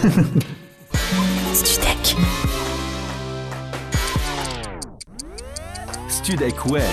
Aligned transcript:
Studek. 1.52 2.16
Studek 6.08 6.66
Web. 6.66 6.84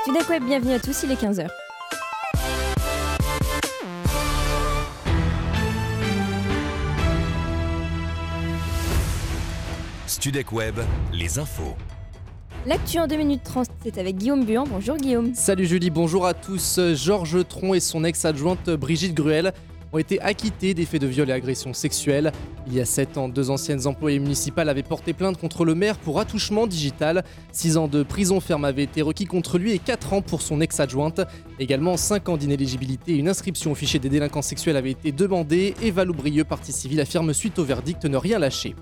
Studek 0.00 0.30
Web, 0.30 0.44
bienvenue 0.46 0.72
à 0.72 0.78
tous, 0.78 1.02
il 1.02 1.10
est 1.10 1.20
15h. 1.22 1.48
Studek 10.06 10.52
Web, 10.52 10.76
les 11.12 11.38
infos. 11.38 11.76
L'actu 12.64 12.98
en 12.98 13.06
2 13.06 13.16
minutes 13.16 13.42
30, 13.44 13.68
c'est 13.84 13.98
avec 13.98 14.16
Guillaume 14.16 14.46
Buan. 14.46 14.64
Bonjour 14.66 14.96
Guillaume. 14.96 15.34
Salut 15.34 15.66
Julie, 15.66 15.90
bonjour 15.90 16.26
à 16.26 16.32
tous. 16.32 16.80
Georges 16.94 17.46
Tron 17.46 17.74
et 17.74 17.80
son 17.80 18.02
ex-adjointe 18.02 18.70
Brigitte 18.70 19.14
Gruel 19.14 19.52
ont 19.96 19.98
été 19.98 20.20
acquittés 20.20 20.74
des 20.74 20.84
faits 20.84 21.00
de 21.00 21.06
viol 21.06 21.30
et 21.30 21.32
agression 21.32 21.72
sexuelle. 21.72 22.30
Il 22.66 22.74
y 22.74 22.80
a 22.80 22.84
7 22.84 23.16
ans, 23.16 23.28
deux 23.30 23.48
anciennes 23.48 23.86
employées 23.86 24.18
municipales 24.18 24.68
avaient 24.68 24.82
porté 24.82 25.14
plainte 25.14 25.38
contre 25.38 25.64
le 25.64 25.74
maire 25.74 25.96
pour 25.96 26.20
attouchement 26.20 26.66
digital. 26.66 27.24
6 27.52 27.78
ans 27.78 27.88
de 27.88 28.02
prison 28.02 28.40
ferme 28.40 28.66
avaient 28.66 28.82
été 28.82 29.00
requis 29.00 29.24
contre 29.24 29.56
lui 29.56 29.72
et 29.72 29.78
4 29.78 30.12
ans 30.12 30.20
pour 30.20 30.42
son 30.42 30.60
ex-adjointe. 30.60 31.22
Également 31.58 31.96
5 31.96 32.28
ans 32.28 32.36
d'inéligibilité 32.36 33.12
et 33.12 33.16
une 33.16 33.28
inscription 33.30 33.72
au 33.72 33.74
fichier 33.74 33.98
des 33.98 34.10
délinquants 34.10 34.42
sexuels 34.42 34.76
avaient 34.76 34.90
été 34.90 35.12
demandés. 35.12 35.74
Eva 35.82 36.04
Loubrieux, 36.04 36.44
partie 36.44 36.72
civile, 36.72 37.00
affirme 37.00 37.32
suite 37.32 37.58
au 37.58 37.64
verdict 37.64 38.04
ne 38.04 38.18
rien 38.18 38.38
lâcher. 38.38 38.76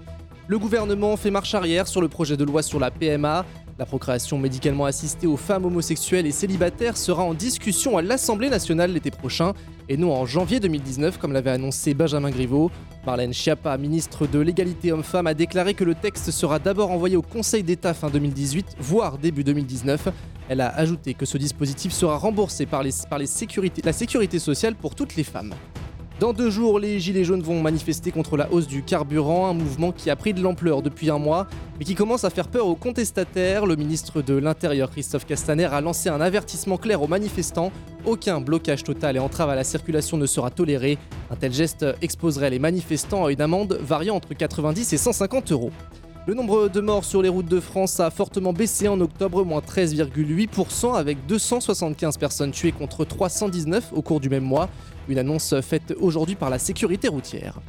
Le 0.48 0.58
gouvernement 0.58 1.16
fait 1.16 1.30
marche 1.30 1.54
arrière 1.54 1.86
sur 1.86 2.00
le 2.00 2.08
projet 2.08 2.36
de 2.36 2.44
loi 2.44 2.62
sur 2.62 2.80
la 2.80 2.90
PMA. 2.90 3.46
La 3.78 3.86
procréation 3.86 4.38
médicalement 4.38 4.84
assistée 4.84 5.26
aux 5.26 5.36
femmes 5.36 5.64
homosexuelles 5.64 6.26
et 6.26 6.32
célibataires 6.32 6.96
sera 6.96 7.22
en 7.22 7.34
discussion 7.34 7.98
à 7.98 8.02
l'Assemblée 8.02 8.50
nationale 8.50 8.92
l'été 8.92 9.10
prochain 9.10 9.52
et 9.88 9.96
non 9.96 10.12
en 10.12 10.26
janvier 10.26 10.60
2019 10.60 11.18
comme 11.18 11.32
l'avait 11.32 11.50
annoncé 11.50 11.94
Benjamin 11.94 12.30
Griveaux. 12.30 12.70
Marlène 13.06 13.32
Schiappa, 13.32 13.76
ministre 13.76 14.26
de 14.26 14.38
l'égalité 14.38 14.92
homme-femme, 14.92 15.26
a 15.26 15.34
déclaré 15.34 15.74
que 15.74 15.84
le 15.84 15.94
texte 15.94 16.30
sera 16.30 16.58
d'abord 16.58 16.90
envoyé 16.90 17.16
au 17.16 17.22
Conseil 17.22 17.62
d'État 17.62 17.92
fin 17.92 18.08
2018, 18.08 18.76
voire 18.78 19.18
début 19.18 19.44
2019. 19.44 20.08
Elle 20.48 20.60
a 20.60 20.68
ajouté 20.68 21.14
que 21.14 21.26
ce 21.26 21.38
dispositif 21.38 21.92
sera 21.92 22.16
remboursé 22.16 22.66
par, 22.66 22.82
la 22.82 23.26
sécurité 23.26 24.38
sociale 24.38 24.74
pour 24.74 24.94
toutes 24.94 25.16
les 25.16 25.24
femmes. 25.24 25.54
Dans 26.20 26.32
deux 26.32 26.48
jours, 26.48 26.78
les 26.78 27.00
Gilets 27.00 27.24
jaunes 27.24 27.42
vont 27.42 27.60
manifester 27.60 28.12
contre 28.12 28.36
la 28.36 28.50
hausse 28.52 28.68
du 28.68 28.84
carburant, 28.84 29.48
un 29.48 29.52
mouvement 29.52 29.90
qui 29.90 30.10
a 30.10 30.16
pris 30.16 30.32
de 30.32 30.40
l'ampleur 30.40 30.80
depuis 30.80 31.10
un 31.10 31.18
mois, 31.18 31.48
mais 31.76 31.84
qui 31.84 31.96
commence 31.96 32.22
à 32.22 32.30
faire 32.30 32.46
peur 32.46 32.68
aux 32.68 32.76
contestataires. 32.76 33.66
Le 33.66 33.74
ministre 33.74 34.22
de 34.22 34.34
l'Intérieur, 34.34 34.92
Christophe 34.92 35.26
Castaner, 35.26 35.64
a 35.64 35.80
lancé 35.80 36.08
un 36.08 36.20
avertissement 36.20 36.76
clair 36.76 37.02
aux 37.02 37.08
manifestants. 37.08 37.72
Aucun 38.06 38.40
blocage 38.40 38.84
total 38.84 39.16
et 39.16 39.18
entrave 39.18 39.50
à 39.50 39.56
la 39.56 39.64
circulation 39.64 40.16
ne 40.16 40.26
sera 40.26 40.50
toléré. 40.50 40.98
Un 41.32 41.36
tel 41.36 41.52
geste 41.52 41.84
exposerait 42.00 42.50
les 42.50 42.60
manifestants 42.60 43.24
à 43.24 43.32
une 43.32 43.40
amende 43.40 43.76
variant 43.82 44.14
entre 44.14 44.34
90 44.34 44.92
et 44.92 44.96
150 44.96 45.50
euros. 45.50 45.72
Le 46.26 46.32
nombre 46.32 46.68
de 46.68 46.80
morts 46.80 47.04
sur 47.04 47.20
les 47.20 47.28
routes 47.28 47.48
de 47.48 47.60
France 47.60 48.00
a 48.00 48.10
fortement 48.10 48.54
baissé 48.54 48.88
en 48.88 48.98
octobre, 49.00 49.44
moins 49.44 49.60
13,8%, 49.60 50.94
avec 50.94 51.26
275 51.26 52.16
personnes 52.16 52.50
tuées 52.50 52.72
contre 52.72 53.04
319 53.04 53.90
au 53.92 54.00
cours 54.00 54.20
du 54.20 54.30
même 54.30 54.44
mois. 54.44 54.70
Une 55.08 55.18
annonce 55.18 55.60
faite 55.60 55.94
aujourd'hui 56.00 56.34
par 56.34 56.50
la 56.50 56.58
sécurité 56.58 57.08
routière. 57.08 57.60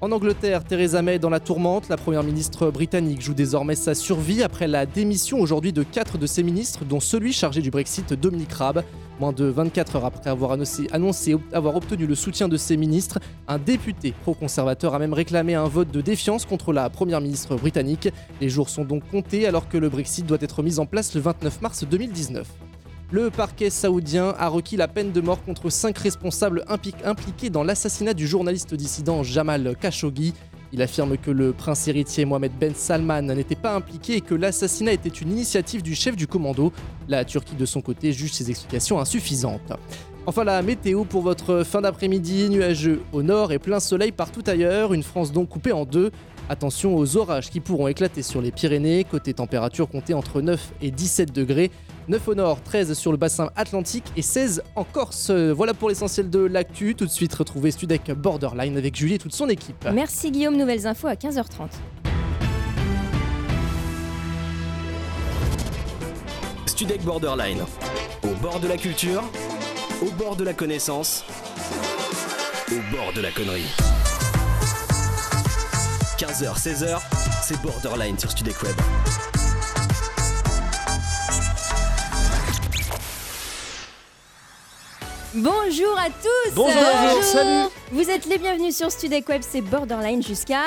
En 0.00 0.12
Angleterre, 0.12 0.64
Theresa 0.64 1.00
May 1.02 1.18
dans 1.18 1.30
la 1.30 1.40
tourmente. 1.40 1.88
La 1.88 1.96
première 1.96 2.22
ministre 2.22 2.70
britannique 2.70 3.22
joue 3.22 3.32
désormais 3.32 3.74
sa 3.74 3.94
survie 3.94 4.42
après 4.42 4.68
la 4.68 4.86
démission 4.86 5.40
aujourd'hui 5.40 5.72
de 5.72 5.82
quatre 5.82 6.18
de 6.18 6.26
ses 6.26 6.42
ministres, 6.42 6.84
dont 6.84 7.00
celui 7.00 7.32
chargé 7.32 7.62
du 7.62 7.70
Brexit, 7.70 8.12
Dominic 8.12 8.52
Raab. 8.52 8.84
Moins 9.18 9.32
de 9.32 9.46
24 9.46 9.96
heures 9.96 10.04
après 10.04 10.28
avoir 10.28 10.52
annoncé 10.52 11.36
avoir 11.52 11.76
obtenu 11.76 12.06
le 12.06 12.14
soutien 12.14 12.48
de 12.48 12.56
ses 12.56 12.76
ministres, 12.76 13.18
un 13.48 13.58
député 13.58 14.12
pro-conservateur 14.22 14.94
a 14.94 14.98
même 14.98 15.14
réclamé 15.14 15.54
un 15.54 15.68
vote 15.68 15.90
de 15.90 16.00
défiance 16.00 16.44
contre 16.44 16.72
la 16.72 16.90
première 16.90 17.20
ministre 17.20 17.56
britannique. 17.56 18.08
Les 18.40 18.48
jours 18.48 18.68
sont 18.68 18.84
donc 18.84 19.08
comptés 19.10 19.46
alors 19.46 19.68
que 19.68 19.78
le 19.78 19.88
Brexit 19.88 20.26
doit 20.26 20.38
être 20.40 20.62
mis 20.62 20.78
en 20.78 20.86
place 20.86 21.14
le 21.14 21.20
29 21.22 21.62
mars 21.62 21.84
2019. 21.88 22.46
Le 23.14 23.30
parquet 23.30 23.70
saoudien 23.70 24.34
a 24.40 24.48
requis 24.48 24.76
la 24.76 24.88
peine 24.88 25.12
de 25.12 25.20
mort 25.20 25.40
contre 25.44 25.70
cinq 25.70 25.98
responsables 25.98 26.64
impliqués 27.04 27.48
dans 27.48 27.62
l'assassinat 27.62 28.12
du 28.12 28.26
journaliste 28.26 28.74
dissident 28.74 29.22
Jamal 29.22 29.76
Khashoggi. 29.80 30.34
Il 30.72 30.82
affirme 30.82 31.16
que 31.16 31.30
le 31.30 31.52
prince 31.52 31.86
héritier 31.86 32.24
Mohamed 32.24 32.50
Ben 32.58 32.74
Salman 32.74 33.22
n'était 33.22 33.54
pas 33.54 33.72
impliqué 33.72 34.16
et 34.16 34.20
que 34.20 34.34
l'assassinat 34.34 34.94
était 34.94 35.10
une 35.10 35.30
initiative 35.30 35.80
du 35.80 35.94
chef 35.94 36.16
du 36.16 36.26
commando. 36.26 36.72
La 37.06 37.24
Turquie, 37.24 37.54
de 37.54 37.64
son 37.66 37.82
côté, 37.82 38.12
juge 38.12 38.32
ces 38.32 38.50
explications 38.50 38.98
insuffisantes. 38.98 39.74
Enfin, 40.26 40.42
la 40.42 40.60
météo 40.62 41.04
pour 41.04 41.22
votre 41.22 41.62
fin 41.62 41.82
d'après-midi, 41.82 42.48
nuageux 42.48 43.00
au 43.12 43.22
nord 43.22 43.52
et 43.52 43.60
plein 43.60 43.78
soleil 43.78 44.10
partout 44.10 44.42
ailleurs, 44.44 44.92
une 44.92 45.04
France 45.04 45.30
donc 45.30 45.50
coupée 45.50 45.70
en 45.70 45.84
deux. 45.84 46.10
Attention 46.48 46.96
aux 46.96 47.16
orages 47.16 47.48
qui 47.48 47.60
pourront 47.60 47.86
éclater 47.86 48.22
sur 48.22 48.42
les 48.42 48.50
Pyrénées, 48.50 49.04
côté 49.04 49.34
température 49.34 49.88
comptée 49.88 50.14
entre 50.14 50.40
9 50.40 50.72
et 50.82 50.90
17 50.90 51.32
degrés. 51.32 51.70
9 52.08 52.28
au 52.28 52.34
nord, 52.34 52.62
13 52.62 52.92
sur 52.92 53.12
le 53.12 53.16
bassin 53.16 53.50
atlantique 53.56 54.04
et 54.16 54.22
16 54.22 54.62
en 54.76 54.84
Corse. 54.84 55.30
Voilà 55.30 55.74
pour 55.74 55.88
l'essentiel 55.88 56.28
de 56.28 56.40
l'actu. 56.40 56.94
Tout 56.94 57.06
de 57.06 57.10
suite, 57.10 57.34
retrouvez 57.34 57.70
Studek 57.70 58.12
Borderline 58.12 58.76
avec 58.76 58.94
Julie 58.94 59.14
et 59.14 59.18
toute 59.18 59.34
son 59.34 59.48
équipe. 59.48 59.88
Merci 59.92 60.30
Guillaume, 60.30 60.56
nouvelles 60.56 60.86
infos 60.86 61.08
à 61.08 61.14
15h30. 61.14 61.68
Studek 66.66 67.02
Borderline. 67.02 67.62
Au 68.22 68.34
bord 68.42 68.60
de 68.60 68.68
la 68.68 68.76
culture, 68.76 69.22
au 70.02 70.10
bord 70.12 70.36
de 70.36 70.44
la 70.44 70.52
connaissance, 70.52 71.24
au 72.70 72.94
bord 72.94 73.12
de 73.14 73.20
la 73.20 73.30
connerie. 73.30 73.70
15h, 76.18 76.58
16h, 76.58 76.98
c'est 77.42 77.60
Borderline 77.62 78.18
sur 78.18 78.30
Studek 78.30 78.62
Web. 78.62 79.33
Bonjour 85.34 85.98
à 85.98 86.06
tous 86.10 86.54
Bonjour, 86.54 87.22
salut. 87.22 87.68
Vous 87.90 88.08
êtes 88.08 88.26
les 88.26 88.38
bienvenus 88.38 88.76
sur 88.76 88.90
Studek 88.90 89.28
Web, 89.28 89.42
c'est 89.48 89.62
Borderline 89.62 90.22
jusqu'à 90.22 90.62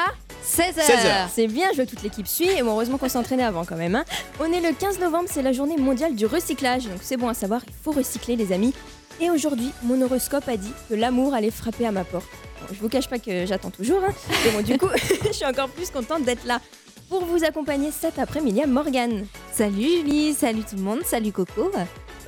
16h. 0.45 0.73
16h. 0.81 1.27
C'est 1.33 1.47
bien 1.47 1.71
joué, 1.73 1.85
toute 1.85 2.03
l'équipe 2.03 2.27
suit 2.27 2.49
et 2.49 2.61
bon, 2.63 2.71
heureusement 2.71 2.97
qu'on 2.97 3.07
s'est 3.07 3.17
entraîné 3.17 3.43
avant 3.43 3.63
quand 3.63 3.77
même. 3.77 3.95
hein. 3.95 4.03
On 4.41 4.51
est 4.51 4.59
le 4.59 4.73
15 4.73 4.99
novembre, 4.99 5.29
c'est 5.31 5.41
la 5.41 5.53
journée 5.53 5.77
mondiale 5.77 6.15
du 6.15 6.25
recyclage, 6.25 6.83
donc 6.83 6.99
c'est 7.01 7.15
bon 7.15 7.29
à 7.29 7.33
savoir, 7.33 7.61
il 7.65 7.73
faut 7.81 7.91
recycler 7.91 8.35
les 8.35 8.51
amis. 8.51 8.73
Et 9.21 9.29
aujourd'hui, 9.29 9.71
mon 9.83 10.01
horoscope 10.01 10.47
a 10.49 10.57
dit 10.57 10.73
que 10.89 10.95
l'amour 10.95 11.33
allait 11.33 11.49
frapper 11.51 11.87
à 11.87 11.91
ma 11.91 12.03
porte. 12.03 12.27
Bon, 12.61 12.67
je 12.73 12.79
vous 12.79 12.89
cache 12.89 13.07
pas 13.07 13.19
que 13.19 13.45
j'attends 13.45 13.71
toujours, 13.71 14.01
hein. 14.03 14.13
mais 14.45 14.51
bon, 14.51 14.61
du 14.61 14.77
coup, 14.77 14.89
je 15.27 15.31
suis 15.31 15.45
encore 15.45 15.69
plus 15.69 15.89
contente 15.91 16.23
d'être 16.23 16.45
là. 16.45 16.59
Pour 17.09 17.23
vous 17.23 17.45
accompagner 17.45 17.89
cet 17.97 18.19
après-midi 18.19 18.61
à 18.63 18.67
Morgane. 18.67 19.27
Salut 19.53 19.81
Julie, 19.81 20.33
salut 20.33 20.63
tout 20.69 20.75
le 20.75 20.81
monde, 20.81 20.99
salut 21.05 21.31
Coco. 21.31 21.71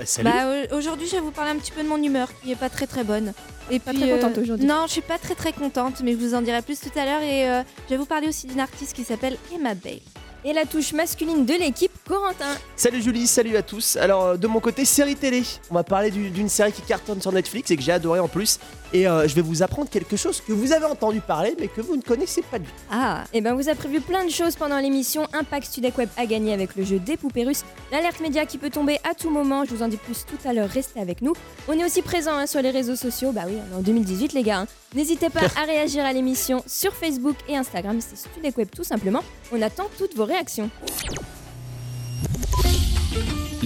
Salut. 0.05 0.29
Bah 0.29 0.45
euh, 0.45 0.65
aujourd'hui 0.77 1.07
je 1.07 1.13
vais 1.15 1.21
vous 1.21 1.31
parler 1.31 1.51
un 1.51 1.55
petit 1.57 1.71
peu 1.71 1.83
de 1.83 1.87
mon 1.87 2.01
humeur 2.01 2.29
qui 2.43 2.51
est 2.51 2.55
pas 2.55 2.69
très 2.69 2.87
très 2.87 3.03
bonne. 3.03 3.33
Et 3.71 3.79
Pas 3.79 3.91
puis, 3.91 3.99
très 4.01 4.11
euh, 4.11 4.17
contente 4.19 4.37
aujourd'hui. 4.39 4.65
Non, 4.65 4.85
je 4.87 4.93
suis 4.93 5.01
pas 5.01 5.17
très 5.19 5.35
très 5.35 5.53
contente, 5.53 6.01
mais 6.03 6.13
je 6.13 6.17
vous 6.17 6.33
en 6.33 6.41
dirai 6.41 6.61
plus 6.63 6.79
tout 6.79 6.89
à 6.97 7.05
l'heure 7.05 7.21
et 7.21 7.47
euh, 7.49 7.61
je 7.85 7.89
vais 7.91 7.97
vous 7.97 8.05
parler 8.05 8.27
aussi 8.27 8.47
d'une 8.47 8.59
artiste 8.59 8.93
qui 8.93 9.03
s'appelle 9.03 9.37
Emma 9.53 9.75
Bay. 9.75 10.01
Et 10.45 10.53
la 10.53 10.65
touche 10.65 10.93
masculine 10.93 11.45
de 11.45 11.53
l'équipe, 11.53 11.91
Corentin. 12.07 12.55
Salut 12.77 13.01
Julie, 13.01 13.27
salut 13.27 13.57
à 13.57 13.61
tous. 13.61 13.97
Alors 13.97 14.23
euh, 14.25 14.37
de 14.37 14.47
mon 14.47 14.61
côté, 14.61 14.85
série 14.85 15.15
télé. 15.17 15.43
On 15.69 15.73
va 15.75 15.83
parler 15.83 16.11
du- 16.11 16.29
d'une 16.29 16.47
série 16.47 16.71
qui 16.71 16.81
cartonne 16.81 17.21
sur 17.21 17.33
Netflix 17.33 17.69
et 17.71 17.75
que 17.75 17.81
j'ai 17.83 17.91
adoré 17.91 18.19
en 18.21 18.29
plus. 18.29 18.57
Et 18.91 19.07
euh, 19.07 19.27
je 19.27 19.35
vais 19.35 19.41
vous 19.41 19.61
apprendre 19.61 19.89
quelque 19.89 20.17
chose 20.17 20.41
que 20.41 20.51
vous 20.51 20.71
avez 20.73 20.85
entendu 20.85 21.21
parler 21.21 21.55
mais 21.59 21.67
que 21.67 21.79
vous 21.81 21.95
ne 21.95 22.01
connaissez 22.01 22.41
pas 22.41 22.57
du 22.57 22.65
tout. 22.65 22.71
Ah, 22.91 23.23
et 23.33 23.41
ben 23.41 23.53
vous 23.53 23.69
a 23.69 23.75
prévu 23.75 24.01
plein 24.01 24.25
de 24.25 24.31
choses 24.31 24.55
pendant 24.55 24.79
l'émission. 24.79 25.27
Impact 25.33 25.67
Studek 25.67 25.97
Web 25.97 26.09
a 26.17 26.25
gagné 26.25 26.53
avec 26.53 26.75
le 26.75 26.83
jeu 26.83 26.97
des 26.99 27.15
poupées 27.17 27.43
russes. 27.45 27.63
L'alerte 27.91 28.19
média 28.19 28.45
qui 28.45 28.57
peut 28.57 28.69
tomber 28.71 28.97
à 29.09 29.13
tout 29.13 29.29
moment. 29.29 29.63
Je 29.65 29.75
vous 29.75 29.83
en 29.83 29.87
dis 29.87 29.97
plus 29.97 30.25
tout 30.25 30.47
à 30.47 30.53
l'heure. 30.53 30.69
Restez 30.69 30.99
avec 30.99 31.21
nous. 31.21 31.33
On 31.67 31.73
est 31.73 31.85
aussi 31.85 32.01
présent 32.01 32.33
hein, 32.33 32.47
sur 32.47 32.61
les 32.61 32.71
réseaux 32.71 32.95
sociaux. 32.95 33.31
Bah 33.31 33.43
oui, 33.47 33.53
on 33.71 33.75
est 33.75 33.79
en 33.79 33.81
2018 33.81 34.33
les 34.33 34.43
gars. 34.43 34.59
hein. 34.61 34.67
N'hésitez 34.95 35.29
pas 35.29 35.41
à 35.55 35.65
réagir 35.65 36.03
à 36.03 36.11
l'émission 36.11 36.63
sur 36.65 36.93
Facebook 36.95 37.35
et 37.47 37.55
Instagram. 37.55 37.99
C'est 38.01 38.17
Studek 38.17 38.57
Web 38.57 38.69
tout 38.75 38.83
simplement. 38.83 39.23
On 39.51 39.61
attend 39.61 39.87
toutes 39.99 40.15
vos 40.15 40.25
réactions. 40.25 40.69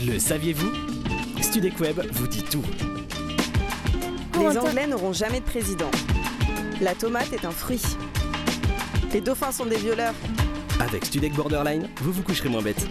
Le 0.06 0.20
saviez-vous? 0.20 0.72
Studek 1.42 1.80
Web 1.80 2.02
vous 2.12 2.28
dit 2.28 2.44
tout. 2.44 2.64
Les. 4.40 4.58
Anglais 4.58 4.88
n'auront 4.88 5.14
jamais 5.14 5.40
de 5.40 5.46
président. 5.46 5.90
La 6.82 6.96
tomate 6.96 7.32
est 7.34 7.46
un 7.46 7.52
fruit. 7.52 7.82
Les 9.14 9.22
dauphins 9.22 9.52
sont 9.52 9.66
des 9.66 9.78
violeurs. 9.78 10.14
Avec 10.80 11.06
Studek 11.06 11.34
Borderline, 11.34 11.88
vous 12.02 12.12
vous 12.12 12.24
coucherez 12.24 12.50
moins 12.50 12.62
bête. 12.62 12.86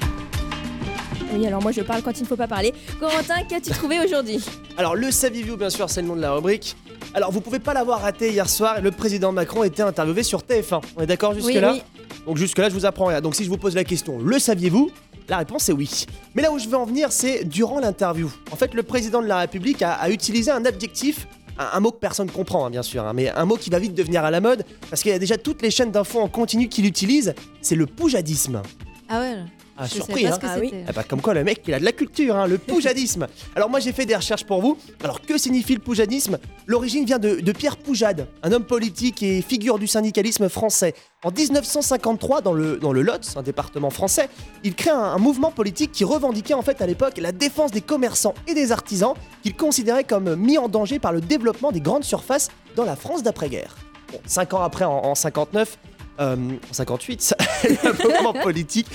Oui, 1.35 1.47
alors 1.47 1.63
moi 1.63 1.73
je 1.73 1.81
parle 1.81 2.03
quand 2.03 2.17
il 2.19 2.23
ne 2.23 2.27
faut 2.27 2.37
pas 2.37 2.47
parler. 2.47 2.73
Corentin, 3.01 3.43
qu'as-tu 3.49 3.71
trouvé 3.71 3.99
aujourd'hui? 4.05 4.45
Alors 4.77 4.95
le 4.95 5.11
saviez-vous 5.11 5.57
bien 5.57 5.71
sûr, 5.71 5.89
c'est 5.89 6.03
le 6.03 6.09
nom 6.09 6.17
de 6.17 6.21
la 6.21 6.33
rubrique. 6.33 6.77
Alors 7.15 7.33
vous 7.33 7.41
pouvez 7.41 7.59
pas 7.59 7.73
l'avoir 7.75 8.03
raté 8.03 8.31
hier 8.31 8.49
soir, 8.49 8.81
le 8.81 8.91
président 8.91 9.33
Macron 9.33 9.65
était 9.65 9.83
interviewé 9.83 10.23
sur 10.23 10.41
TF1. 10.41 10.83
On 10.97 11.03
est 11.03 11.07
d'accord 11.07 11.35
jusque 11.35 11.47
Oui, 11.47 11.55
là 11.55 11.73
oui. 11.73 11.83
Donc 12.27 12.37
jusque 12.37 12.59
là 12.59 12.69
je 12.69 12.75
vous 12.75 12.87
apprends 12.87 13.07
rien. 13.07 13.21
Donc 13.21 13.35
si 13.35 13.45
je 13.45 13.49
vous 13.49 13.57
pose 13.57 13.75
la 13.75 13.85
question, 13.85 14.19
le 14.19 14.39
saviez-vous? 14.39 14.91
La 15.29 15.39
réponse 15.39 15.69
est 15.69 15.73
oui. 15.73 16.07
Mais 16.35 16.43
là 16.43 16.53
où 16.53 16.59
je 16.59 16.69
veux 16.69 16.77
en 16.77 16.85
venir, 16.85 17.13
c'est 17.13 17.45
durant 17.45 17.81
l'interview. 17.81 18.31
En 18.51 18.57
fait, 18.57 18.75
le 18.75 18.83
président 18.83 19.23
de 19.23 19.27
la 19.27 19.39
République 19.39 19.83
a, 19.83 20.11
utilisé 20.11 20.51
un 20.51 20.65
adjectif 20.65 21.27
un, 21.59 21.81
mot 21.81 21.91
que 21.91 21.99
personne 21.99 22.31
comprend, 22.31 22.67
hein, 22.67 22.71
bien 22.71 22.83
sûr, 22.83 23.07
hein, 23.07 23.13
mais 23.13 23.29
un 23.31 23.45
mot 23.45 23.57
qui 23.57 23.71
va 23.71 23.79
vite 23.79 23.95
devenir 23.95 24.25
à 24.25 24.31
la 24.31 24.41
mode, 24.41 24.65
parce 24.89 25.03
qu'il 25.03 25.13
y 25.13 25.15
a 25.15 25.19
déjà 25.19 25.37
toutes 25.37 25.63
les 25.63 25.71
chaînes 25.71 25.93
d'infos 25.93 26.21
en 26.21 26.29
continu 26.29 26.69
qui 26.69 26.83
l'utilisent, 26.83 27.35
c'est 27.61 27.77
le 27.77 27.87
poujadisme. 27.87 28.63
Ah 29.09 29.21
ouais. 29.21 29.37
Ah, 29.77 29.87
je 29.87 29.95
surpris, 29.95 30.23
sais 30.23 30.29
pas 30.29 30.35
hein 30.35 30.35
ce 30.35 30.41
que 30.41 30.47
Ah 30.47 30.57
oui. 30.61 30.69
c'était. 30.71 30.85
Ah 30.89 30.93
bah, 30.93 31.03
comme 31.03 31.21
quoi 31.21 31.35
le 31.35 31.45
mec 31.45 31.63
il 31.67 31.75
a 31.75 31.81
de 31.81 31.85
la 31.85 31.93
culture, 31.93 32.37
hein, 32.37 32.47
le 32.47 32.59
poujadisme. 32.59 33.27
Alors 33.57 33.71
moi 33.71 33.81
j'ai 33.81 33.93
fait 33.93 34.07
des 34.07 34.15
recherches 34.17 34.45
pour 34.45 34.61
vous. 34.61 34.77
Alors 35.03 35.21
que 35.21 35.39
signifie 35.39 35.75
le 35.75 35.81
poujadisme? 35.81 36.39
L'origine 36.67 37.05
vient 37.05 37.19
de, 37.19 37.41
de 37.41 37.53
Pierre 37.53 37.77
Poujade, 37.77 38.29
un 38.43 38.53
homme 38.53 38.65
politique 38.65 39.23
et 39.23 39.41
figure 39.43 39.79
du 39.79 39.87
syndicalisme 39.87 40.49
français. 40.49 40.95
En 41.25 41.31
1953, 41.31 42.41
dans 42.41 42.53
le, 42.53 42.77
dans 42.79 42.93
le 42.93 43.03
Lot, 43.03 43.35
un 43.37 43.43
département 43.43 43.91
français, 43.91 44.29
il 44.65 44.75
crée 44.75 44.91
un, 44.91 44.99
un 44.99 45.19
mouvement 45.19 45.51
politique 45.51 45.93
qui 45.93 46.05
revendiquait 46.05 46.55
en 46.55 46.63
fait 46.63 46.81
à 46.83 46.87
l'époque 46.87 47.19
la 47.19 47.33
défense 47.33 47.71
des 47.71 47.81
commerçants 47.81 48.35
et 48.47 48.55
des 48.55 48.73
artisans 48.73 49.15
qu'il 49.43 49.55
considérait 49.57 50.05
comme 50.05 50.35
mis 50.37 50.59
en 50.59 50.69
danger 50.69 50.99
par 50.99 51.13
le 51.13 51.21
développement 51.21 51.73
des 51.73 51.81
grandes 51.81 52.05
surfaces 52.05 52.49
dans 52.77 52.85
la 52.85 52.97
France 52.97 53.23
d'après-guerre. 53.23 53.77
Bon, 54.13 54.19
cinq 54.27 54.53
ans 54.53 54.63
après, 54.63 54.85
en, 54.85 54.93
en 55.05 55.15
59, 55.15 55.79
euh, 56.21 56.37
en 56.37 56.73
58, 56.73 57.35
le 57.65 58.09
mouvement 58.09 58.33
politique 58.33 58.87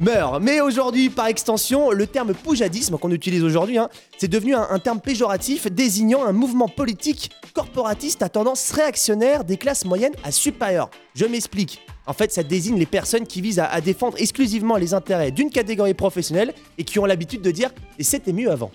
meurt. 0.00 0.42
Mais 0.42 0.60
aujourd'hui, 0.60 1.08
par 1.08 1.26
extension, 1.26 1.90
le 1.90 2.06
terme 2.06 2.34
poujadisme 2.34 2.98
qu'on 2.98 3.10
utilise 3.10 3.44
aujourd'hui, 3.44 3.78
hein, 3.78 3.88
c'est 4.18 4.28
devenu 4.28 4.54
un, 4.54 4.78
terme 4.78 5.00
péjoratif 5.00 5.70
désignant 5.70 6.24
un 6.24 6.32
mouvement 6.32 6.68
politique 6.68 7.30
corporatiste 7.54 8.22
à 8.22 8.28
tendance 8.28 8.70
réactionnaire 8.72 9.44
des 9.44 9.56
classes 9.56 9.84
moyennes 9.84 10.14
à 10.24 10.32
supérieures. 10.32 10.90
Je 11.14 11.26
m'explique. 11.26 11.80
En 12.06 12.12
fait, 12.12 12.32
ça 12.32 12.42
désigne 12.42 12.78
les 12.78 12.86
personnes 12.86 13.26
qui 13.26 13.40
visent 13.40 13.60
à, 13.60 13.66
à 13.66 13.80
défendre 13.80 14.16
exclusivement 14.18 14.76
les 14.76 14.94
intérêts 14.94 15.30
d'une 15.30 15.50
catégorie 15.50 15.94
professionnelle 15.94 16.52
et 16.76 16.84
qui 16.84 16.98
ont 16.98 17.06
l'habitude 17.06 17.40
de 17.40 17.50
dire 17.50 17.70
et 17.98 18.02
c'était 18.02 18.32
mieux 18.32 18.50
avant. 18.50 18.70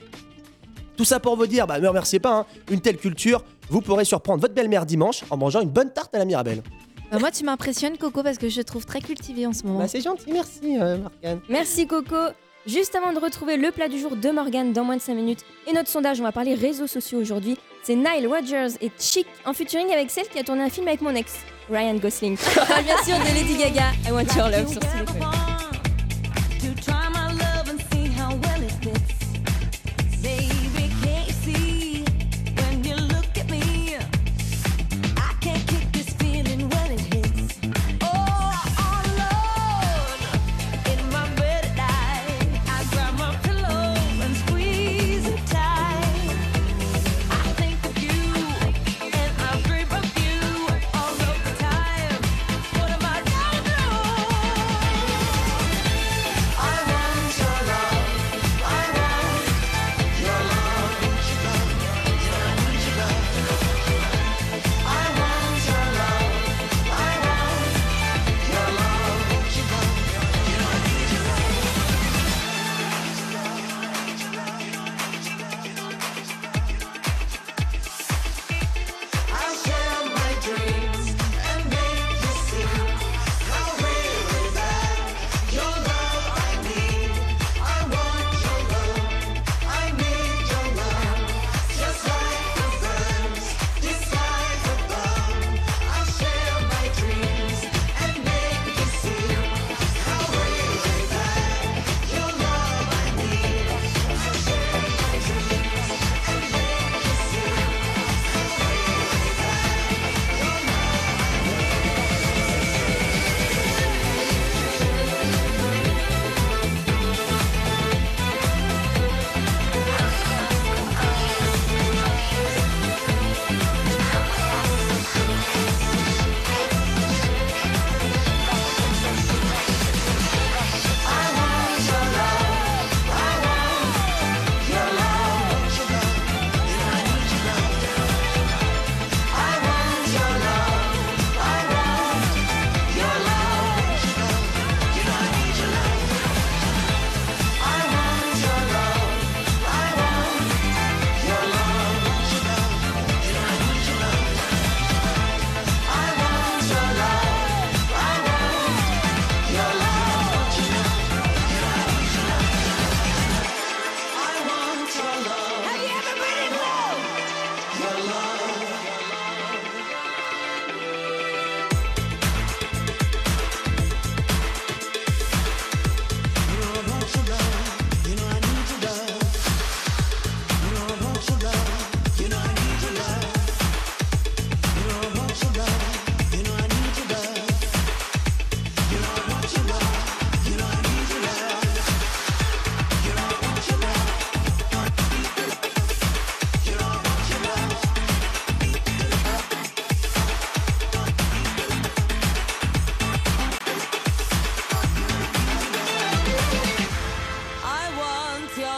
Tout 1.00 1.06
ça 1.06 1.22
pour 1.22 1.38
vous 1.38 1.48
dire, 1.48 1.66
bah 1.66 1.78
ne 1.78 1.84
me 1.84 1.88
remerciez 1.88 2.20
pas, 2.20 2.40
hein, 2.40 2.46
une 2.70 2.82
telle 2.82 2.98
culture, 2.98 3.42
vous 3.70 3.80
pourrez 3.80 4.04
surprendre 4.04 4.42
votre 4.42 4.54
belle-mère 4.54 4.86
dimanche 4.86 5.24
en 5.30 5.38
mangeant 5.38 5.62
une 5.62 5.70
bonne 5.70 5.92
tarte 5.94 6.14
à 6.14 6.18
la 6.18 6.26
Mirabelle. 6.26 6.62
Bah, 7.12 7.18
moi, 7.20 7.32
tu 7.32 7.44
m'impressionnes, 7.44 7.98
Coco, 7.98 8.24
parce 8.24 8.38
que 8.38 8.50
je 8.50 8.62
te 8.62 8.66
trouve 8.66 8.86
très 8.86 9.02
cultivé 9.02 9.46
en 9.48 9.54
ce 9.54 9.64
moment. 9.64 9.80
Bah 9.80 9.88
c'est 9.88 10.02
gentil, 10.02 10.32
merci 10.32 10.78
euh, 10.80 10.98
Morgane. 10.98 11.40
Merci 11.50 11.88
Coco. 11.88 12.16
Juste 12.68 12.94
avant 12.96 13.14
de 13.14 13.20
retrouver 13.20 13.58
le 13.58 13.72
plat 13.72 13.88
du 13.88 13.98
jour 13.98 14.16
de 14.16 14.30
Morgane 14.30 14.74
dans 14.74 14.84
moins 14.84 14.98
de 14.98 15.02
5 15.02 15.16
minutes 15.16 15.40
et 15.66 15.74
notre 15.74 15.88
sondage, 15.88 16.20
on 16.20 16.24
va 16.24 16.32
parler 16.32 16.54
réseaux 16.54 16.88
sociaux 16.88 17.20
aujourd'hui. 17.20 17.58
C'est 17.84 17.96
Nile 17.96 18.28
Rodgers 18.28 18.76
et 18.82 18.92
Chic 19.00 19.26
en 19.46 19.54
featuring 19.54 19.92
avec 19.92 20.12
celle 20.12 20.28
qui 20.28 20.38
a 20.38 20.44
tourné 20.44 20.64
un 20.64 20.70
film 20.70 20.88
avec 20.88 21.02
mon 21.02 21.16
ex, 21.16 21.40
Ryan 21.72 21.96
Gosling. 21.96 22.38
Bien 22.84 22.98
sûr 23.04 23.18
de 23.18 23.34
Lady 23.34 23.58
Gaga, 23.58 23.92
I 24.08 24.12
Want 24.12 24.36
Your 24.38 24.50
Love 24.50 24.72
sur 24.72 24.82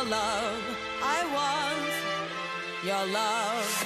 your 0.02 0.10
love. 0.10 0.62
I 1.04 1.24
want 1.34 1.92
your 2.84 3.06
love. 3.14 3.86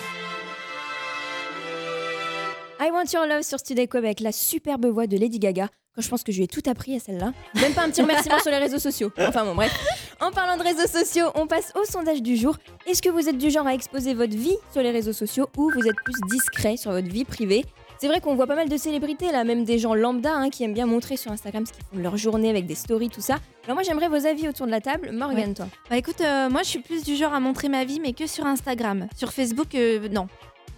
I 2.79 2.91
Want 2.91 3.05
Your 3.13 3.25
Love 3.25 3.43
sur 3.43 3.57
Web 3.69 3.95
avec 3.95 4.19
la 4.19 4.31
superbe 4.31 4.85
voix 4.85 5.07
de 5.07 5.17
Lady 5.17 5.39
Gaga. 5.39 5.69
Quand 5.95 6.01
je 6.01 6.09
pense 6.09 6.23
que 6.23 6.31
je 6.31 6.37
lui 6.37 6.43
ai 6.43 6.47
tout 6.47 6.61
appris 6.69 6.95
à 6.95 6.99
celle-là. 6.99 7.33
Même 7.55 7.73
pas 7.73 7.83
un 7.83 7.89
petit 7.89 8.01
remerciement 8.01 8.39
sur 8.39 8.51
les 8.51 8.57
réseaux 8.57 8.79
sociaux. 8.79 9.11
Enfin 9.17 9.45
bon, 9.45 9.55
bref. 9.55 9.73
En 10.19 10.31
parlant 10.31 10.57
de 10.57 10.63
réseaux 10.63 10.87
sociaux, 10.87 11.27
on 11.35 11.47
passe 11.47 11.71
au 11.75 11.85
sondage 11.85 12.21
du 12.21 12.35
jour. 12.35 12.57
Est-ce 12.85 13.01
que 13.01 13.09
vous 13.09 13.29
êtes 13.29 13.37
du 13.37 13.49
genre 13.49 13.65
à 13.65 13.73
exposer 13.73 14.13
votre 14.13 14.35
vie 14.35 14.57
sur 14.73 14.81
les 14.81 14.91
réseaux 14.91 15.13
sociaux 15.13 15.47
ou 15.57 15.71
vous 15.71 15.87
êtes 15.87 15.95
plus 16.03 16.15
discret 16.29 16.75
sur 16.75 16.91
votre 16.91 17.07
vie 17.07 17.25
privée? 17.25 17.65
C'est 18.05 18.11
vrai 18.11 18.21
qu'on 18.21 18.35
voit 18.35 18.45
pas 18.45 18.55
mal 18.55 18.69
de 18.69 18.77
célébrités 18.77 19.31
là, 19.31 19.43
même 19.43 19.65
des 19.65 19.79
gens 19.79 19.95
lambda 19.95 20.31
hein, 20.31 20.51
qui 20.51 20.63
aiment 20.63 20.75
bien 20.75 20.85
montrer 20.85 21.17
sur 21.17 21.31
Instagram 21.31 21.65
ce 21.65 21.71
qu'ils 21.71 21.83
font 21.85 21.97
de 21.97 22.03
leur 22.03 22.17
journée 22.17 22.51
avec 22.51 22.67
des 22.67 22.75
stories, 22.75 23.09
tout 23.09 23.19
ça. 23.19 23.37
Alors 23.63 23.73
moi 23.73 23.81
j'aimerais 23.81 24.09
vos 24.09 24.27
avis 24.27 24.47
autour 24.47 24.67
de 24.67 24.71
la 24.71 24.79
table. 24.79 25.09
Morgane, 25.11 25.55
toi. 25.55 25.65
Bah 25.89 25.97
écoute, 25.97 26.21
euh, 26.21 26.47
moi 26.47 26.61
je 26.61 26.69
suis 26.69 26.81
plus 26.81 27.03
du 27.03 27.15
genre 27.15 27.33
à 27.33 27.39
montrer 27.39 27.67
ma 27.67 27.83
vie, 27.83 27.99
mais 27.99 28.13
que 28.13 28.27
sur 28.27 28.45
Instagram. 28.45 29.07
Sur 29.15 29.33
Facebook, 29.33 29.73
euh, 29.73 30.07
non. 30.09 30.27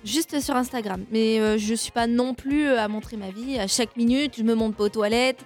juste 0.06 0.40
sur 0.40 0.56
Instagram. 0.56 1.04
Mais 1.12 1.42
euh, 1.42 1.58
je 1.58 1.74
suis 1.74 1.92
pas 1.92 2.08
non 2.08 2.34
plus 2.34 2.66
euh, 2.66 2.80
à 2.80 2.88
montrer 2.88 3.18
ma 3.18 3.30
vie. 3.30 3.60
À 3.60 3.68
chaque 3.68 3.98
minute, 3.98 4.36
je 4.38 4.44
me 4.44 4.56
montre 4.56 4.78
pas 4.78 4.86
aux 4.86 4.90
toilettes. 4.90 5.44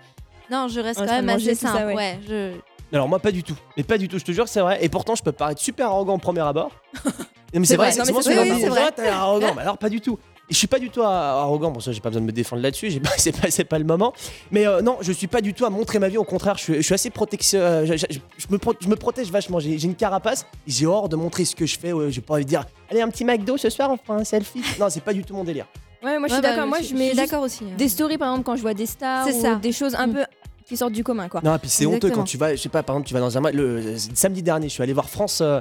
Non, 0.51 0.67
je 0.67 0.81
reste 0.81 0.99
quand 0.99 1.07
même 1.07 1.29
assez 1.29 1.53
tout 1.53 1.65
ça, 1.65 1.69
simple. 1.69 1.85
ouais. 1.87 1.95
ouais, 1.95 2.19
je... 2.29 2.51
Alors 2.93 3.09
moi 3.09 3.17
pas 3.17 3.31
du 3.31 3.41
tout. 3.41 3.57
Mais 3.75 3.81
pas 3.81 3.97
du 3.97 4.07
tout, 4.07 4.19
je 4.19 4.25
te 4.25 4.31
jure, 4.31 4.47
c'est 4.47 4.61
vrai. 4.61 4.85
Et 4.85 4.89
pourtant, 4.89 5.15
je 5.15 5.23
peux 5.23 5.31
paraître 5.31 5.61
super 5.61 5.87
arrogant 5.87 6.13
au 6.13 6.19
premier 6.19 6.41
abord. 6.41 6.69
Non, 7.53 7.59
mais 7.59 7.65
c'est 7.65 7.75
vrai, 7.75 7.91
vrai. 7.91 8.05
C'est 8.05 8.11
vrai, 8.13 8.23
c'est 8.61 8.69
Ouais, 8.69 8.91
t'as 8.95 9.03
l'air 9.03 9.17
arrogant. 9.17 9.53
Mais 9.53 9.63
alors 9.63 9.77
pas 9.77 9.89
du 9.89 9.99
tout. 9.99 10.17
Je 10.51 10.55
suis 10.57 10.67
pas 10.67 10.79
du 10.79 10.89
tout 10.89 11.01
arrogant, 11.01 11.71
bon 11.71 11.79
ça 11.79 11.91
j'ai 11.93 12.01
pas 12.01 12.09
besoin 12.09 12.21
de 12.21 12.27
me 12.27 12.31
défendre 12.33 12.61
là-dessus, 12.61 12.91
j'ai 12.91 12.99
pas- 12.99 13.09
c'est 13.17 13.31
pas, 13.31 13.49
c'est 13.49 13.63
pas 13.63 13.79
le 13.79 13.85
moment. 13.85 14.13
Mais 14.51 14.67
euh, 14.67 14.81
non, 14.81 14.97
je 15.01 15.11
suis 15.13 15.27
pas 15.27 15.39
du 15.41 15.53
tout 15.53 15.65
à 15.65 15.69
montrer 15.69 15.97
ma 15.97 16.09
vie, 16.09 16.17
au 16.17 16.23
contraire, 16.25 16.57
je 16.57 16.63
suis, 16.63 16.75
je 16.75 16.81
suis 16.81 16.93
assez 16.93 17.09
protection, 17.09 17.59
euh, 17.59 17.85
je, 17.85 17.95
je- 17.95 18.05
je 18.37 18.47
me, 18.49 18.57
pro- 18.57 18.75
je 18.79 18.87
me 18.89 18.95
protège 18.97 19.31
vachement, 19.31 19.59
j'ai 19.59 19.79
j'ai 19.79 19.87
une 19.87 19.95
carapace, 19.95 20.45
j'ai 20.67 20.85
hors 20.85 21.07
de 21.09 21.15
montrer 21.15 21.45
ce 21.45 21.55
que 21.55 21.65
je 21.65 21.79
fais, 21.79 21.93
ouais, 21.93 22.11
j'ai 22.11 22.21
pas 22.21 22.33
envie 22.35 22.43
de 22.43 22.49
dire, 22.49 22.65
allez 22.89 23.01
un 23.01 23.07
petit 23.09 23.23
McDo 23.25 23.55
ce 23.57 23.69
soir, 23.69 23.89
on 23.91 23.97
fera 23.97 24.19
un 24.19 24.23
selfie. 24.25 24.61
Non, 24.79 24.89
c'est 24.89 25.03
pas 25.03 25.13
du 25.13 25.23
tout 25.23 25.33
mon 25.33 25.43
délire. 25.45 25.67
Ouais, 26.03 26.17
moi 26.19 26.27
je 26.27 26.33
Ouais, 26.33 26.39
suis 26.39 26.41
bah, 26.41 26.49
d'accord. 26.49 26.67
Moi 26.67 26.77
je 26.79 26.85
suis 26.85 26.95
mets 26.95 27.13
d'accord 27.13 27.43
aussi. 27.43 27.63
hein. 27.63 27.75
des 27.77 27.87
stories 27.87 28.17
par 28.17 28.29
exemple 28.29 28.45
quand 28.45 28.55
je 28.55 28.61
vois 28.63 28.73
des 28.73 28.87
stars 28.87 29.27
C'est 29.27 29.35
ou 29.35 29.41
ça. 29.41 29.55
des 29.55 29.71
choses 29.71 29.95
un 29.95 30.07
Mm. 30.07 30.13
peu 30.13 30.23
qui 30.71 30.77
sortent 30.77 30.93
du 30.93 31.03
commun 31.03 31.27
quoi. 31.27 31.41
Non, 31.43 31.53
et 31.55 31.59
puis 31.59 31.69
c'est 31.69 31.85
honteux 31.85 32.09
quand 32.11 32.23
tu 32.23 32.37
vas, 32.37 32.55
je 32.55 32.61
sais 32.61 32.69
pas, 32.69 32.81
par 32.81 32.95
exemple, 32.95 33.07
tu 33.09 33.13
vas 33.13 33.19
dans 33.19 33.37
un 33.37 33.41
match, 33.41 33.53
le, 33.53 33.79
le 33.81 33.95
samedi 34.15 34.41
dernier, 34.41 34.69
je 34.69 34.73
suis 34.73 34.81
allé 34.83 34.93
voir 34.93 35.09
France, 35.09 35.39
euh, 35.41 35.59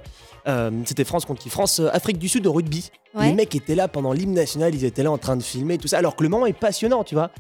euh, 0.49 0.71
c'était 0.87 1.05
France 1.05 1.25
contre 1.25 1.43
qui? 1.43 1.51
France, 1.51 1.81
euh, 1.81 1.89
Afrique 1.93 2.19
du 2.19 2.29
Sud 2.29 2.47
au 2.47 2.53
rugby. 2.53 2.91
Ouais. 3.15 3.27
Les 3.27 3.33
mecs 3.35 3.55
étaient 3.55 3.75
là 3.75 3.89
pendant 3.89 4.13
l'hymne 4.13 4.35
national, 4.35 4.75
ils 4.75 4.85
étaient 4.85 5.03
là 5.03 5.11
en 5.11 5.19
train 5.19 5.37
de 5.37 5.43
filmer, 5.43 5.77
tout 5.79 5.89
ça, 5.89 5.99
alors 5.99 6.15
que 6.17 6.23
le 6.23 6.29
moment 6.29 6.47
est 6.47 6.53
passionnant, 6.53 7.03
tu 7.05 7.15
vois. 7.17 7.31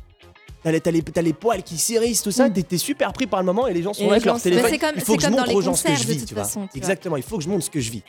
T'as 0.62 0.72
les, 0.72 0.80
t'as 0.82 0.90
les- 0.90 1.00
t'as 1.02 1.22
les 1.22 1.32
poils 1.32 1.62
qui 1.62 1.78
s'érissent, 1.78 2.22
tout 2.22 2.30
ça, 2.32 2.50
Mm. 2.50 2.52
t'es 2.52 2.76
super 2.76 3.14
pris 3.14 3.26
par 3.26 3.40
le 3.40 3.46
moment 3.46 3.66
et 3.66 3.72
les 3.72 3.82
gens 3.82 3.94
sont 3.94 4.02
Et 4.02 4.04
là 4.04 4.10
les 4.10 4.14
avec 4.16 4.24
leur 4.26 4.34
gens- 4.36 4.42
téléphone. 4.42 4.78
Comme- 4.78 4.90
Il 4.96 5.00
faut 5.00 5.12
c'est 5.12 5.16
que 5.16 5.22
je 5.22 5.26
comme 5.28 5.34
dans 5.36 5.40
montre 5.40 5.50
les 5.52 5.56
aux 5.56 5.60
gens 5.62 5.74
ce 5.74 5.84
que 5.84 5.94
je 5.94 6.06
vis, 6.06 6.24
tu 6.26 6.34
vois. 6.34 6.42
façon, 6.44 6.60
tu 6.66 6.66
vois. 6.66 6.76
Exactement, 6.76 7.16
il 7.16 7.22
faut 7.22 7.38
que 7.38 7.44
je 7.44 7.48
montre 7.48 7.64
ce 7.64 7.70
que 7.70 7.80
je 7.80 7.90
vis. 7.90 8.02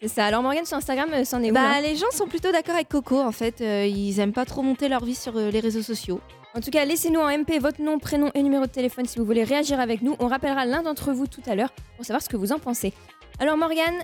C'est 0.00 0.06
ça. 0.08 0.26
Alors 0.26 0.40
Morgane 0.42 0.64
sur 0.66 0.76
Instagram, 0.76 1.08
c'en 1.24 1.42
est 1.42 1.50
où 1.50 1.54
Bah, 1.54 1.80
les 1.82 1.96
gens 1.96 2.06
sont 2.12 2.26
plutôt 2.28 2.52
d'accord 2.52 2.76
avec 2.76 2.88
Coco 2.88 3.18
en 3.18 3.32
fait. 3.32 3.60
euh, 3.60 3.86
ils 3.86 4.20
aiment 4.20 4.32
pas 4.32 4.44
trop 4.44 4.62
monter 4.62 4.88
leur 4.88 5.04
vie 5.04 5.16
sur 5.16 5.36
euh, 5.36 5.50
les 5.50 5.58
réseaux 5.58 5.82
sociaux. 5.82 6.20
En 6.56 6.60
tout 6.60 6.70
cas, 6.70 6.86
laissez-nous 6.86 7.20
en 7.20 7.28
MP 7.28 7.58
votre 7.60 7.82
nom, 7.82 7.98
prénom 7.98 8.30
et 8.34 8.42
numéro 8.42 8.64
de 8.64 8.70
téléphone 8.70 9.04
si 9.04 9.18
vous 9.18 9.26
voulez 9.26 9.44
réagir 9.44 9.78
avec 9.78 10.00
nous. 10.00 10.16
On 10.20 10.26
rappellera 10.26 10.64
l'un 10.64 10.82
d'entre 10.82 11.12
vous 11.12 11.26
tout 11.26 11.42
à 11.46 11.54
l'heure 11.54 11.70
pour 11.96 12.06
savoir 12.06 12.22
ce 12.22 12.30
que 12.30 12.36
vous 12.38 12.50
en 12.50 12.58
pensez. 12.58 12.94
Alors 13.38 13.58
Morgane, 13.58 13.98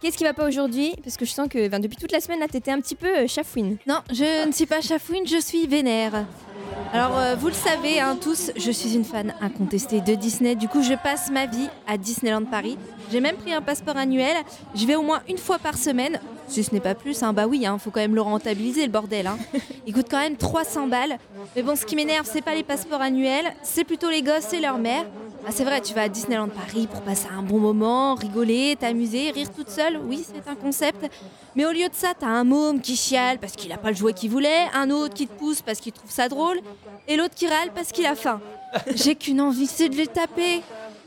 qu'est-ce 0.00 0.16
qui 0.16 0.22
va 0.22 0.32
pas 0.32 0.46
aujourd'hui? 0.46 0.94
Parce 1.02 1.16
que 1.16 1.24
je 1.24 1.32
sens 1.32 1.48
que 1.48 1.66
depuis 1.80 1.96
toute 1.96 2.12
la 2.12 2.20
semaine 2.20 2.38
là, 2.38 2.46
t'étais 2.46 2.70
un 2.70 2.80
petit 2.80 2.94
peu 2.94 3.08
euh, 3.08 3.26
chafouine. 3.26 3.78
Non, 3.88 4.02
je 4.12 4.46
ne 4.46 4.52
suis 4.52 4.66
pas 4.66 4.80
chafouine, 4.80 5.26
je 5.26 5.40
suis 5.40 5.66
vénère. 5.66 6.26
Alors, 6.92 7.18
euh, 7.18 7.34
vous 7.34 7.48
le 7.48 7.54
savez 7.54 7.98
hein, 7.98 8.16
tous, 8.20 8.52
je 8.56 8.70
suis 8.70 8.94
une 8.94 9.04
fan 9.04 9.34
incontestée 9.40 10.00
de 10.00 10.14
Disney. 10.14 10.54
Du 10.54 10.68
coup, 10.68 10.84
je 10.84 10.94
passe 10.94 11.28
ma 11.32 11.46
vie 11.46 11.68
à 11.88 11.98
Disneyland 11.98 12.44
Paris. 12.44 12.78
J'ai 13.10 13.20
même 13.20 13.36
pris 13.36 13.52
un 13.52 13.62
passeport 13.62 13.96
annuel. 13.96 14.36
Je 14.76 14.86
vais 14.86 14.94
au 14.94 15.02
moins 15.02 15.22
une 15.28 15.38
fois 15.38 15.58
par 15.58 15.76
semaine. 15.76 16.20
Si 16.48 16.62
ce 16.62 16.72
n'est 16.72 16.80
pas 16.80 16.94
plus, 16.94 17.22
hein, 17.22 17.32
bah 17.32 17.46
oui, 17.46 17.66
hein, 17.66 17.78
faut 17.78 17.90
quand 17.90 18.00
même 18.00 18.14
le 18.14 18.20
rentabiliser 18.20 18.84
le 18.84 18.92
bordel. 18.92 19.26
Hein. 19.26 19.38
Il 19.86 19.92
coûte 19.92 20.06
quand 20.10 20.18
même 20.18 20.36
300 20.36 20.86
balles. 20.86 21.18
Mais 21.54 21.62
bon, 21.62 21.76
ce 21.76 21.84
qui 21.84 21.96
m'énerve, 21.96 22.28
c'est 22.30 22.42
pas 22.42 22.54
les 22.54 22.62
passeports 22.62 23.00
annuels, 23.00 23.52
c'est 23.62 23.84
plutôt 23.84 24.10
les 24.10 24.22
gosses 24.22 24.52
et 24.52 24.60
leur 24.60 24.78
mère. 24.78 25.04
Ah, 25.48 25.50
c'est 25.52 25.64
vrai, 25.64 25.80
tu 25.80 25.94
vas 25.94 26.02
à 26.02 26.08
Disneyland 26.08 26.48
Paris 26.48 26.88
pour 26.90 27.02
passer 27.02 27.28
un 27.36 27.42
bon 27.42 27.58
moment, 27.58 28.14
rigoler, 28.14 28.76
t'amuser, 28.78 29.30
rire 29.30 29.48
toute 29.54 29.70
seule. 29.70 30.00
Oui, 30.04 30.24
c'est 30.26 30.50
un 30.50 30.56
concept. 30.56 31.06
Mais 31.54 31.64
au 31.64 31.70
lieu 31.70 31.88
de 31.88 31.94
ça, 31.94 32.14
t'as 32.18 32.26
un 32.26 32.42
môme 32.42 32.80
qui 32.80 32.96
chiale 32.96 33.38
parce 33.38 33.52
qu'il 33.52 33.72
a 33.72 33.76
pas 33.76 33.90
le 33.90 33.96
jouet 33.96 34.12
qu'il 34.12 34.30
voulait, 34.30 34.66
un 34.74 34.90
autre 34.90 35.14
qui 35.14 35.28
te 35.28 35.38
pousse 35.38 35.62
parce 35.62 35.78
qu'il 35.78 35.92
trouve 35.92 36.10
ça 36.10 36.28
drôle, 36.28 36.60
et 37.06 37.16
l'autre 37.16 37.34
qui 37.34 37.46
râle 37.46 37.70
parce 37.74 37.92
qu'il 37.92 38.06
a 38.06 38.16
faim. 38.16 38.40
J'ai 38.94 39.14
qu'une 39.14 39.40
envie, 39.40 39.66
c'est 39.66 39.88
de 39.88 39.96
les 39.96 40.08
taper. 40.08 40.62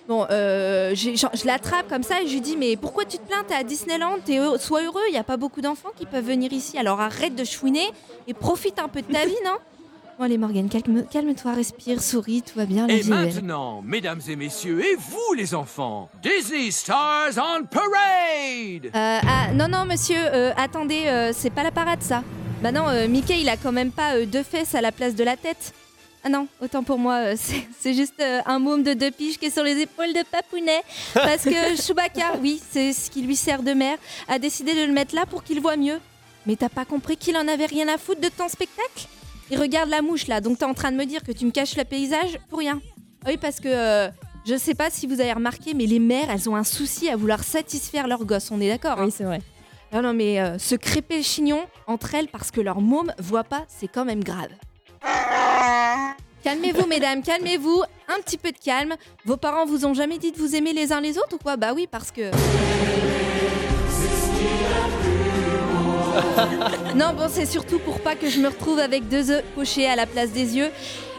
Bon, 0.10 0.26
euh, 0.32 0.96
genre, 0.96 1.30
je 1.36 1.46
l'attrape 1.46 1.88
comme 1.88 2.02
ça 2.02 2.20
et 2.22 2.28
je 2.28 2.34
lui 2.34 2.42
dis 2.42 2.58
Mais 2.58 2.76
pourquoi 2.78 3.06
tu 3.06 3.18
te 3.20 3.28
plains? 3.28 3.44
T'es 3.48 3.54
à 3.54 3.64
Disneyland, 3.64 4.16
t'es 4.26 4.40
heureux- 4.40 4.58
sois 4.58 4.82
heureux, 4.84 5.04
il 5.08 5.12
n'y 5.12 5.20
a 5.20 5.24
pas 5.24 5.38
beaucoup 5.38 5.62
d'enfants 5.62 5.92
qui 5.96 6.08
peuvent 6.08 6.26
venir 6.26 6.52
ici. 6.52 6.80
Alors 6.80 7.00
arrête 7.00 7.36
de 7.36 7.44
chouiner 7.44 7.88
et 8.28 8.34
profite 8.34 8.80
un 8.80 8.88
peu 8.88 9.04
de 9.04 9.14
ta 9.14 9.24
vie, 9.28 9.36
non? 9.46 9.52
Bon, 10.18 10.26
allez, 10.26 10.40
Morgane, 10.40 10.68
calme- 10.68 11.06
calme-toi, 11.10 11.54
respire, 11.54 12.02
souris, 12.02 12.42
tout 12.42 12.58
va 12.58 12.66
bien, 12.66 12.88
la 12.88 12.96
Et 12.96 13.04
belle. 13.04 13.10
maintenant, 13.10 13.82
mesdames 13.86 14.20
et 14.28 14.36
messieurs, 14.36 14.84
et 14.84 14.96
vous 14.96 15.34
les 15.38 15.54
enfants, 15.54 16.10
Disney 16.24 16.72
Stars 16.72 17.30
on 17.38 17.64
Parade 17.66 18.88
Euh, 18.88 18.90
ah, 19.28 19.54
non, 19.54 19.68
non, 19.70 19.86
monsieur, 19.86 20.18
euh, 20.20 20.52
attendez, 20.58 21.04
euh, 21.06 21.32
c'est 21.36 21.52
pas 21.52 21.62
la 21.64 21.72
parade, 21.72 22.02
ça. 22.02 22.24
Bah 22.64 22.72
non, 22.72 22.90
euh, 22.90 23.08
Mickey, 23.08 23.40
il 23.42 23.48
a 23.48 23.56
quand 23.58 23.72
même 23.72 23.92
pas 23.92 24.16
euh, 24.16 24.26
deux 24.26 24.44
fesses 24.44 24.74
à 24.76 24.82
la 24.82 24.92
place 24.92 25.14
de 25.16 25.24
la 25.24 25.38
tête. 25.38 25.72
Ah 26.24 26.30
non, 26.30 26.48
autant 26.62 26.84
pour 26.84 26.98
moi, 26.98 27.16
euh, 27.16 27.36
c'est 27.80 27.94
juste 27.94 28.20
euh, 28.20 28.42
un 28.46 28.60
môme 28.60 28.84
de 28.84 28.94
deux 28.94 29.12
piges 29.12 29.38
qui 29.38 29.46
est 29.46 29.50
sur 29.50 29.64
les 29.64 29.78
épaules 29.80 30.14
de 30.14 30.24
Papounet. 30.30 30.82
Parce 31.14 31.44
que 31.44 31.76
Chewbacca, 31.82 32.38
oui, 32.42 32.62
c'est 32.72 32.92
ce 32.94 33.10
qui 33.10 33.22
lui 33.22 33.36
sert 33.36 33.64
de 33.64 33.72
mère, 33.72 33.98
a 34.28 34.38
décidé 34.40 34.74
de 34.74 34.86
le 34.86 34.92
mettre 34.92 35.16
là 35.16 35.26
pour 35.26 35.44
qu'il 35.44 35.62
voit 35.62 35.78
mieux. 35.78 36.00
Mais 36.46 36.56
t'as 36.56 36.70
pas 36.70 36.86
compris 36.86 37.16
qu'il 37.16 37.38
en 37.38 37.48
avait 37.48 37.66
rien 37.66 37.88
à 37.88 37.98
foutre 37.98 38.22
de 38.22 38.30
ton 38.30 38.50
spectacle? 38.50 39.08
Il 39.52 39.60
regarde 39.60 39.90
la 39.90 40.02
mouche 40.02 40.28
là, 40.28 40.42
donc 40.42 40.60
t'es 40.60 40.66
en 40.66 40.74
train 40.74 40.92
de 40.92 40.98
me 40.98 41.06
dire 41.06 41.24
que 41.24 41.32
tu 41.32 41.46
me 41.46 41.52
caches 41.52 41.76
le 41.76 41.84
paysage 41.84 42.38
pour 42.50 42.60
rien. 42.60 42.82
Ah 43.24 43.30
Oui, 43.30 43.38
parce 43.38 43.60
que 43.60 43.68
euh, 43.68 44.10
je 44.46 44.58
sais 44.58 44.76
pas 44.76 44.90
si 44.90 45.08
vous 45.08 45.22
avez 45.22 45.34
remarqué, 45.34 45.74
mais 45.74 45.86
les 45.86 46.00
mères, 46.00 46.30
elles 46.30 46.50
ont 46.50 46.56
un 46.56 46.64
souci 46.64 47.10
à 47.10 47.16
vouloir 47.16 47.44
satisfaire 47.44 48.08
leurs 48.08 48.26
gosses, 48.26 48.52
on 48.52 48.62
est 48.62 48.70
d'accord 48.70 49.00
hein? 49.00 49.06
Oui, 49.06 49.14
c'est 49.16 49.24
vrai. 49.24 49.42
non, 49.94 50.02
non, 50.02 50.14
mais 50.14 50.40
euh, 50.40 50.58
se 50.60 50.76
crêper 50.76 51.18
le 51.18 51.24
chignon 51.24 51.62
entre 51.88 52.14
elles 52.14 52.28
parce 52.28 52.52
que 52.52 52.62
leur 52.62 52.82
môme 52.82 53.12
voit 53.20 53.44
pas, 53.44 53.66
c'est 53.68 53.88
quand 53.88 54.06
même 54.06 54.24
grave. 54.24 54.50
Calmez-vous, 56.44 56.88
mesdames, 56.88 57.22
calmez-vous. 57.22 57.84
Un 58.08 58.22
petit 58.22 58.38
peu 58.38 58.52
de 58.52 58.58
calme. 58.58 58.96
Vos 59.26 59.38
parents 59.38 59.66
vous 59.66 59.86
ont 59.86 59.94
jamais 59.94 60.18
dit 60.18 60.32
de 60.32 60.38
vous 60.38 60.56
aimer 60.56 60.74
les 60.74 60.92
uns 60.94 61.02
les 61.02 61.18
autres 61.18 61.36
ou 61.36 61.38
quoi? 61.38 61.58
Bah 61.58 61.74
oui, 61.76 61.88
parce 61.90 62.12
que. 62.12 62.32
non, 66.96 67.14
bon, 67.16 67.28
c'est 67.30 67.46
surtout 67.46 67.80
pour 67.80 68.00
pas 68.02 68.16
que 68.16 68.30
je 68.30 68.40
me 68.40 68.48
retrouve 68.48 68.80
avec 68.80 69.08
deux 69.10 69.32
œufs 69.32 69.44
pochés 69.56 69.88
à 69.88 69.96
la 69.96 70.06
place 70.06 70.32
des 70.32 70.56
yeux. 70.58 70.70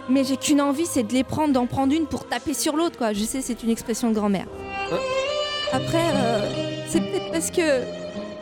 Mais 0.09 0.25
j'ai 0.25 0.37
qu'une 0.37 0.61
envie, 0.61 0.87
c'est 0.87 1.05
de 1.05 1.13
les 1.13 1.25
prendre, 1.25 1.53
d'en 1.53 1.67
prendre 1.67 1.95
une 1.95 2.07
pour 2.07 2.27
taper 2.29 2.55
sur 2.55 2.77
l'autre, 2.77 2.99
quoi. 2.99 3.13
Je 3.13 3.23
sais, 3.25 3.41
c'est 3.43 3.63
une 3.63 3.71
expression 3.71 4.11
de 4.11 4.15
grand-mère. 4.15 4.47
Après, 5.73 6.03
euh, 6.15 6.51
c'est 6.89 7.01
peut-être 7.01 7.31
parce 7.31 7.51
que 7.51 7.83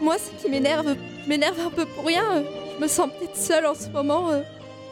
moi, 0.00 0.16
ce 0.18 0.42
qui 0.42 0.50
m'énerve, 0.50 0.96
m'énerve 1.26 1.60
un 1.60 1.70
peu 1.70 1.84
pour 1.84 2.06
rien. 2.06 2.24
euh, 2.36 2.42
Je 2.76 2.82
me 2.82 2.88
sens 2.88 3.08
peut-être 3.18 3.36
seule 3.36 3.66
en 3.66 3.74
ce 3.74 3.88
moment. 3.88 4.30
euh. 4.30 4.40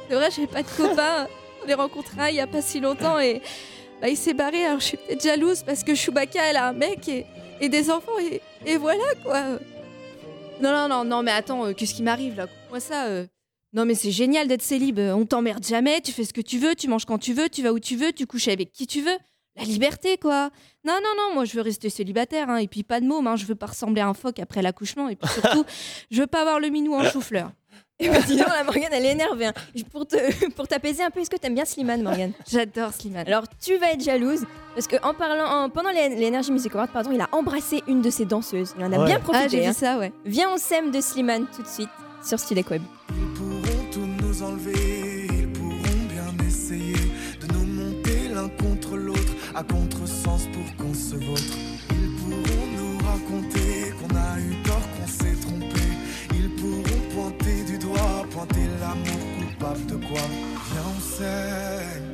C'est 0.09 0.15
vrai, 0.15 0.31
j'ai 0.31 0.47
pas 0.47 0.63
de 0.63 0.69
copain. 0.69 1.29
On 1.63 1.67
les 1.67 1.75
rencontré 1.75 2.21
un 2.21 2.29
il 2.29 2.37
y 2.37 2.41
a 2.41 2.47
pas 2.47 2.63
si 2.63 2.81
longtemps 2.81 3.19
et 3.19 3.43
bah, 4.01 4.09
il 4.09 4.17
s'est 4.17 4.35
barré. 4.35 4.65
Alors 4.65 4.81
je 4.81 4.85
suis 4.87 4.97
peut-être 4.97 5.23
jalouse 5.23 5.63
parce 5.65 5.83
que 5.83 5.95
Chewbacca, 5.95 6.43
elle 6.51 6.57
a 6.57 6.69
un 6.69 6.73
mec 6.73 7.09
et, 7.09 7.27
et 7.61 7.69
des 7.69 7.91
enfants 7.91 8.19
et, 8.21 8.41
et 8.65 8.77
voilà 8.77 9.03
quoi. 9.25 9.43
Non, 10.61 10.71
non, 10.73 10.89
non, 10.89 11.05
non, 11.05 11.23
mais 11.23 11.33
attends, 11.33 11.67
euh, 11.67 11.73
qu'est-ce 11.73 11.95
qui 11.95 12.03
m'arrive 12.03 12.37
là? 12.37 12.47
Moi 12.71 12.81
ça. 12.81 13.07
euh, 13.07 13.27
Non, 13.73 13.85
mais 13.85 13.95
c'est 13.95 14.11
génial 14.13 14.47
d'être 14.49 14.63
célib. 14.63 14.99
On 14.99 15.27
t'emmerde 15.27 15.65
jamais, 15.67 16.01
tu 16.01 16.13
fais 16.13 16.25
ce 16.25 16.33
que 16.33 16.41
tu 16.41 16.59
veux, 16.59 16.75
tu 16.75 16.89
manges 16.89 17.05
quand 17.05 17.19
tu 17.19 17.33
veux, 17.35 17.49
tu 17.49 17.63
vas 17.63 17.73
où 17.73 17.81
tu 17.81 17.97
veux, 17.97 18.13
tu 18.13 18.27
couches 18.27 18.49
avec 18.49 18.73
qui 18.73 18.87
tu 18.87 19.03
veux. 19.03 19.17
La 19.59 19.65
liberté, 19.65 20.19
quoi. 20.19 20.51
Non, 20.85 20.99
non, 21.03 21.11
non, 21.17 21.35
moi 21.35 21.45
je 21.47 21.55
veux 21.55 21.63
rester 21.63 21.89
célibataire, 21.89 22.49
hein, 22.51 22.59
et 22.59 22.69
puis 22.69 22.83
pas 22.83 23.01
de 23.01 23.07
môme, 23.07 23.27
hein, 23.27 23.37
je 23.37 23.47
veux 23.47 23.55
pas 23.55 23.67
ressembler 23.67 24.03
à 24.03 24.07
un 24.07 24.13
phoque 24.15 24.39
après 24.39 24.61
l'accouchement, 24.61 25.09
et 25.09 25.17
puis 25.17 25.29
surtout, 25.33 25.65
je 26.11 26.21
veux 26.21 26.27
pas 26.27 26.43
avoir 26.43 26.61
le 26.61 26.69
minou 26.69 26.95
en 26.95 27.05
chou-fleur. 27.05 27.51
Et 28.01 28.11
bah, 28.11 28.19
dis 28.27 28.37
donc, 28.37 28.49
la 28.49 28.63
Morgane, 28.63 28.93
elle 28.93 29.07
est 29.07 29.13
énervée. 29.13 29.47
hein. 29.47 29.53
Pour 29.91 30.07
te- 30.07 30.51
pour 30.57 30.69
t'apaiser 30.69 31.03
un 31.03 31.11
peu, 31.11 31.21
est-ce 31.21 31.31
que 31.31 31.37
t'aimes 31.37 31.55
bien 31.55 31.65
Slimane, 31.65 32.03
Morgane? 32.03 32.33
J'adore 32.51 32.93
Slimane. 32.93 33.27
Alors, 33.27 33.45
tu 33.59 33.77
vas 33.79 33.93
être 33.93 34.03
jalouse 34.05 34.45
parce 34.75 34.87
que 34.87 34.97
en 35.03 35.15
parlant, 35.15 35.47
en- 35.65 35.71
pendant 35.71 35.89
les- 35.91 36.11
l'Energy 36.15 36.53
Music 36.53 36.75
Award, 36.75 36.91
pardon, 36.93 37.11
il 37.13 37.21
a 37.23 37.29
embrassé 37.33 37.83
une 37.89 38.03
de 38.03 38.11
ses 38.11 38.27
danseuses. 38.27 38.75
Il 38.79 38.85
en 38.85 38.93
a 38.93 38.99
Ouais. 38.99 39.07
bien 39.07 39.17
Ah, 39.19 39.23
profité. 39.25 39.49
j'ai 39.49 39.67
hein. 39.67 39.71
vu 39.71 39.77
ça, 39.77 39.99
ouais. 39.99 40.13
Viens, 40.27 40.51
on 40.53 40.59
s'aime 40.59 40.91
de 40.91 41.01
Slimane 41.01 41.47
tout 41.57 41.63
de 41.63 41.69
suite 41.69 41.89
sur 42.23 42.39
Studek 42.39 42.71
Web. 42.71 42.83
Ils 43.11 43.33
pourront 43.33 43.91
tout 43.91 44.07
nous 44.23 44.43
enlever, 44.43 45.27
ils 45.33 45.49
pourront 45.53 46.07
bien 46.11 46.47
essayer 46.47 46.93
de 47.41 47.53
nous 47.55 47.65
monter 47.65 48.29
l'un 48.29 48.49
contre 48.51 48.97
l'autre, 48.99 49.33
à 49.55 49.63
contresens 49.63 50.49
pour 50.53 50.77
qu'on 50.77 50.93
se 50.93 51.15
vautre. 51.17 51.57
Pointer 58.37 58.69
l'amour 58.81 59.23
coupable 59.39 59.87
de 59.87 59.97
quoi 60.07 60.21
Viens, 60.69 60.91
on 60.95 61.01
s'aime. 61.01 62.09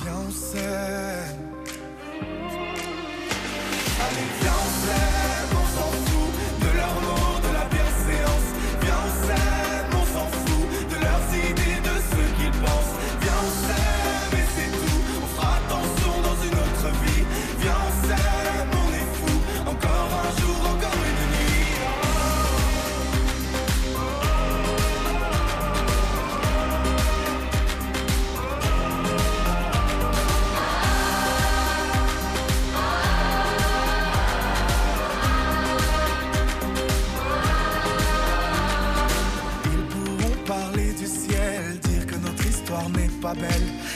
Viens, 0.00 0.20
on 0.28 0.30
s'aime. 0.30 1.42
Allez, 4.04 4.25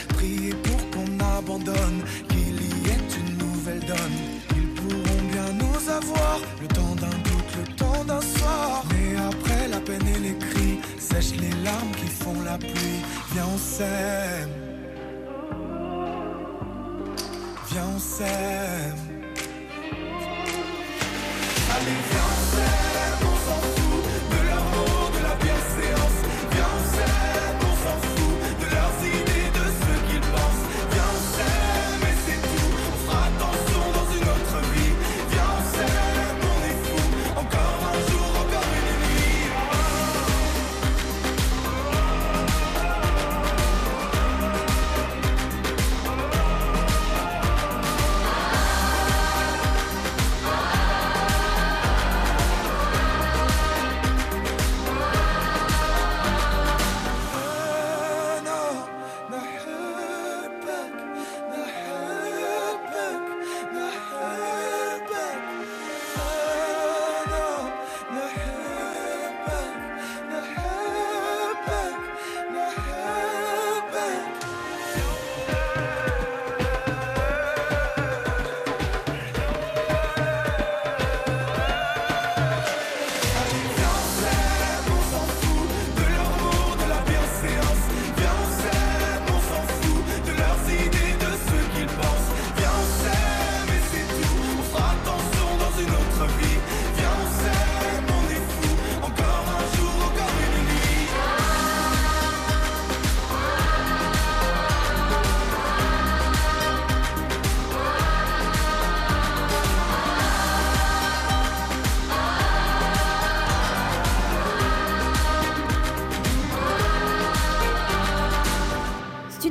Priez 0.09 0.53
pour 0.55 0.89
qu'on 0.91 1.37
abandonne, 1.37 2.03
qu'il 2.27 2.61
y 2.61 2.89
ait 2.89 3.11
une 3.17 3.37
nouvelle 3.37 3.79
donne. 3.79 4.17
Ils 4.57 4.67
pourront 4.73 5.21
bien 5.31 5.53
nous 5.53 5.89
avoir, 5.89 6.39
le 6.61 6.67
temps 6.67 6.95
d'un 6.95 7.17
doute, 7.29 7.55
le 7.57 7.75
temps 7.75 8.03
d'un 8.03 8.19
soir. 8.19 8.83
Mais 8.89 9.15
après 9.15 9.69
la 9.69 9.79
peine 9.79 10.05
et 10.05 10.19
les 10.19 10.37
cris, 10.37 10.79
sèche 10.99 11.39
les 11.39 11.63
larmes 11.63 11.91
qui 11.91 12.07
font 12.07 12.41
la 12.41 12.57
pluie. 12.57 13.01
Viens, 13.31 13.45
on 13.53 13.57
s'aime. 13.57 14.49
Viens, 17.71 17.87
on 17.95 17.99
s'aime. 17.99 19.00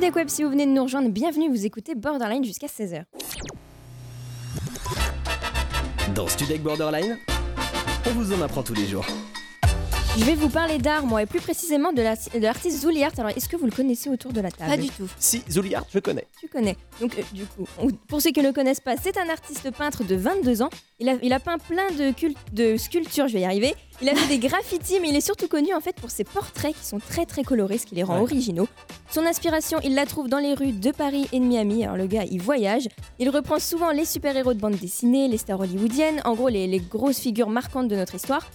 Studek 0.01 0.15
Web, 0.15 0.29
si 0.29 0.41
vous 0.41 0.49
venez 0.49 0.65
de 0.65 0.71
nous 0.71 0.81
rejoindre, 0.81 1.09
bienvenue, 1.09 1.47
vous 1.47 1.63
écoutez 1.63 1.93
Borderline 1.93 2.43
jusqu'à 2.43 2.65
16h. 2.65 3.03
Dans 6.15 6.27
Studek 6.27 6.63
Borderline, 6.63 7.19
on 8.07 8.09
vous 8.09 8.33
en 8.33 8.41
apprend 8.41 8.63
tous 8.63 8.73
les 8.73 8.87
jours. 8.87 9.05
Je 10.17 10.25
vais 10.25 10.35
vous 10.35 10.49
parler 10.49 10.77
d'art, 10.77 11.05
moi, 11.05 11.23
et 11.23 11.25
plus 11.25 11.39
précisément 11.39 11.93
de 11.93 12.01
la- 12.01 12.15
de 12.15 12.39
l'artiste 12.39 12.81
Zouliart. 12.81 13.13
Alors, 13.17 13.31
est-ce 13.35 13.47
que 13.47 13.55
vous 13.55 13.65
le 13.65 13.71
connaissez 13.71 14.09
autour 14.09 14.33
de 14.33 14.41
la 14.41 14.51
table? 14.51 14.69
Pas 14.69 14.77
du 14.77 14.89
tout. 14.89 15.07
Si, 15.17 15.41
Zouliard, 15.49 15.85
je 15.91 15.99
connais. 15.99 16.27
Tu 16.39 16.47
connais. 16.49 16.75
Donc, 16.99 17.17
euh, 17.17 17.21
du 17.33 17.45
coup, 17.45 17.65
on- 17.79 17.87
pour 18.07 18.21
ceux 18.21 18.31
qui 18.31 18.41
ne 18.41 18.47
le 18.47 18.53
connaissent 18.53 18.81
pas, 18.81 18.95
c'est 19.01 19.17
un 19.17 19.29
artiste 19.29 19.71
peintre 19.71 20.03
de 20.03 20.15
22 20.15 20.61
ans. 20.61 20.69
Il 20.99 21.07
a, 21.09 21.13
il 21.23 21.31
a 21.31 21.39
peint 21.39 21.57
plein 21.57 21.89
de, 21.91 22.13
de 22.51 22.77
sculptures, 22.77 23.29
je 23.29 23.33
vais 23.33 23.41
y 23.41 23.45
arriver. 23.45 23.73
Il 24.01 24.09
a 24.09 24.15
fait 24.15 24.27
des 24.27 24.37
graffitis, 24.47 24.99
mais 24.99 25.09
il 25.09 25.15
est 25.15 25.21
surtout 25.21 25.47
connu 25.47 25.73
en 25.73 25.79
fait 25.79 25.95
pour 25.95 26.11
ses 26.11 26.23
portraits 26.25 26.75
qui 26.75 26.85
sont 26.85 26.99
très 26.99 27.25
très 27.25 27.43
colorés, 27.43 27.77
ce 27.77 27.85
qui 27.85 27.95
les 27.95 28.03
rend 28.03 28.15
Ouais. 28.17 28.21
originaux. 28.23 28.67
Son 29.11 29.25
inspiration, 29.25 29.79
il 29.83 29.95
la 29.95 30.05
trouve 30.05 30.27
dans 30.27 30.39
les 30.39 30.53
rues 30.53 30.73
de 30.73 30.91
Paris 30.91 31.27
et 31.31 31.39
de 31.39 31.45
Miami. 31.45 31.85
Alors, 31.85 31.95
le 31.97 32.07
gars, 32.07 32.25
il 32.29 32.41
voyage. 32.41 32.89
Il 33.17 33.29
reprend 33.29 33.59
souvent 33.59 33.91
les 33.91 34.05
super-héros 34.05 34.53
de 34.53 34.59
bande 34.59 34.75
dessinée, 34.75 35.29
les 35.29 35.37
stars 35.37 35.59
hollywoodiennes, 35.61 36.21
en 36.25 36.35
gros, 36.35 36.49
les, 36.49 36.67
les 36.67 36.79
grosses 36.79 37.19
figures 37.19 37.49
marquantes 37.49 37.87
de 37.87 37.95
notre 37.95 38.15
histoire. 38.15 38.45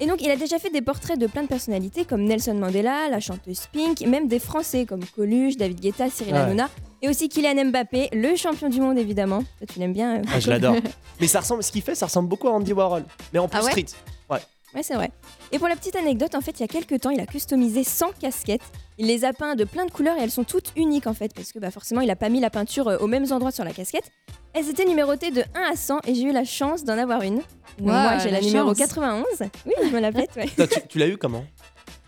Et 0.00 0.06
donc, 0.06 0.20
il 0.20 0.30
a 0.30 0.36
déjà 0.36 0.58
fait 0.58 0.68
des 0.70 0.82
portraits 0.82 1.18
de 1.18 1.26
plein 1.26 1.42
de 1.42 1.48
personnalités 1.48 2.04
comme 2.04 2.22
Nelson 2.24 2.54
Mandela, 2.54 3.08
la 3.08 3.18
chanteuse 3.20 3.66
Pink, 3.72 4.00
même 4.02 4.28
des 4.28 4.38
Français 4.38 4.84
comme 4.84 5.04
Coluche, 5.06 5.56
David 5.56 5.80
Guetta, 5.80 6.10
Cyril 6.10 6.34
Ouais. 6.34 6.40
Hanouna, 6.40 6.68
et 7.00 7.08
aussi 7.08 7.28
Kylian 7.30 7.66
Mbappé, 7.66 8.10
le 8.12 8.36
champion 8.36 8.68
du 8.68 8.80
monde 8.80 8.98
évidemment. 8.98 9.42
Toi, 9.58 9.66
tu 9.72 9.78
l'aimes 9.78 9.94
bien 9.94 10.18
euh, 10.18 10.22
Ah, 10.34 10.38
je 10.40 10.50
l'adore. 10.50 10.74
Mais 11.20 11.26
ça 11.26 11.40
ressemble, 11.40 11.62
ce 11.62 11.72
qu'il 11.72 11.80
fait, 11.82 11.94
ça 11.94 12.06
ressemble 12.06 12.28
beaucoup 12.28 12.48
à 12.48 12.52
Andy 12.52 12.74
Warhol. 12.74 13.04
Mais 13.32 13.38
en 13.38 13.48
plus 13.48 13.58
Ah 13.58 13.64
ouais 13.64 13.70
street. 13.70 13.86
Ouais. 14.28 14.38
Ouais, 14.74 14.82
c'est 14.82 14.94
vrai. 14.94 15.10
Et 15.52 15.58
pour 15.58 15.68
la 15.68 15.76
petite 15.76 15.96
anecdote, 15.96 16.34
en 16.34 16.42
fait, 16.42 16.50
il 16.58 16.60
y 16.60 16.64
a 16.64 16.68
quelques 16.68 17.00
temps, 17.00 17.08
il 17.10 17.20
a 17.20 17.24
customisé 17.26 17.82
100 17.82 18.08
casquettes. 18.20 18.60
Il 18.98 19.06
les 19.06 19.24
a 19.24 19.32
peints 19.32 19.54
de 19.54 19.64
plein 19.64 19.86
de 19.86 19.90
couleurs 19.90 20.18
et 20.18 20.22
elles 20.22 20.30
sont 20.30 20.44
toutes 20.44 20.72
uniques 20.76 21.06
en 21.06 21.14
fait, 21.14 21.32
parce 21.34 21.52
que 21.52 21.58
bah, 21.58 21.70
forcément, 21.70 22.02
il 22.02 22.10
a 22.10 22.16
pas 22.16 22.28
mis 22.28 22.40
la 22.40 22.50
peinture 22.50 22.88
euh, 22.88 22.98
aux 22.98 23.06
mêmes 23.06 23.30
endroits 23.32 23.52
sur 23.52 23.64
la 23.64 23.72
casquette. 23.72 24.10
Elles 24.52 24.68
étaient 24.68 24.84
numérotées 24.84 25.30
de 25.30 25.42
1 25.54 25.72
à 25.72 25.76
100 25.76 26.00
et 26.06 26.14
j'ai 26.14 26.22
eu 26.24 26.32
la 26.32 26.44
chance 26.44 26.84
d'en 26.84 26.98
avoir 26.98 27.22
une. 27.22 27.40
Moi, 27.78 28.18
j'ai 28.18 28.30
la, 28.30 28.40
la 28.40 28.46
numéro 28.46 28.68
chance. 28.68 28.78
91. 28.78 29.24
Oui, 29.66 29.72
je 29.84 29.88
me 29.94 30.00
la 30.00 30.12
pète, 30.12 30.30
ouais. 30.36 30.46
Tu 30.66 30.88
tu 30.88 30.98
l'as 30.98 31.08
eu 31.08 31.16
comment? 31.16 31.44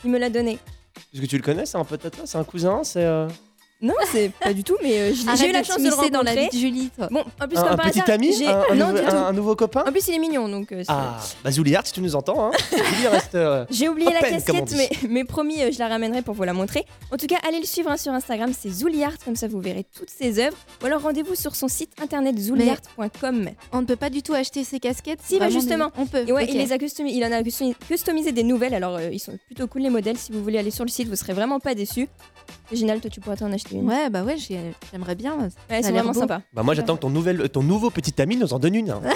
Il 0.04 0.10
me 0.10 0.18
l'a 0.18 0.30
donné. 0.30 0.58
Parce 1.12 1.22
que 1.24 1.26
tu 1.28 1.36
le 1.36 1.42
connais, 1.42 1.66
c'est 1.66 1.76
un 1.78 1.84
pote 1.84 2.04
à 2.06 2.10
toi, 2.10 2.24
c'est 2.26 2.38
un 2.38 2.44
cousin, 2.44 2.82
c'est. 2.84 3.04
euh, 3.04 3.28
Non, 3.80 3.94
c'est 4.10 4.32
pas 4.40 4.52
du 4.52 4.64
tout, 4.64 4.76
mais 4.82 4.98
euh, 4.98 5.12
j'ai 5.36 5.48
eu 5.50 5.52
la 5.52 5.60
de 5.60 5.64
chance 5.66 5.76
de 5.78 5.84
le 5.84 5.90
t'immiscer 5.90 6.10
dans 6.10 6.22
la 6.22 6.32
rencontrer. 6.32 6.48
vie 6.50 6.56
de 6.56 6.60
Julie, 6.60 6.90
toi. 6.96 7.06
Bon, 7.12 7.20
en 7.40 7.46
plus, 7.46 7.56
un, 7.58 7.62
comme 7.62 7.72
un 7.72 7.76
par 7.76 7.86
petit 7.90 8.00
hasard, 8.00 8.14
ami 8.16 8.32
j'ai- 8.36 8.46
un, 8.48 8.64
un 8.70 8.74
non, 8.74 8.86
nouveau, 8.88 8.98
du 8.98 9.04
tout. 9.06 9.14
un- 9.14 9.26
un 9.26 9.32
nouveau 9.32 9.54
copain? 9.54 9.84
En 9.86 9.92
plus, 9.92 10.08
il 10.08 10.14
est 10.14 10.18
mignon, 10.18 10.48
donc. 10.48 10.72
euh, 10.72 10.78
c'est- 10.80 10.86
Ah, 10.88 11.16
bah 11.44 11.52
Zouliard, 11.52 11.86
si 11.86 11.92
tu 11.92 12.00
nous 12.00 12.16
entends, 12.16 12.48
hein. 12.48 12.50
Julie 12.72 13.06
reste. 13.06 13.36
euh, 13.36 13.64
J'ai 13.70 13.88
oublié 13.88 14.10
la 14.12 14.18
Open, 14.18 14.42
comme 14.42 14.56
on 14.56 14.58
casquette, 14.64 14.64
dit. 14.90 14.98
mais, 15.04 15.08
mais 15.08 15.24
promis, 15.24 15.62
euh, 15.62 15.70
je 15.70 15.78
la 15.78 15.86
ramènerai 15.86 16.22
pour 16.22 16.34
vous 16.34 16.42
la 16.42 16.54
montrer. 16.54 16.84
En 17.12 17.16
tout 17.16 17.28
cas, 17.28 17.36
allez 17.46 17.60
le 17.60 17.66
suivre 17.66 17.88
hein, 17.88 17.96
sur 17.96 18.12
Instagram, 18.12 18.50
c'est 18.58 18.68
Zouliart, 18.68 19.12
comme 19.24 19.36
ça 19.36 19.46
vous 19.46 19.60
verrez 19.60 19.84
toutes 19.96 20.10
ses 20.10 20.40
œuvres. 20.40 20.56
Ou 20.82 20.86
alors 20.86 21.02
rendez-vous 21.02 21.36
sur 21.36 21.54
son 21.54 21.68
site 21.68 21.92
internet 22.02 22.36
zouliart.com. 22.36 23.50
On 23.70 23.80
ne 23.82 23.86
peut 23.86 23.94
pas 23.94 24.10
du 24.10 24.22
tout 24.24 24.34
acheter 24.34 24.64
ces 24.64 24.80
casquettes 24.80 25.20
Si, 25.22 25.38
bah, 25.38 25.44
Vraiment, 25.46 25.60
justement. 25.60 25.90
On 25.96 26.06
peut. 26.06 26.24
Et 26.26 26.32
ouais, 26.32 26.42
ok. 26.42 26.50
il, 26.52 26.58
les 26.58 26.72
a 26.72 26.78
customi- 26.78 27.12
il 27.14 27.24
en 27.24 27.30
a 27.30 27.42
customi- 27.42 27.76
customisé 27.86 28.32
des 28.32 28.42
nouvelles, 28.42 28.74
alors 28.74 28.96
euh, 28.96 29.08
ils 29.12 29.20
sont 29.20 29.38
plutôt 29.46 29.68
cool 29.68 29.82
les 29.82 29.90
modèles. 29.90 30.18
Si 30.18 30.32
vous 30.32 30.42
voulez 30.42 30.58
aller 30.58 30.72
sur 30.72 30.84
le 30.84 30.90
site, 30.90 31.06
vous 31.08 31.14
serez 31.16 31.32
vraiment 31.32 31.60
pas 31.60 31.76
déçus. 31.76 32.08
Génial, 32.72 33.00
toi 33.00 33.08
tu 33.10 33.20
pourras 33.20 33.36
t'en 33.36 33.50
acheter 33.52 33.76
une. 33.76 33.88
Ouais, 33.88 34.10
bah 34.10 34.22
ouais, 34.24 34.36
j'ai- 34.36 34.72
j'aimerais 34.92 35.14
bien. 35.14 35.36
Ouais, 35.38 35.48
ça 35.48 35.74
a 35.78 35.82
c'est 35.82 35.92
l'air 35.92 36.02
vraiment 36.02 36.12
beau. 36.12 36.20
sympa. 36.20 36.42
Bah, 36.52 36.62
moi, 36.62 36.74
j'attends 36.74 36.96
que 36.96 37.00
ton, 37.00 37.10
nouvel, 37.10 37.48
ton 37.48 37.62
nouveau 37.62 37.90
petit 37.90 38.20
ami 38.20 38.36
nous 38.36 38.52
en 38.52 38.58
donne 38.58 38.74
une. 38.74 38.90
hein. 38.90 39.00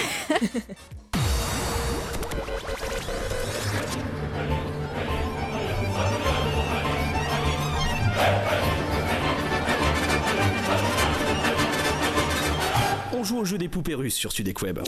On 13.14 13.24
joue 13.24 13.38
au 13.38 13.44
jeu 13.44 13.58
des 13.58 13.68
poupées 13.68 13.94
russes 13.94 14.14
sur 14.14 14.32
Sudek-Web. 14.32 14.80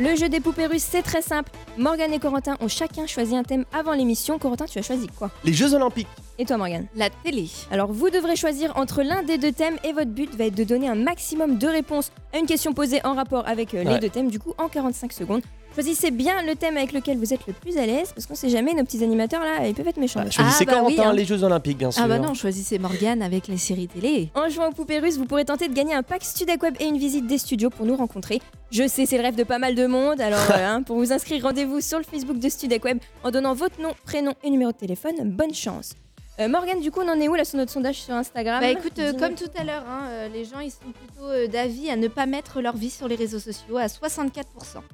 Le 0.00 0.16
jeu 0.16 0.28
des 0.28 0.40
poupées 0.40 0.66
russes, 0.66 0.86
c'est 0.90 1.02
très 1.02 1.22
simple. 1.22 1.52
Morgane 1.78 2.12
et 2.12 2.18
Corentin 2.18 2.56
ont 2.60 2.66
chacun 2.66 3.06
choisi 3.06 3.36
un 3.36 3.44
thème 3.44 3.64
avant 3.72 3.92
l'émission. 3.92 4.38
Corentin, 4.40 4.64
tu 4.66 4.78
as 4.80 4.82
choisi 4.82 5.06
quoi? 5.06 5.30
Les 5.44 5.52
Jeux 5.52 5.72
Olympiques. 5.72 6.08
Et 6.36 6.44
toi, 6.44 6.56
Morgane? 6.56 6.86
La 6.96 7.10
télé. 7.10 7.46
Alors 7.70 7.92
vous 7.92 8.10
devrez 8.10 8.34
choisir 8.34 8.76
entre 8.76 9.02
l'un 9.04 9.22
des 9.22 9.38
deux 9.38 9.52
thèmes 9.52 9.76
et 9.84 9.92
votre 9.92 10.10
but 10.10 10.34
va 10.34 10.46
être 10.46 10.56
de 10.56 10.64
donner 10.64 10.88
un 10.88 10.96
maximum 10.96 11.58
de 11.58 11.68
réponses 11.68 12.10
à 12.32 12.38
une 12.38 12.46
question 12.46 12.72
posée 12.72 13.00
en 13.04 13.14
rapport 13.14 13.46
avec 13.46 13.72
euh, 13.74 13.84
les 13.84 13.90
Ouais. 13.94 13.98
deux 14.00 14.08
thèmes, 14.08 14.30
du 14.30 14.40
coup 14.40 14.52
en 14.58 14.68
45 14.68 15.12
secondes. 15.12 15.42
Choisissez 15.74 16.10
bien 16.12 16.42
le 16.42 16.54
thème 16.56 16.76
avec 16.76 16.92
lequel 16.92 17.18
vous 17.18 17.32
êtes 17.34 17.46
le 17.48 17.52
plus 17.52 17.78
à 17.78 17.86
l'aise, 17.86 18.12
parce 18.14 18.26
qu'on 18.26 18.36
sait 18.36 18.48
jamais, 18.48 18.74
nos 18.74 18.84
petits 18.84 19.02
animateurs 19.02 19.42
là, 19.42 19.66
ils 19.66 19.74
peuvent 19.74 19.88
être 19.88 19.96
méchants. 19.96 20.22
Bah, 20.22 20.30
choisissez 20.30 20.64
bah 20.64 20.74
oui, 20.84 20.94
Corentin, 20.94 21.10
hein. 21.10 21.12
les 21.12 21.24
Jeux 21.24 21.42
Olympiques, 21.42 21.78
bien 21.78 21.90
sûr. 21.90 22.02
Ah 22.04 22.08
bah 22.08 22.18
non, 22.20 22.32
choisissez 22.34 22.78
Morgane 22.78 23.22
avec 23.22 23.48
les 23.48 23.56
séries 23.56 23.88
télé. 23.88 24.30
En 24.36 24.48
jouant 24.48 24.68
aux 24.68 24.72
poupées 24.72 25.00
russes, 25.00 25.18
vous 25.18 25.24
pourrez 25.26 25.44
tenter 25.44 25.68
de 25.68 25.74
gagner 25.74 25.94
un 25.94 26.04
pack 26.04 26.22
Studec 26.24 26.62
Web 26.62 26.76
et 26.80 26.84
une 26.84 26.98
visite 26.98 27.26
des 27.26 27.38
studios 27.38 27.70
pour 27.70 27.86
nous 27.86 27.96
rencontrer. 27.96 28.40
Je 28.74 28.88
sais, 28.88 29.06
c'est 29.06 29.16
le 29.18 29.22
rêve 29.22 29.36
de 29.36 29.44
pas 29.44 29.60
mal 29.60 29.76
de 29.76 29.86
monde, 29.86 30.20
alors 30.20 30.40
euh, 30.50 30.54
hein, 30.66 30.82
pour 30.82 30.96
vous 30.96 31.12
inscrire, 31.12 31.44
rendez-vous 31.44 31.80
sur 31.80 31.98
le 31.98 32.02
Facebook 32.04 32.40
de 32.40 32.48
Studec 32.48 32.84
Web 32.84 32.98
en 33.22 33.30
donnant 33.30 33.54
votre 33.54 33.80
nom, 33.80 33.94
prénom 34.04 34.34
et 34.42 34.50
numéro 34.50 34.72
de 34.72 34.76
téléphone. 34.76 35.14
Bonne 35.30 35.54
chance. 35.54 35.92
Euh, 36.40 36.48
Morgane, 36.48 36.80
du 36.80 36.90
coup, 36.90 36.98
on 37.00 37.08
en 37.08 37.20
est 37.20 37.28
où 37.28 37.36
là 37.36 37.44
sur 37.44 37.56
notre 37.56 37.70
sondage 37.70 37.94
sur 38.02 38.14
Instagram? 38.14 38.60
Bah 38.60 38.68
écoute, 38.68 38.98
euh, 38.98 39.12
comme 39.12 39.36
tout 39.36 39.48
à 39.56 39.62
l'heure, 39.62 39.84
hein, 39.88 40.08
euh, 40.08 40.28
les 40.28 40.44
gens 40.44 40.58
ils 40.58 40.72
sont 40.72 40.90
plutôt 40.92 41.28
euh, 41.28 41.46
d'avis 41.46 41.88
à 41.88 41.94
ne 41.94 42.08
pas 42.08 42.26
mettre 42.26 42.60
leur 42.60 42.76
vie 42.76 42.90
sur 42.90 43.06
les 43.06 43.14
réseaux 43.14 43.38
sociaux 43.38 43.76
à 43.76 43.86
64%. 43.86 44.42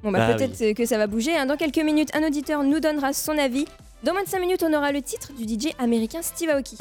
Bon 0.03 0.11
bah, 0.11 0.27
Bah 0.27 0.35
peut-être 0.35 0.73
que 0.77 0.85
ça 0.85 0.99
va 0.99 1.07
bouger. 1.07 1.35
hein. 1.35 1.47
Dans 1.47 1.57
quelques 1.57 1.79
minutes, 1.83 2.09
un 2.15 2.21
auditeur 2.23 2.61
nous 2.63 2.79
donnera 2.79 3.13
son 3.13 3.35
avis. 3.35 3.65
Dans 4.03 4.13
moins 4.13 4.21
de 4.23 4.29
5 4.29 4.39
minutes, 4.39 4.63
on 4.63 4.71
aura 4.75 4.91
le 4.91 5.01
titre 5.01 5.31
du 5.33 5.45
DJ 5.45 5.71
américain 5.79 6.19
Steve 6.21 6.51
Aoki. 6.51 6.77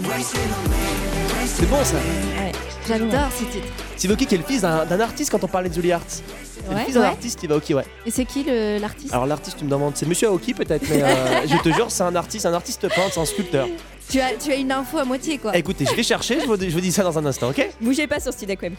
C'est 1.47 1.67
bon 1.71 1.83
ça. 1.83 1.97
Ouais. 1.97 2.53
J'adore 2.87 3.33
ce 3.33 3.45
titre. 3.45 3.67
Steve 3.97 4.11
Aoki 4.11 4.27
qui 4.27 4.35
est 4.35 4.39
le 4.39 4.45
fils 4.45 4.61
d'un 4.61 4.85
d'un 4.85 5.01
artiste 5.01 5.31
quand 5.31 5.43
on 5.43 5.49
parlait 5.49 5.71
de 5.71 5.75
Julie 5.75 5.93
Arts. 5.93 6.03
C'est 6.65 6.71
le 6.71 6.77
Ouais, 6.77 6.85
fils 6.85 6.95
d'un 6.95 7.01
ouais. 7.01 7.07
artiste, 7.07 7.39
Steve 7.39 7.53
Aoki, 7.53 7.75
ouais. 7.75 7.85
Et 8.07 8.11
c'est 8.11 8.25
qui 8.25 8.45
le- 8.45 8.79
l'artiste? 8.79 9.13
Alors 9.13 9.27
l'artiste, 9.27 9.57
tu 9.59 9.65
me 9.65 9.71
demandes, 9.71 9.93
c'est 9.97 10.07
Monsieur 10.07 10.29
Aoki 10.29 10.55
peut-être, 10.55 10.85
mais 10.91 11.03
euh, 11.03 11.41
je 11.47 11.57
te 11.59 11.73
jure, 11.75 11.91
c'est 11.91 12.03
un 12.03 12.15
artiste, 12.15 12.47
un 12.47 12.55
artiste 12.55 12.83
peintre, 12.89 13.11
c'est 13.13 13.21
un 13.21 13.25
sculpteur. 13.25 13.67
tu 14.09 14.21
as, 14.21 14.33
tu 14.35 14.53
as 14.53 14.57
une 14.57 14.73
info 14.73 14.99
à 14.99 15.05
moitié 15.05 15.39
quoi. 15.39 15.57
Écoutez, 15.57 15.85
je 15.87 15.95
vais 15.95 16.03
chercher, 16.03 16.41
je 16.41 16.47
vous, 16.47 16.57
je 16.61 16.69
vous 16.71 16.81
dis 16.81 16.93
ça 16.93 17.03
dans 17.03 17.19
un 17.19 17.27
instant, 17.27 17.49
ok? 17.51 17.69
Bougez 17.81 18.07
pas 18.07 18.21
sur 18.21 18.33
Web. 18.63 18.75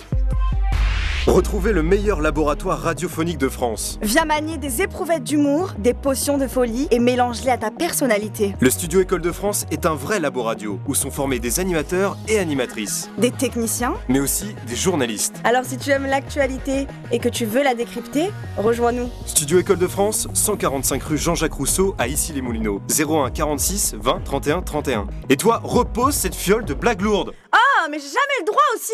Retrouvez 1.28 1.72
le 1.72 1.84
meilleur 1.84 2.20
laboratoire 2.20 2.80
radiophonique 2.82 3.38
de 3.38 3.48
France. 3.48 4.00
Viens 4.02 4.26
manier 4.26 4.58
des 4.58 4.82
éprouvettes 4.82 5.24
d'humour, 5.24 5.74
des 5.78 5.94
potions 5.94 6.40
de 6.40 6.48
folie 6.48 6.88
et 6.90 6.98
mélange-les 6.98 7.52
à 7.52 7.60
ta 7.60 7.70
personnalité. 7.70 8.56
Le 8.60 8.72
studio 8.72 9.02
École 9.02 9.22
de 9.22 9.32
France 9.32 9.68
est 9.70 9.86
un 9.86 9.94
vrai 9.94 10.20
labo 10.20 10.42
radio 10.42 10.80
où 10.88 10.96
sont 10.96 11.12
formés 11.12 11.38
des 11.38 11.60
animateurs 11.60 12.18
et 12.28 12.40
animatrices, 12.40 13.12
Des 13.20 13.30
techniciens 13.30 13.94
mais 14.10 14.20
aussi 14.20 14.56
des 14.68 14.76
journalistes. 14.76 15.36
Alors 15.44 15.64
si 15.64 15.78
tu 15.78 15.92
aimes 15.92 16.08
l'actualité 16.08 16.88
et 17.12 17.20
que 17.20 17.30
tu 17.30 17.46
veux 17.46 17.62
la 17.62 17.71
décrypter, 17.76 18.32
rejoins-nous. 18.58 19.10
Studio 19.26 19.60
École 19.60 19.80
de 19.80 19.88
France, 19.88 20.28
145 20.34 21.04
rue 21.04 21.18
Jean-Jacques 21.18 21.54
Rousseau 21.54 21.96
à 21.98 22.08
Issy-les-Moulineaux. 22.08 22.82
01 22.90 23.32
46 23.32 23.96
20 24.00 24.22
31 24.24 24.62
31. 24.62 25.08
Et 25.30 25.38
toi, 25.38 25.62
repose 25.64 26.14
cette 26.14 26.36
fiole 26.36 26.66
de 26.66 26.74
blagues 26.74 27.02
lourdes. 27.02 27.34
Ah, 27.52 27.88
mais 27.90 27.98
j'ai 27.98 28.08
jamais 28.08 28.40
le 28.40 28.46
droit 28.46 28.62
aussi 28.76 28.92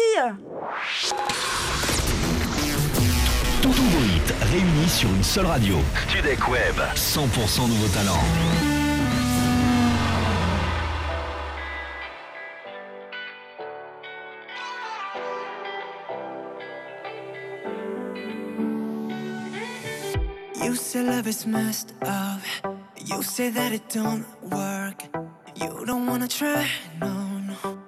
Tous 3.61 3.71
vos 3.71 4.03
hits 4.05 4.33
réunis 4.51 4.89
sur 4.89 5.09
une 5.09 5.23
seule 5.23 5.45
radio. 5.45 5.75
Studek 6.09 6.47
Web, 6.49 6.75
100% 6.95 7.67
nouveaux 7.67 7.93
talents. 7.93 8.66
Say 20.77 21.01
love 21.01 21.27
is 21.27 21.45
messed 21.47 21.93
up. 22.03 22.39
You 23.03 23.23
say 23.23 23.49
that 23.49 23.71
it 23.71 23.89
don't 23.89 24.25
work. 24.43 25.01
You 25.55 25.85
don't 25.85 26.05
wanna 26.05 26.27
try, 26.27 26.67
no, 27.01 27.13
no. 27.49 27.79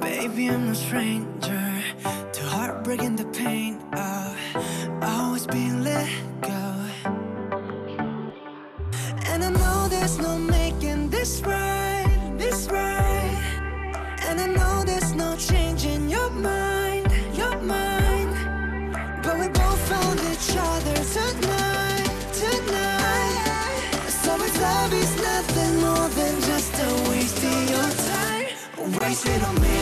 Baby, 0.00 0.48
I'm 0.50 0.66
no 0.66 0.74
stranger 0.74 1.82
to 2.32 2.42
heartbreak 2.42 3.02
and 3.02 3.18
the 3.18 3.26
pain 3.26 3.80
of 3.92 4.36
always 5.02 5.46
being 5.46 5.84
let 5.84 6.10
go. 6.40 6.64
And 9.30 9.44
I 9.44 9.50
know 9.50 9.88
there's 9.88 10.18
no 10.18 10.36
making 10.38 11.10
this 11.10 11.40
right, 11.42 12.34
this 12.36 12.68
right. 12.70 13.38
And 14.26 14.40
I 14.40 14.46
know 14.46 14.84
there's 14.84 15.14
no 15.14 15.36
changing 15.36 16.08
your 16.08 16.30
mind, 16.30 16.67
Waste 29.08 29.26
it 29.26 29.42
on 29.42 29.54
me, 29.54 29.76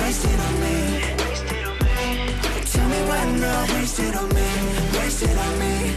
waste 0.00 0.24
it 0.24 0.40
on 0.40 0.54
me. 0.60 0.74
Tell 2.72 2.88
me 2.88 3.00
why 3.06 3.24
not 3.38 3.70
waste 3.74 4.00
it 4.00 4.16
on 4.16 4.28
me, 4.34 4.48
waste 4.98 5.22
it 5.22 5.38
on 5.38 5.58
me. 5.60 5.94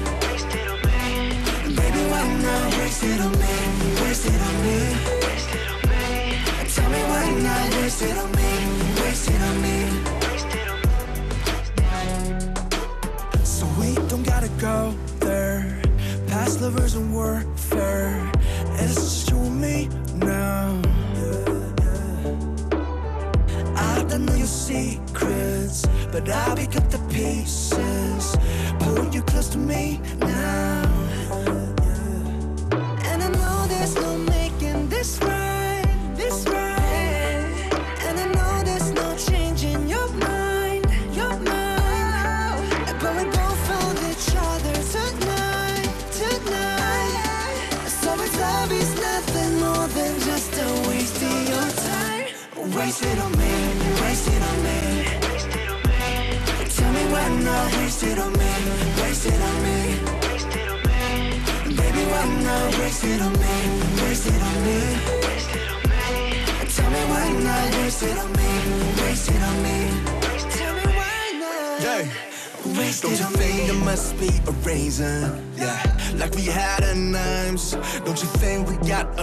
Baby, 1.75 2.01
why 2.11 2.27
not 2.45 2.77
waste 2.77 3.03
it 3.03 3.19
on 3.21 3.31
me, 3.41 3.55
waste 4.03 4.27
it 4.27 4.39
on 4.39 4.55
me. 4.61 4.77
Tell 6.75 6.89
me 6.91 7.01
why 7.09 7.25
not 7.47 7.73
waste 7.81 8.03
it 8.03 8.17
on 8.19 8.31
me, 8.37 8.51
waste 9.01 9.29
it 9.31 9.41
on 9.41 9.61
me. 9.63 9.77
So 13.43 13.65
we 13.79 13.95
don't 14.09 14.21
gotta 14.23 14.49
go 14.59 14.93
there. 15.21 15.81
Past 16.27 16.61
lovers 16.61 16.93
and 16.93 17.11
warfare. 17.11 18.31
It's 18.77 18.93
just 18.93 19.31
you 19.31 19.37
and 19.37 19.59
me 19.59 19.89
now. 20.17 21.04
I 24.11 24.17
know 24.17 24.35
your 24.35 24.47
secrets, 24.47 25.85
but 26.11 26.29
I'll 26.29 26.55
pick 26.55 26.75
up 26.75 26.89
the 26.89 26.99
pieces. 27.09 28.37
Pull 28.79 29.13
you 29.13 29.21
close 29.23 29.49
to 29.49 29.57
me 29.57 29.99
now. 30.19 30.84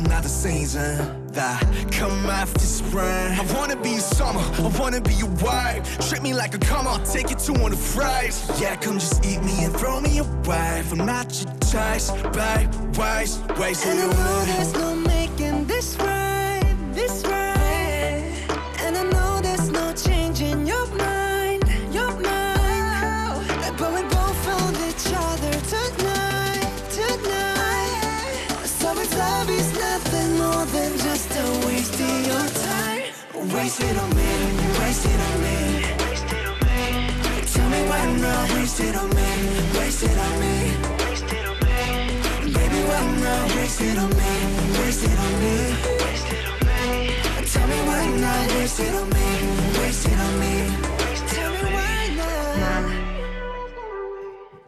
Got 0.03 0.11
another 0.11 0.29
season? 0.29 1.19
That 1.33 1.63
come 1.91 2.27
after 2.27 2.61
spring. 2.61 3.03
I 3.05 3.47
wanna 3.55 3.77
be 3.77 3.97
summer, 3.99 4.41
I 4.41 4.71
wanna 4.79 5.01
be 5.01 5.15
your 5.15 5.31
wife. 5.43 5.99
Treat 6.09 6.23
me 6.23 6.35
like 6.35 6.55
a 6.55 6.59
come 6.59 6.87
I'll 6.87 7.05
take 7.07 7.31
you 7.31 7.37
to 7.37 7.53
one 7.55 7.73
of 7.73 7.79
the 7.79 7.85
fries. 7.85 8.51
Yeah, 8.61 8.77
come 8.77 8.99
just 8.99 9.25
eat 9.25 9.43
me 9.43 9.65
and 9.65 9.75
throw 9.75 10.01
me 10.01 10.19
away. 10.19 10.83
I'm 10.91 10.99
not 10.99 11.33
your 11.41 11.53
choice, 11.73 12.11
babe. 12.37 12.69
Waste, 12.99 13.41
waste 13.59 13.87
And 13.87 13.99
it 13.99 14.15
know 14.15 14.41
away. 14.43 14.73
no 14.75 14.95
making 14.95 15.67
this 15.67 15.97
right, 15.97 16.12
not 38.91 39.13
waste 39.79 40.03
it 40.03 40.19
on 40.19 40.33
me, 40.41 40.55
waste 41.07 41.33
it 41.33 41.47
on 41.47 41.57
me. 41.63 41.79
Baby, 42.53 42.81
why 42.89 43.05
not 43.23 43.55
waste 43.57 43.81
it 43.81 43.99
on 43.99 44.09
me? 44.09 44.33
Waste 44.79 45.05
it 45.05 45.19
on 45.19 45.33
me. 45.41 45.55
Tell 47.53 47.67
me 47.69 47.79
why 47.87 48.07
not 48.21 48.47
waste 48.57 48.81
it 48.81 48.95
on 48.95 49.09
me? 49.09 49.27
Waste 49.81 50.07
it 50.07 50.19
on 50.19 50.33
me. 50.41 50.55
Tell 51.29 51.51
me 51.51 51.63
why 51.75 52.17
not. 52.17 52.85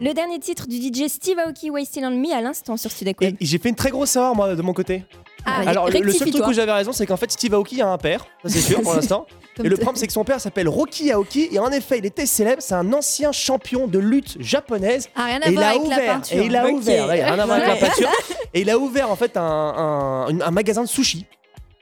Le 0.00 0.12
dernier 0.12 0.38
titre 0.38 0.66
du 0.68 0.77
DJ 0.77 1.09
Steve 1.09 1.38
Aoki 1.38 1.70
Wasted 1.70 2.05
on 2.05 2.11
Me 2.11 2.33
à 2.33 2.40
l'instant 2.40 2.77
sur 2.77 2.90
Studek 2.90 3.20
Web. 3.20 3.37
Et 3.40 3.46
j'ai 3.46 3.59
fait 3.59 3.68
une 3.70 3.74
très 3.74 3.90
grosse 3.90 4.16
erreur, 4.16 4.35
moi, 4.35 4.55
de 4.55 4.62
mon 4.62 4.72
côté. 4.74 5.05
Ah, 5.46 5.61
Alors, 5.66 5.88
le- 5.90 6.00
le 6.00 6.12
seul 6.12 6.30
truc 6.30 6.46
où 6.46 6.52
j'avais 6.52 6.72
raison, 6.72 6.92
c'est 6.92 7.07
qu'en 7.07 7.16
fait, 7.16 7.30
Steve 7.30 7.52
Aoki 7.54 7.80
a 7.83 7.88
un 7.88 7.98
père, 7.98 8.24
ça 8.42 8.48
c'est 8.48 8.61
sûr 8.61 8.80
pour 8.83 8.94
l'instant. 8.94 9.26
Et 9.62 9.68
le 9.68 9.76
problème, 9.76 9.96
c'est 9.96 10.07
que 10.07 10.12
son 10.12 10.24
père 10.24 10.40
s'appelle 10.40 10.68
Rocky 10.68 11.12
Aoki, 11.12 11.48
et 11.52 11.59
en 11.59 11.70
effet, 11.70 11.98
il 11.98 12.07
était 12.07 12.26
célèbre, 12.26 12.61
c'est 12.62 12.74
un 12.74 12.92
ancien 12.92 13.30
champion 13.30 13.87
de 13.87 13.98
lutte 13.98 14.37
japonaise. 14.40 15.09
Ah, 15.14 15.26
rien 15.26 15.40
à 15.42 15.46
et 15.46 15.50
il 15.50 15.54
voir 15.54 15.66
a 15.66 15.70
avec 15.70 15.80
la 15.83 15.87
ouvert, 15.87 16.12
peinture. 16.14 16.37
et 16.42 16.46
il 16.46 16.57
a 16.57 16.66
ouvert, 16.68 17.07
ouais, 17.09 17.24
rien 17.24 17.38
à 17.38 17.44
voir 17.46 17.59
avec 17.59 17.68
la 17.80 17.88
peinture. 17.88 18.11
Et 18.57 18.61
il 18.61 18.70
a 18.70 18.78
ouvert 18.78 19.11
en 19.11 19.16
fait 19.16 19.37
un, 19.37 19.42
un- 19.42 20.28
une- 20.28 20.40
un 20.42 20.50
magasin 20.52 20.83
de 20.85 20.88
sushi. 20.88 21.26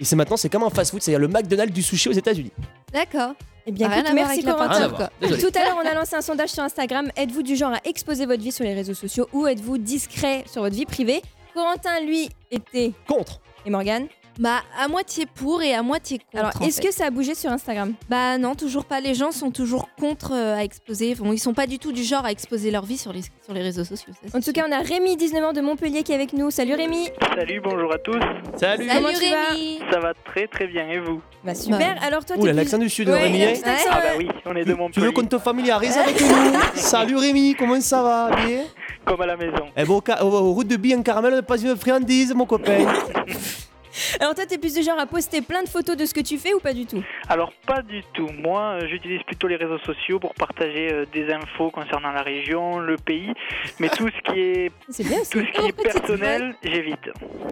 Et 0.00 0.04
c'est 0.06 0.16
maintenant, 0.16 0.38
c'est 0.38 0.48
comme 0.48 0.62
un 0.62 0.70
fast-food, 0.70 1.02
c'est-à-dire 1.02 1.20
le 1.20 1.28
McDonald's 1.28 1.72
du 1.74 1.82
sushi 1.82 2.08
aux 2.08 2.12
États-Unis. 2.12 2.50
D'accord. 2.94 3.32
Eh 3.66 3.72
bien, 3.72 3.88
Rien 3.88 3.98
écoute, 3.98 4.10
à 4.10 4.14
merci 4.14 4.42
Corentin. 4.42 4.90
À. 4.98 5.28
Tout 5.28 5.50
à 5.54 5.64
l'heure, 5.64 5.78
on 5.84 5.86
a 5.86 5.92
lancé 5.94 6.16
un 6.16 6.22
sondage 6.22 6.48
sur 6.48 6.62
Instagram. 6.62 7.10
Êtes-vous 7.14 7.42
du 7.42 7.56
genre 7.56 7.72
à 7.74 7.80
exposer 7.84 8.24
votre 8.24 8.42
vie 8.42 8.52
sur 8.52 8.64
les 8.64 8.72
réseaux 8.74 8.94
sociaux 8.94 9.28
ou 9.34 9.46
êtes-vous 9.46 9.76
discret 9.76 10.44
sur 10.50 10.62
votre 10.62 10.74
vie 10.74 10.86
privée? 10.86 11.20
Corentin, 11.54 12.00
lui, 12.06 12.30
était 12.50 12.92
Contre. 13.06 13.41
Et 13.64 13.70
Morgane? 13.70 14.08
Bah, 14.38 14.62
à 14.80 14.88
moitié 14.88 15.26
pour 15.26 15.62
et 15.62 15.74
à 15.74 15.82
moitié 15.82 16.18
contre. 16.18 16.36
Alors, 16.46 16.52
en 16.62 16.64
est-ce 16.66 16.80
fait. 16.80 16.88
que 16.88 16.94
ça 16.94 17.06
a 17.06 17.10
bougé 17.10 17.34
sur 17.34 17.50
Instagram? 17.50 17.92
Bah 18.08 18.38
non, 18.38 18.54
toujours 18.54 18.84
pas. 18.86 19.00
Les 19.00 19.14
gens 19.14 19.30
sont 19.30 19.50
toujours 19.50 19.88
contre 20.00 20.32
euh, 20.32 20.56
à 20.56 20.64
exposer. 20.64 21.14
Bon, 21.16 21.32
ils 21.32 21.38
sont 21.38 21.52
pas 21.54 21.66
du 21.66 21.78
tout 21.78 21.92
du 21.92 22.02
genre 22.02 22.24
à 22.24 22.30
exposer 22.32 22.70
leur 22.70 22.84
vie 22.86 22.96
sur 22.96 23.12
les, 23.12 23.20
sur 23.22 23.52
les 23.52 23.60
réseaux 23.62 23.84
sociaux. 23.84 24.12
ça, 24.26 24.38
En 24.38 24.40
tout 24.40 24.52
cas, 24.52 24.64
on 24.68 24.72
a 24.72 24.78
Rémi, 24.78 25.16
19 25.16 25.44
ans 25.44 25.52
de 25.52 25.60
Montpellier, 25.60 26.02
qui 26.02 26.12
est 26.12 26.14
avec 26.14 26.32
nous. 26.32 26.50
Salut 26.50 26.74
Rémi 26.74 27.08
Salut, 27.36 27.60
bonjour 27.62 27.92
à 27.92 27.98
tous. 27.98 28.18
Salut. 28.56 28.88
Comment 28.92 29.08
tu 29.10 29.30
vas 29.30 29.90
Ça 29.92 29.98
va 30.00 30.12
très 30.24 30.46
très 30.46 30.66
bien 30.66 30.88
et 30.88 30.98
vous? 30.98 31.20
Bah 31.44 31.54
super, 31.54 32.02
alors 32.02 32.24
toi 32.24 32.36
Ouh, 32.38 32.44
t'es 32.46 32.52
l'accent 32.52 32.78
plus- 32.78 32.84
du 32.86 32.90
sud, 32.90 33.08
Ouais, 33.08 33.24
Rémi, 33.24 33.42
hein 33.42 33.48
accent, 33.50 33.88
Ah 33.90 33.94
bah 34.00 34.02
ouais. 34.16 34.24
oui, 34.24 34.28
on 34.46 34.54
est 34.56 34.64
de 34.64 34.72
Tu 34.72 34.78
Montpellier. 34.78 35.06
veux 35.06 35.12
qu'on 35.12 35.26
te 35.26 35.38
familiarise 35.38 35.96
avec 35.98 36.20
nous? 36.20 36.26
Salut 36.76 37.16
Rémi, 37.16 37.54
comment 37.58 37.80
ça 37.80 38.02
va? 38.02 38.30
Bien? 38.46 38.62
Comme 39.04 39.20
à 39.20 39.26
la 39.26 39.36
maison. 39.36 39.64
Eh 39.76 39.84
bon, 39.84 39.98
au, 39.98 40.02
ca- 40.06 40.24
au- 40.24 40.28
au 40.32 40.52
route 40.52 40.68
de 40.68 40.76
billes 40.76 40.94
en 40.94 41.02
caramel, 41.02 41.32
on 41.32 41.36
n'a 41.36 41.42
pas 41.42 41.58
une 41.60 41.76
friandise, 41.76 42.32
mon 42.34 42.46
copain. 42.46 42.86
Alors 44.20 44.34
toi 44.34 44.46
t'es 44.46 44.58
plus 44.58 44.74
du 44.74 44.82
genre 44.82 44.98
à 44.98 45.06
poster 45.06 45.42
plein 45.42 45.62
de 45.62 45.68
photos 45.68 45.96
de 45.96 46.06
ce 46.06 46.14
que 46.14 46.20
tu 46.20 46.38
fais 46.38 46.54
ou 46.54 46.60
pas 46.60 46.72
du 46.72 46.86
tout? 46.86 47.02
Alors 47.28 47.52
pas 47.66 47.82
du 47.82 48.02
tout. 48.14 48.28
Moi, 48.38 48.78
euh, 48.80 48.86
j'utilise 48.88 49.22
plutôt 49.24 49.48
les 49.48 49.56
réseaux 49.56 49.78
sociaux 49.78 50.18
pour 50.18 50.34
partager 50.34 50.92
euh, 50.92 51.04
des 51.12 51.30
infos 51.32 51.70
concernant 51.70 52.10
la 52.12 52.22
région, 52.22 52.78
le 52.78 52.96
pays, 52.96 53.32
mais 53.78 53.88
tout 53.88 54.08
ce 54.08 54.32
qui 54.32 54.40
est 54.40 54.72
C'est 54.88 55.04
bien 55.06 55.18
tout 55.18 55.40
ce 55.40 55.60
qui 55.60 55.66
est 55.68 55.72
personnel, 55.72 56.54
j'évite. 56.62 56.98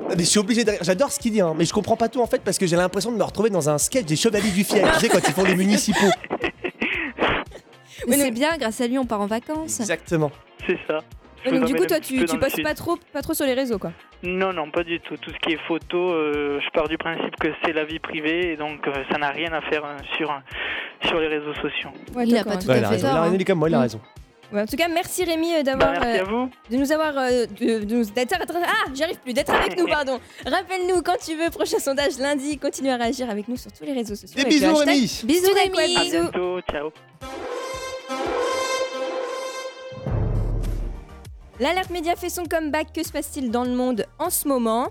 Ah, 0.09 0.15
Mais 0.17 0.25
je 0.25 0.29
suis 0.29 0.39
obligé. 0.39 0.65
J'adore 0.81 1.13
ce 1.13 1.19
qu'il 1.21 1.33
dit, 1.33 1.41
hein, 1.41 1.55
mais 1.57 1.65
je 1.65 1.73
comprends 1.73 1.97
pas 1.97 2.09
tout 2.09 2.21
en 2.21 2.27
fait 2.27 2.43
parce 2.43 2.59
que 2.59 2.67
j'ai 2.67 2.77
l'impression 2.77 3.13
de 3.13 3.17
me 3.17 3.23
retrouver 3.25 3.51
dans 3.51 3.69
un 3.69 3.79
sketch 3.79 4.07
des 4.07 4.17
Chevaliers 4.17 4.51
du 4.51 4.65
Fiel. 4.65 4.87
tu 4.95 5.01
sais, 5.01 5.09
quand 5.09 5.27
ils 5.27 5.35
font 5.35 5.45
les 5.45 5.57
municipaux. 5.57 5.99
Mais 8.09 8.17
c'est 8.17 8.31
bien, 8.31 8.57
grâce 8.57 8.81
à 8.81 8.87
lui, 8.87 8.99
on 8.99 9.05
part 9.05 9.21
en 9.21 9.27
vacances. 9.27 9.79
Exactement. 9.81 10.31
C'est 10.67 10.79
ça. 10.87 11.01
Ouais, 11.47 11.53
Donc 11.59 11.65
du 11.69 11.75
coup 11.75 11.87
toi 11.87 12.01
tu, 12.01 12.25
tu 12.25 12.39
postes 12.39 12.63
pas 12.63 12.75
trop, 12.75 12.99
pas 13.13 13.23
trop 13.23 13.35
sur 13.35 13.47
les 13.47 13.55
réseaux 13.55 13.79
quoi 13.79 13.93
Non, 14.23 14.53
non, 14.53 14.71
pas 14.71 14.83
du 14.85 15.01
tout. 15.01 15.17
Tout 15.17 15.31
ce 15.31 15.39
qui 15.39 15.55
est 15.55 15.61
photo, 15.67 15.97
euh, 16.13 16.61
je 16.63 16.71
pars 16.71 16.89
du 16.89 16.99
principe 16.99 17.35
que 17.41 17.49
c'est 17.65 17.73
la 17.73 17.85
vie 17.85 17.99
privée 17.99 18.53
et 18.53 18.57
donc 18.57 18.87
euh, 18.87 18.93
ça 19.11 19.19
n'a 19.19 19.31
rien 19.31 19.53
à 19.53 19.61
faire 19.63 19.85
euh, 19.85 19.97
sur, 20.17 20.31
euh, 20.31 20.35
sur 21.09 21.19
les 21.21 21.29
réseaux 21.29 21.55
sociaux. 21.55 21.91
Ouais, 22.15 22.25
Il 22.27 22.37
a 22.37 22.45
pas 22.45 22.57
tout 22.57 22.71
à 22.71 22.75
fait 22.75 22.81
raison, 22.81 22.83
tort. 22.83 22.85
il 22.85 22.85
a 22.85 22.89
raison, 22.91 23.09
hein. 23.09 23.31
il 23.35 23.41
est 23.41 23.45
comme 23.45 23.59
moi, 23.59 23.69
il 23.69 23.75
a 23.75 23.79
Mm. 23.79 23.83
raison. 23.83 24.01
Ouais, 24.53 24.63
en 24.63 24.67
tout 24.67 24.77
cas, 24.77 24.89
merci 24.89 25.23
Rémi 25.25 25.63
d'avoir, 25.63 25.93
Bah, 25.93 25.99
merci 26.03 26.19
euh, 26.19 26.23
à 26.23 26.25
vous. 26.29 26.51
de 26.73 26.77
nous 26.77 26.91
avoir, 26.93 27.17
euh, 27.19 27.47
de, 27.47 27.85
de 27.85 27.95
nous 27.95 28.05
d'être, 28.07 28.35
ah, 28.37 28.91
j'arrive 28.93 29.19
plus, 29.21 29.33
d'être 29.33 29.55
avec 29.55 29.79
nous, 29.79 29.87
pardon. 29.99 30.19
Rappelle-nous 30.45 31.03
quand 31.03 31.17
tu 31.25 31.37
veux, 31.37 31.51
prochain 31.51 31.79
sondage 31.79 32.19
lundi. 32.19 32.59
Continue 32.59 32.91
à 32.91 32.97
réagir 32.97 33.31
avec 33.31 33.47
nous 33.47 33.57
sur 33.57 33.71
tous 33.71 33.85
les 33.85 33.93
réseaux 33.93 34.17
sociaux. 34.17 34.35
Des 34.35 34.41
avec 34.43 34.53
le 34.53 34.59
bisous, 34.59 34.77
hashtag 34.77 34.89
Rémi. 34.89 35.23
Bisous. 35.25 35.55
Rémi. 35.55 35.97
À 35.97 36.01
Bisous. 36.03 36.11
bientôt, 36.33 36.61
ciao. 36.71 36.91
L'alerte 41.61 41.91
média 41.91 42.17
fait 42.17 42.31
son 42.31 42.45
comeback. 42.45 42.93
Que 42.93 43.05
se 43.07 43.13
passe-t-il 43.13 43.51
dans 43.51 43.65
le 43.65 43.75
monde 43.75 44.07
en 44.19 44.31
ce 44.31 44.49
moment? 44.49 44.89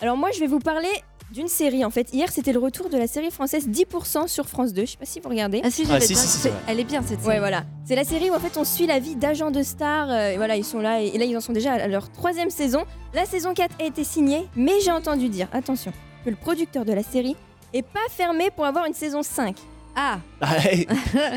Alors 0.00 0.16
moi, 0.16 0.30
je 0.34 0.40
vais 0.40 0.46
vous 0.46 0.58
parler 0.58 0.88
d'une 1.32 1.48
série. 1.48 1.84
En 1.84 1.90
fait, 1.90 2.12
hier, 2.12 2.30
c'était 2.30 2.52
le 2.52 2.58
retour 2.58 2.88
de 2.88 2.96
la 2.96 3.06
série 3.06 3.30
française 3.30 3.68
10% 3.68 4.28
sur 4.28 4.48
France 4.48 4.72
2. 4.72 4.82
Je 4.86 4.92
sais 4.92 4.96
pas 4.96 5.04
si 5.06 5.20
vous 5.20 5.28
regardez. 5.28 5.60
Ah 5.64 5.70
si, 5.70 5.82
Ah, 5.84 5.88
j'avais 5.94 6.06
si, 6.06 6.12
bien- 6.14 6.22
si. 6.22 6.48
Elle 6.68 6.80
est 6.80 6.84
bien 6.84 7.02
cette 7.02 7.20
série. 7.20 7.34
Ouais, 7.34 7.38
voilà. 7.38 7.64
C'est 7.84 7.96
la 7.96 8.04
série 8.04 8.30
où 8.30 8.34
en 8.34 8.38
fait 8.38 8.56
on 8.56 8.64
suit 8.64 8.86
la 8.86 8.98
vie 8.98 9.16
d'agents 9.16 9.50
de 9.50 9.62
stars. 9.62 10.10
euh, 10.10 10.30
et 10.32 10.36
voilà, 10.36 10.56
ils 10.56 10.64
sont 10.64 10.78
là 10.80 11.02
et, 11.02 11.08
et 11.08 11.18
là 11.18 11.24
ils 11.24 11.36
en 11.36 11.40
sont 11.40 11.52
déjà 11.52 11.72
à 11.74 11.86
leur 11.88 12.10
troisième 12.12 12.50
saison. 12.50 12.84
La 13.14 13.26
saison 13.26 13.54
4 13.54 13.74
a 13.80 13.84
été 13.84 14.04
signée, 14.04 14.46
mais 14.56 14.80
j'ai 14.84 14.92
entendu 14.92 15.28
dire, 15.28 15.48
attention, 15.52 15.92
que 16.24 16.30
le 16.30 16.36
producteur 16.36 16.84
de 16.84 16.92
la 16.92 17.02
série 17.02 17.36
est 17.74 17.82
pas 17.82 17.98
fermé 18.10 18.50
pour 18.54 18.64
avoir 18.64 18.86
une 18.86 18.94
saison 18.94 19.22
5. 19.22 19.56
Ah, 19.98 20.18
hey, 20.62 20.86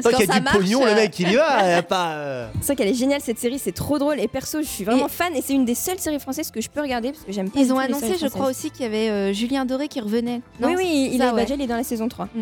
Tant 0.04 0.10
qu'il 0.10 0.20
y 0.20 0.24
a 0.24 0.34
ça 0.34 0.40
du 0.40 0.44
marche, 0.44 0.58
pognon, 0.58 0.84
le 0.84 0.92
euh, 0.92 0.96
mec, 0.96 1.18
il 1.20 1.32
y 1.32 1.36
va. 1.36 1.64
il 1.66 1.70
y 1.70 1.74
a 1.74 1.82
pas. 1.82 2.12
euh, 2.12 2.50
C'est 2.60 2.68
vrai 2.68 2.76
qu'elle 2.76 2.88
est 2.90 2.94
géniale 2.98 3.22
cette 3.22 3.40
série, 3.40 3.58
c'est 3.58 3.72
trop 3.72 3.98
drôle 4.00 4.20
et 4.20 4.28
perso 4.28 4.60
je 4.62 4.68
suis 4.68 4.84
vraiment 4.84 5.08
Et- 5.08 5.10
fan 5.10 5.34
et 5.36 5.42
c'est 5.42 5.54
une 5.54 5.64
des 5.66 5.76
seules 5.76 6.00
séries 6.00 6.20
françaises 6.20 6.52
que 6.52 6.60
je 6.60 6.70
peux 6.70 6.82
regarder 6.82 7.12
parce 7.14 7.24
que 7.24 7.32
j'aime 7.32 7.50
pas 7.50 7.60
Ils 7.60 7.72
ont 7.72 7.80
annoncé, 7.80 8.16
je 8.20 8.28
crois 8.28 8.48
aussi 8.50 8.70
qu'il 8.70 8.82
y 8.82 8.86
avait 8.86 9.10
euh, 9.10 9.34
Julien 9.34 9.64
Doré 9.66 9.88
qui 9.88 10.02
revenait. 10.02 10.42
Non, 10.60 10.68
oui, 10.70 10.74
oui, 10.78 11.10
il, 11.14 11.18
ça, 11.20 11.30
est, 11.30 11.32
ouais. 11.32 11.42
déjà, 11.44 11.56
il 11.56 11.62
est 11.62 11.68
dans 11.68 11.78
la 11.78 11.84
saison 11.86 12.10
3. 12.10 12.26
Mm. 12.26 12.42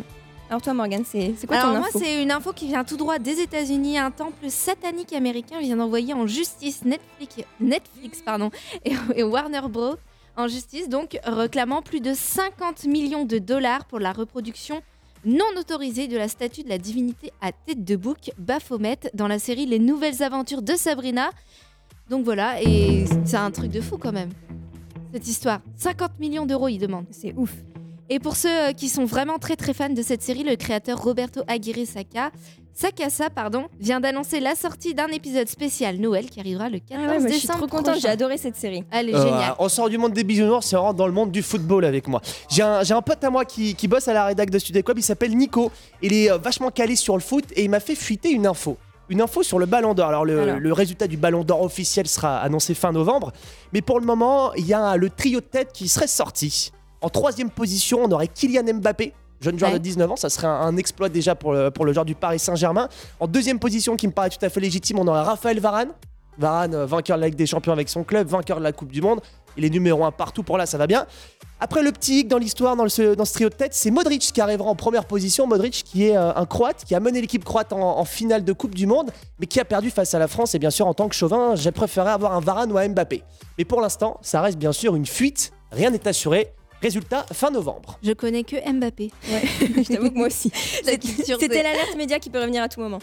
Alors 0.49 0.61
toi 0.61 0.73
Morgane, 0.73 1.03
c'est 1.05 1.33
quoi 1.45 1.57
Alors 1.57 1.73
ton 1.73 1.77
moi, 1.79 1.87
info 1.89 1.99
c'est 2.01 2.23
une 2.23 2.31
info 2.31 2.53
qui 2.53 2.67
vient 2.67 2.83
tout 2.85 2.95
droit 2.97 3.19
des 3.19 3.39
États-Unis. 3.41 3.99
Un 3.99 4.11
temple 4.11 4.49
satanique 4.49 5.13
américain 5.13 5.59
vient 5.59 5.75
d'envoyer 5.75 6.13
en 6.15 6.25
justice 6.25 6.83
Netflix, 6.85 7.35
Netflix 7.59 8.21
pardon, 8.25 8.49
et, 8.85 8.93
et 9.15 9.23
Warner 9.23 9.59
Bros. 9.69 9.97
en 10.37 10.47
justice, 10.47 10.87
donc 10.89 11.19
réclamant 11.25 11.81
plus 11.81 11.99
de 11.99 12.13
50 12.15 12.85
millions 12.85 13.25
de 13.25 13.37
dollars 13.39 13.83
pour 13.85 13.99
la 13.99 14.13
reproduction 14.13 14.81
non 15.25 15.45
autorisée 15.57 16.07
de 16.07 16.17
la 16.17 16.27
statue 16.27 16.63
de 16.63 16.69
la 16.69 16.77
divinité 16.77 17.31
à 17.41 17.51
tête 17.51 17.83
de 17.83 17.95
bouc 17.95 18.31
Baphomet 18.37 18.99
dans 19.13 19.27
la 19.27 19.39
série 19.39 19.65
Les 19.65 19.79
Nouvelles 19.79 20.23
Aventures 20.23 20.61
de 20.61 20.73
Sabrina. 20.75 21.29
Donc 22.09 22.23
voilà, 22.23 22.61
et 22.61 23.05
c'est 23.25 23.37
un 23.37 23.51
truc 23.51 23.71
de 23.71 23.81
fou 23.81 23.97
quand 23.97 24.13
même, 24.13 24.29
cette 25.13 25.27
histoire. 25.27 25.59
50 25.75 26.19
millions 26.19 26.45
d'euros, 26.45 26.69
il 26.69 26.79
demande. 26.79 27.05
C'est 27.11 27.33
ouf. 27.35 27.53
Et 28.09 28.19
pour 28.19 28.35
ceux 28.35 28.69
euh, 28.69 28.71
qui 28.71 28.87
sont 28.89 29.05
vraiment 29.05 29.37
très 29.37 29.55
très 29.55 29.73
fans 29.73 29.89
de 29.89 30.01
cette 30.01 30.21
série, 30.21 30.43
le 30.43 30.55
créateur 30.55 31.01
Roberto 31.01 31.41
Aguirre 31.47 31.85
Sacca, 31.85 32.31
Sacasa 32.73 33.29
pardon, 33.29 33.65
vient 33.79 33.99
d'annoncer 33.99 34.39
la 34.39 34.55
sortie 34.55 34.93
d'un 34.93 35.07
épisode 35.07 35.47
spécial 35.49 35.97
Noël 35.97 36.29
qui 36.29 36.39
arrivera 36.39 36.69
le 36.69 36.79
14 36.79 36.89
Ah 36.93 37.11
ouais, 37.11 37.19
moi, 37.19 37.27
je 37.27 37.33
suis 37.33 37.41
décembre 37.47 37.67
trop 37.67 37.77
contente, 37.77 37.99
j'ai 37.99 38.07
adoré 38.07 38.37
cette 38.37 38.55
série. 38.55 38.83
Elle 38.91 39.09
est 39.09 39.15
Euh, 39.15 39.21
géniale. 39.23 39.55
on 39.59 39.67
sort 39.67 39.89
du 39.89 39.97
monde 39.97 40.13
des 40.13 40.23
bisounours 40.23 40.71
et 40.71 40.75
on 40.75 40.83
rentre 40.83 40.95
dans 40.97 41.07
le 41.07 41.11
monde 41.13 41.31
du 41.31 41.41
football 41.41 41.83
avec 41.85 42.07
moi. 42.07 42.21
J'ai 42.49 42.61
un, 42.61 42.83
j'ai 42.83 42.93
un 42.93 43.01
pote 43.01 43.23
à 43.23 43.29
moi 43.29 43.45
qui, 43.45 43.73
qui 43.75 43.87
bosse 43.87 44.07
à 44.07 44.13
la 44.13 44.25
rédac 44.25 44.49
de 44.51 44.57
Web, 44.87 44.97
il 44.99 45.03
s'appelle 45.03 45.35
Nico. 45.35 45.71
Il 46.01 46.13
est 46.13 46.31
euh, 46.31 46.37
vachement 46.37 46.69
calé 46.71 46.95
sur 46.95 47.15
le 47.15 47.21
foot 47.21 47.45
et 47.55 47.63
il 47.63 47.69
m'a 47.69 47.79
fait 47.79 47.95
fuiter 47.95 48.29
une 48.29 48.45
info. 48.47 48.77
Une 49.09 49.21
info 49.21 49.41
sur 49.41 49.57
le 49.57 49.65
Ballon 49.65 49.93
d'Or. 49.93 50.09
Alors 50.09 50.25
le, 50.25 50.39
Alors. 50.41 50.59
le 50.59 50.73
résultat 50.73 51.07
du 51.07 51.17
Ballon 51.17 51.43
d'Or 51.43 51.63
officiel 51.63 52.07
sera 52.07 52.37
annoncé 52.37 52.73
fin 52.75 52.91
novembre. 52.91 53.31
Mais 53.73 53.81
pour 53.81 53.99
le 53.99 54.05
moment, 54.05 54.53
il 54.53 54.67
y 54.67 54.73
a 54.73 54.95
le 54.97 55.09
trio 55.09 55.39
de 55.39 55.45
tête 55.45 55.71
qui 55.73 55.87
serait 55.87 56.07
sorti. 56.07 56.71
En 57.01 57.09
troisième 57.09 57.49
position, 57.49 57.99
on 58.03 58.11
aurait 58.11 58.27
Kylian 58.27 58.73
Mbappé. 58.75 59.13
Jeune 59.39 59.59
joueur 59.59 59.71
Ouais. 59.71 59.77
de 59.77 59.83
19 59.83 60.11
ans, 60.11 60.15
ça 60.15 60.29
serait 60.29 60.47
un, 60.47 60.49
un 60.49 60.77
exploit 60.77 61.09
déjà 61.09 61.35
pour 61.35 61.53
le, 61.53 61.69
pour 61.69 61.85
le 61.85 61.93
joueur 61.93 62.05
du 62.05 62.15
Paris 62.15 62.39
Saint-Germain. 62.39 62.89
En 63.19 63.27
deuxième 63.27 63.59
position, 63.59 63.95
qui 63.95 64.07
me 64.07 64.11
paraît 64.11 64.29
tout 64.31 64.43
à 64.43 64.49
fait 64.49 64.59
légitime, 64.59 64.97
on 64.97 65.07
aurait 65.07 65.21
Raphaël 65.21 65.59
Varane. 65.59 65.89
Varane, 66.39 66.73
euh, 66.73 66.85
vainqueur 66.87 67.17
de 67.17 67.21
la 67.21 67.27
Ligue 67.27 67.37
des 67.37 67.45
Champions 67.45 67.71
avec 67.71 67.87
son 67.89 68.03
club, 68.03 68.27
vainqueur 68.27 68.57
de 68.57 68.63
la 68.63 68.71
Coupe 68.71 68.91
du 68.91 69.01
Monde. 69.01 69.21
Il 69.55 69.65
est 69.65 69.69
numéro 69.69 70.03
1 70.05 70.11
partout 70.11 70.41
pour 70.43 70.57
là, 70.57 70.65
ça 70.67 70.77
va 70.79 70.85
bien. 70.87 71.05
Après, 71.59 71.81
le 71.83 71.91
petit 71.91 72.19
hic 72.19 72.27
dans 72.27 72.37
l'histoire, 72.37 72.75
dans, 72.75 72.87
ce- 72.89 73.13
dans 73.15 73.25
ce 73.25 73.33
trio 73.33 73.49
de 73.49 73.55
tête, 73.55 73.73
c'est 73.73 73.89
Modric 73.89 74.21
qui 74.21 74.41
arrivera 74.41 74.69
en 74.69 74.75
première 74.75 75.05
position. 75.05 75.45
Modric 75.47 75.83
qui 75.83 76.05
est 76.07 76.15
euh, 76.17 76.31
un 76.35 76.45
Croate, 76.45 76.83
qui 76.85 76.93
a 76.95 76.99
mené 76.99 77.21
l'équipe 77.21 77.43
croate 77.43 77.73
en, 77.73 77.79
en 77.99 78.05
finale 78.05 78.43
de 78.43 78.53
Coupe 78.53 78.73
du 78.75 78.85
Monde, 78.87 79.11
mais 79.39 79.45
qui 79.47 79.59
a 79.59 79.65
perdu 79.65 79.89
face 79.91 80.13
à 80.15 80.19
la 80.19 80.27
France. 80.27 80.53
Et 80.55 80.59
bien 80.59 80.69
sûr, 80.71 80.85
en 80.87 80.93
tant 80.95 81.07
que 81.09 81.15
chauvin, 81.15 81.55
j'ai 81.55 81.71
préféré 81.71 82.09
avoir 82.09 82.33
un 82.33 82.39
Varane 82.39 82.71
ou 82.71 82.77
un 82.77 82.87
Mbappé. 82.89 83.23
Mais 83.57 83.65
pour 83.65 83.81
l'instant, 83.81 84.17
ça 84.21 84.41
reste 84.41 84.57
bien 84.59 84.71
sûr 84.71 84.95
une 84.95 85.05
fuite. 85.07 85.51
Rien 85.71 85.89
n'est 85.91 86.07
assuré. 86.07 86.53
Résultat, 86.81 87.25
fin 87.33 87.49
novembre. 87.49 87.97
Je 88.03 88.11
connais 88.13 88.43
que 88.43 88.55
Mbappé. 88.71 89.11
Je 89.31 89.93
t'avoue 89.93 90.11
que 90.11 90.17
moi 90.17 90.27
aussi. 90.27 90.51
C'était 90.83 91.63
l'alerte 91.63 91.95
média 91.97 92.19
qui 92.19 92.29
peut 92.29 92.39
revenir 92.39 92.63
à 92.63 92.69
tout 92.69 92.79
moment. 92.79 92.99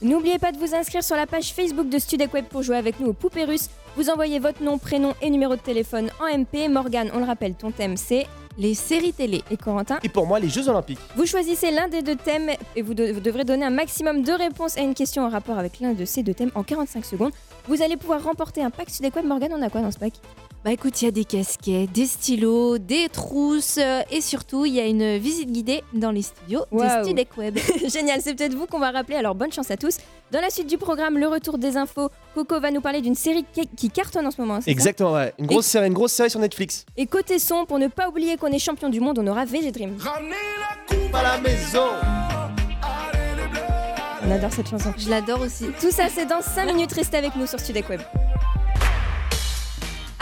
N'oubliez 0.00 0.38
pas 0.38 0.50
de 0.50 0.58
vous 0.58 0.74
inscrire 0.74 1.04
sur 1.04 1.14
la 1.14 1.26
page 1.26 1.52
Facebook 1.52 1.88
de 1.88 1.98
Studek 1.98 2.32
Web 2.34 2.46
pour 2.46 2.62
jouer 2.62 2.76
avec 2.76 2.98
nous 2.98 3.08
aux 3.08 3.12
poupées 3.12 3.44
russes. 3.44 3.68
Vous 3.96 4.08
envoyez 4.08 4.38
votre 4.38 4.62
nom, 4.62 4.78
prénom 4.78 5.12
et 5.20 5.28
numéro 5.30 5.54
de 5.54 5.60
téléphone 5.60 6.10
en 6.20 6.26
MP. 6.38 6.68
Morgane, 6.68 7.10
on 7.14 7.18
le 7.18 7.24
rappelle, 7.24 7.54
ton 7.54 7.70
thème 7.70 7.96
c'est 7.96 8.26
les 8.58 8.74
séries 8.74 9.12
télé. 9.12 9.42
Et 9.50 9.56
Corentin 9.56 9.98
Et 10.02 10.08
pour 10.10 10.26
moi, 10.26 10.38
les 10.38 10.48
Jeux 10.50 10.68
Olympiques. 10.68 10.98
Vous 11.16 11.24
choisissez 11.26 11.70
l'un 11.70 11.88
des 11.88 12.02
deux 12.02 12.16
thèmes 12.16 12.50
et 12.76 12.82
vous, 12.82 12.92
de- 12.94 13.10
vous 13.12 13.20
devrez 13.20 13.44
donner 13.44 13.64
un 13.64 13.70
maximum 13.70 14.22
de 14.22 14.32
réponses 14.32 14.76
à 14.76 14.82
une 14.82 14.94
question 14.94 15.24
en 15.24 15.28
rapport 15.30 15.58
avec 15.58 15.80
l'un 15.80 15.92
de 15.94 16.04
ces 16.04 16.22
deux 16.22 16.34
thèmes 16.34 16.50
en 16.54 16.62
45 16.62 17.04
secondes. 17.04 17.32
Vous 17.66 17.82
allez 17.82 17.96
pouvoir 17.96 18.22
remporter 18.22 18.62
un 18.62 18.70
pack 18.70 18.88
Web. 19.02 19.24
Morgane, 19.24 19.52
on 19.54 19.62
a 19.62 19.70
quoi 19.70 19.80
dans 19.80 19.90
ce 19.90 19.98
pack? 19.98 20.12
Bah 20.64 20.70
écoute, 20.70 21.02
il 21.02 21.06
y 21.06 21.08
a 21.08 21.10
des 21.10 21.24
casquettes, 21.24 21.90
des 21.90 22.06
stylos, 22.06 22.78
des 22.78 23.08
trousses 23.08 23.78
euh, 23.78 24.00
et 24.12 24.20
surtout 24.20 24.64
il 24.64 24.72
y 24.72 24.78
a 24.80 24.86
une 24.86 25.18
visite 25.18 25.50
guidée 25.50 25.82
dans 25.92 26.12
les 26.12 26.22
studios 26.22 26.60
de 26.70 27.02
Studek 27.02 27.36
Web. 27.36 27.58
Génial, 27.88 28.20
c'est 28.22 28.34
peut-être 28.34 28.54
vous 28.54 28.66
qu'on 28.66 28.78
va 28.78 28.92
rappeler, 28.92 29.16
alors 29.16 29.34
bonne 29.34 29.50
chance 29.52 29.72
à 29.72 29.76
tous. 29.76 29.96
Dans 30.30 30.40
la 30.40 30.50
suite 30.50 30.68
du 30.68 30.78
programme, 30.78 31.18
le 31.18 31.26
retour 31.26 31.58
des 31.58 31.76
infos, 31.76 32.10
Coco 32.36 32.60
va 32.60 32.70
nous 32.70 32.80
parler 32.80 33.00
d'une 33.00 33.16
série 33.16 33.44
qui, 33.52 33.66
qui 33.76 33.90
cartonne 33.90 34.24
en 34.24 34.30
ce 34.30 34.40
moment. 34.40 34.60
c'est 34.60 34.66
ça 34.66 34.70
Exactement, 34.70 35.14
ouais. 35.14 35.34
Une 35.36 35.46
grosse, 35.46 35.66
Et- 35.66 35.70
série, 35.70 35.88
une 35.88 35.94
grosse 35.94 36.12
série 36.12 36.30
sur 36.30 36.38
Netflix. 36.38 36.86
Et 36.96 37.06
côté 37.06 37.40
son, 37.40 37.64
pour 37.66 37.80
ne 37.80 37.88
pas 37.88 38.08
oublier 38.08 38.36
qu'on 38.36 38.46
est 38.52 38.60
champion 38.60 38.88
du 38.88 39.00
monde, 39.00 39.18
on 39.18 39.26
aura 39.26 39.44
VG 39.44 39.72
Dream. 39.72 39.96
À 41.12 41.22
la 41.24 41.38
maison. 41.38 41.88
On 44.24 44.30
adore 44.30 44.52
cette 44.52 44.68
chanson. 44.68 44.92
Je 44.96 45.10
l'adore 45.10 45.40
aussi. 45.40 45.66
Tout 45.80 45.90
ça, 45.90 46.04
c'est 46.08 46.26
dans 46.26 46.40
5 46.40 46.66
minutes. 46.66 46.92
Restez 46.92 47.16
avec 47.16 47.34
nous 47.34 47.48
sur 47.48 47.58
Studek 47.58 47.88
Web. 47.90 48.00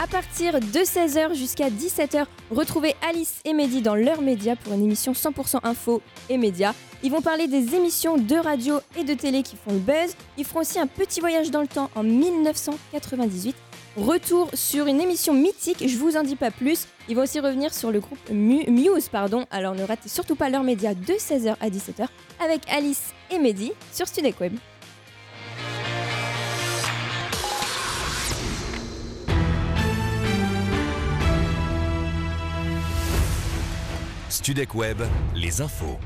À 0.01 0.07
partir 0.07 0.59
de 0.59 0.79
16h 0.79 1.35
jusqu'à 1.35 1.69
17h, 1.69 2.25
retrouvez 2.49 2.95
Alice 3.07 3.39
et 3.45 3.53
Mehdi 3.53 3.81
dans 3.81 3.93
leur 3.93 4.21
média 4.21 4.55
pour 4.55 4.73
une 4.73 4.83
émission 4.83 5.11
100% 5.11 5.59
info 5.63 6.01
et 6.29 6.37
médias. 6.37 6.73
Ils 7.03 7.11
vont 7.11 7.21
parler 7.21 7.47
des 7.47 7.75
émissions 7.75 8.17
de 8.17 8.35
radio 8.35 8.79
et 8.97 9.03
de 9.03 9.13
télé 9.13 9.43
qui 9.43 9.55
font 9.57 9.73
le 9.73 9.79
buzz. 9.79 10.15
Ils 10.37 10.45
feront 10.45 10.61
aussi 10.61 10.79
un 10.79 10.87
petit 10.87 11.19
voyage 11.19 11.51
dans 11.51 11.61
le 11.61 11.67
temps 11.67 11.91
en 11.95 12.03
1998. 12.03 13.55
Retour 13.97 14.49
sur 14.53 14.87
une 14.87 15.01
émission 15.01 15.33
mythique, 15.33 15.87
je 15.87 15.97
vous 15.97 16.15
en 16.17 16.23
dis 16.23 16.35
pas 16.37 16.49
plus. 16.51 16.87
Ils 17.09 17.15
vont 17.15 17.23
aussi 17.23 17.39
revenir 17.39 17.71
sur 17.73 17.91
le 17.91 17.99
groupe 17.99 18.29
Mu- 18.31 18.65
Muse, 18.69 19.09
pardon. 19.09 19.45
Alors 19.51 19.75
ne 19.75 19.83
ratez 19.83 20.09
surtout 20.09 20.35
pas 20.35 20.49
leur 20.49 20.63
média 20.63 20.95
de 20.95 21.13
16h 21.13 21.55
à 21.59 21.69
17h 21.69 22.07
avec 22.43 22.61
Alice 22.71 23.13
et 23.29 23.37
Mehdi 23.37 23.71
sur 23.91 24.07
Studek 24.07 24.39
Web. 24.39 24.53
Studec 34.41 34.73
Web, 34.73 34.97
les 35.35 35.61
infos. 35.61 35.99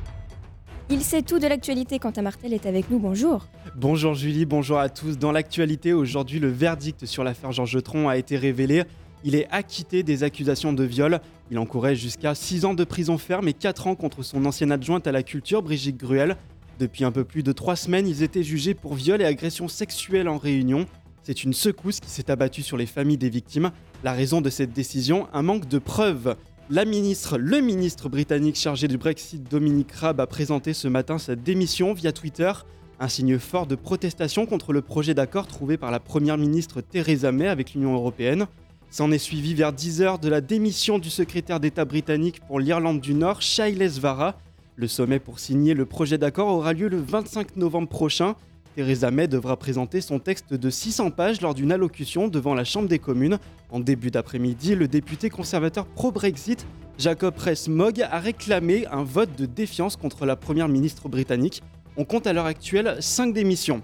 Il 0.90 1.00
sait 1.04 1.22
tout 1.22 1.40
de 1.40 1.48
l'actualité 1.48 2.00
quand 2.00 2.18
Martel 2.18 2.52
est 2.52 2.66
avec 2.66 2.92
nous. 2.92 3.00
Bonjour. 3.00 3.48
Bonjour 3.78 4.14
Julie, 4.14 4.46
bonjour 4.46 4.78
à 4.78 4.90
tous. 4.90 5.18
Dans 5.18 5.32
l'actualité, 5.32 5.94
aujourd'hui, 5.94 6.40
le 6.40 6.50
verdict 6.50 7.06
sur 7.06 7.24
l'affaire 7.24 7.54
Georges 7.54 7.82
Tron 7.82 8.10
a 8.10 8.18
été 8.18 8.36
révélé. 8.36 8.84
Il 9.24 9.36
est 9.36 9.48
acquitté 9.52 10.04
des 10.04 10.24
accusations 10.24 10.74
de 10.74 10.84
viol. 10.84 11.22
Il 11.50 11.58
encourait 11.58 11.96
jusqu'à 11.96 12.36
6 12.36 12.66
ans 12.66 12.74
de 12.74 12.84
prison 12.84 13.18
ferme 13.18 13.48
et 13.48 13.54
4 13.54 13.88
ans 13.88 13.96
contre 13.96 14.22
son 14.22 14.44
ancienne 14.44 14.74
adjointe 14.74 15.08
à 15.08 15.14
la 15.14 15.24
culture, 15.24 15.64
Brigitte 15.64 15.96
Gruel. 15.96 16.36
Depuis 16.78 17.06
un 17.06 17.14
peu 17.14 17.24
plus 17.24 17.42
de 17.42 17.54
3 17.54 17.78
semaines, 17.78 18.06
ils 18.06 18.22
étaient 18.22 18.44
jugés 18.44 18.74
pour 18.74 18.96
viol 18.96 19.22
et 19.22 19.26
agression 19.26 19.70
sexuelle 19.70 20.28
en 20.28 20.38
réunion. 20.38 20.88
C'est 21.24 21.46
une 21.46 21.54
secousse 21.54 22.02
qui 22.02 22.10
s'est 22.10 22.30
abattue 22.30 22.64
sur 22.64 22.76
les 22.76 22.86
familles 22.86 23.18
des 23.18 23.30
victimes. 23.30 23.72
La 24.04 24.12
raison 24.12 24.42
de 24.42 24.50
cette 24.50 24.74
décision, 24.74 25.30
un 25.32 25.42
manque 25.42 25.70
de 25.70 25.80
preuves. 25.80 26.36
La 26.72 26.84
ministre, 26.84 27.38
le 27.38 27.62
ministre 27.62 28.10
britannique 28.10 28.56
chargé 28.56 28.88
du 28.88 28.98
Brexit, 28.98 29.48
Dominic 29.52 29.92
Raab, 29.92 30.20
a 30.20 30.26
présenté 30.26 30.74
ce 30.74 30.88
matin 30.88 31.20
sa 31.20 31.36
démission 31.36 31.94
via 31.94 32.12
Twitter, 32.12 32.52
un 33.00 33.08
signe 33.08 33.38
fort 33.38 33.68
de 33.68 33.76
protestation 33.76 34.48
contre 34.48 34.74
le 34.74 34.82
projet 34.82 35.14
d'accord 35.14 35.46
trouvé 35.46 35.78
par 35.78 35.92
la 35.92 36.00
première 36.00 36.40
ministre 36.40 36.82
Theresa 36.82 37.32
May 37.32 37.48
avec 37.50 37.76
l'Union 37.76 37.94
européenne. 37.94 38.48
S'en 38.90 39.12
est 39.12 39.20
suivi 39.20 39.54
vers 39.54 39.74
10 39.74 40.02
heures 40.02 40.18
de 40.18 40.28
la 40.28 40.42
démission 40.42 40.98
du 40.98 41.12
secrétaire 41.12 41.60
d'État 41.60 41.86
britannique 41.86 42.40
pour 42.48 42.60
l'Irlande 42.60 43.00
du 43.00 43.14
Nord, 43.14 43.44
Shailes 43.44 43.88
Vara. 44.00 44.36
Le 44.76 44.88
sommet 44.88 45.20
pour 45.20 45.38
signer 45.38 45.76
le 45.76 45.86
projet 45.86 46.18
d'accord 46.18 46.48
aura 46.48 46.74
lieu 46.74 46.88
le 46.88 47.00
25 47.00 47.58
novembre 47.58 47.90
prochain. 47.90 48.34
Theresa 48.76 49.10
May 49.10 49.30
devra 49.30 49.56
présenter 49.56 50.02
son 50.02 50.20
texte 50.20 50.54
de 50.54 50.70
600 50.70 51.12
pages 51.12 51.40
lors 51.40 51.54
d'une 51.54 51.72
allocution 51.72 52.28
devant 52.28 52.54
la 52.54 52.66
Chambre 52.66 52.90
des 52.90 53.00
communes. 53.00 53.40
En 53.72 53.80
début 53.80 54.12
d'après-midi, 54.12 54.76
le 54.76 54.90
député 54.90 55.30
conservateur 55.30 55.86
pro-Brexit, 55.86 56.68
Jacob 56.98 57.38
Rees-Mogg, 57.38 58.02
a 58.02 58.20
réclamé 58.20 58.86
un 58.88 59.04
vote 59.04 59.30
de 59.38 59.46
défiance 59.46 59.96
contre 59.96 60.26
la 60.26 60.36
première 60.36 60.68
ministre 60.68 61.08
britannique. 61.08 61.64
On 61.96 62.04
compte 62.04 62.28
à 62.28 62.34
l'heure 62.34 62.48
actuelle 62.48 62.98
5 63.00 63.34
démissions. 63.34 63.82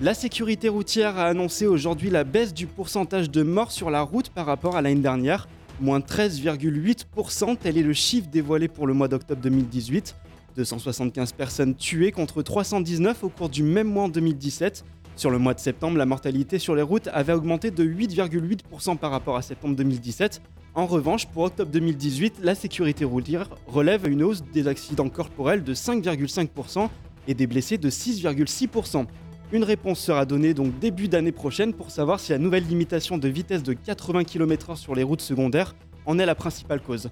La 0.00 0.12
sécurité 0.12 0.68
routière 0.68 1.18
a 1.18 1.26
annoncé 1.26 1.68
aujourd'hui 1.68 2.10
la 2.10 2.24
baisse 2.24 2.52
du 2.52 2.66
pourcentage 2.66 3.30
de 3.30 3.44
morts 3.44 3.70
sur 3.70 3.90
la 3.90 4.02
route 4.02 4.30
par 4.30 4.46
rapport 4.46 4.74
à 4.74 4.82
l'année 4.82 5.02
dernière, 5.02 5.46
moins 5.80 6.00
13,8%, 6.00 7.58
tel 7.58 7.78
est 7.78 7.82
le 7.82 7.92
chiffre 7.92 8.26
dévoilé 8.28 8.66
pour 8.66 8.88
le 8.88 8.94
mois 8.94 9.06
d'octobre 9.06 9.40
2018. 9.40 10.16
275 10.56 11.32
personnes 11.32 11.74
tuées 11.74 12.12
contre 12.12 12.42
319 12.42 13.24
au 13.24 13.28
cours 13.28 13.48
du 13.48 13.62
même 13.62 13.88
mois 13.88 14.04
en 14.04 14.08
2017. 14.08 14.84
Sur 15.14 15.30
le 15.30 15.38
mois 15.38 15.54
de 15.54 15.60
septembre, 15.60 15.98
la 15.98 16.06
mortalité 16.06 16.58
sur 16.58 16.74
les 16.74 16.82
routes 16.82 17.08
avait 17.12 17.32
augmenté 17.32 17.70
de 17.70 17.84
8,8% 17.84 18.96
par 18.96 19.10
rapport 19.10 19.36
à 19.36 19.42
septembre 19.42 19.76
2017. 19.76 20.40
En 20.74 20.86
revanche, 20.86 21.26
pour 21.26 21.44
octobre 21.44 21.70
2018, 21.70 22.36
la 22.42 22.54
sécurité 22.54 23.04
routière 23.04 23.48
relève 23.66 24.08
une 24.08 24.22
hausse 24.22 24.42
des 24.52 24.68
accidents 24.68 25.10
corporels 25.10 25.62
de 25.62 25.74
5,5% 25.74 26.88
et 27.28 27.34
des 27.34 27.46
blessés 27.46 27.76
de 27.76 27.90
6,6%. 27.90 29.06
Une 29.52 29.64
réponse 29.64 30.00
sera 30.00 30.24
donnée 30.24 30.54
donc 30.54 30.78
début 30.78 31.08
d'année 31.08 31.30
prochaine 31.30 31.74
pour 31.74 31.90
savoir 31.90 32.20
si 32.20 32.32
la 32.32 32.38
nouvelle 32.38 32.66
limitation 32.66 33.18
de 33.18 33.28
vitesse 33.28 33.62
de 33.62 33.74
80 33.74 34.24
km/h 34.24 34.76
sur 34.76 34.94
les 34.94 35.02
routes 35.02 35.20
secondaires 35.20 35.74
en 36.06 36.18
est 36.18 36.24
la 36.24 36.34
principale 36.34 36.80
cause. 36.80 37.10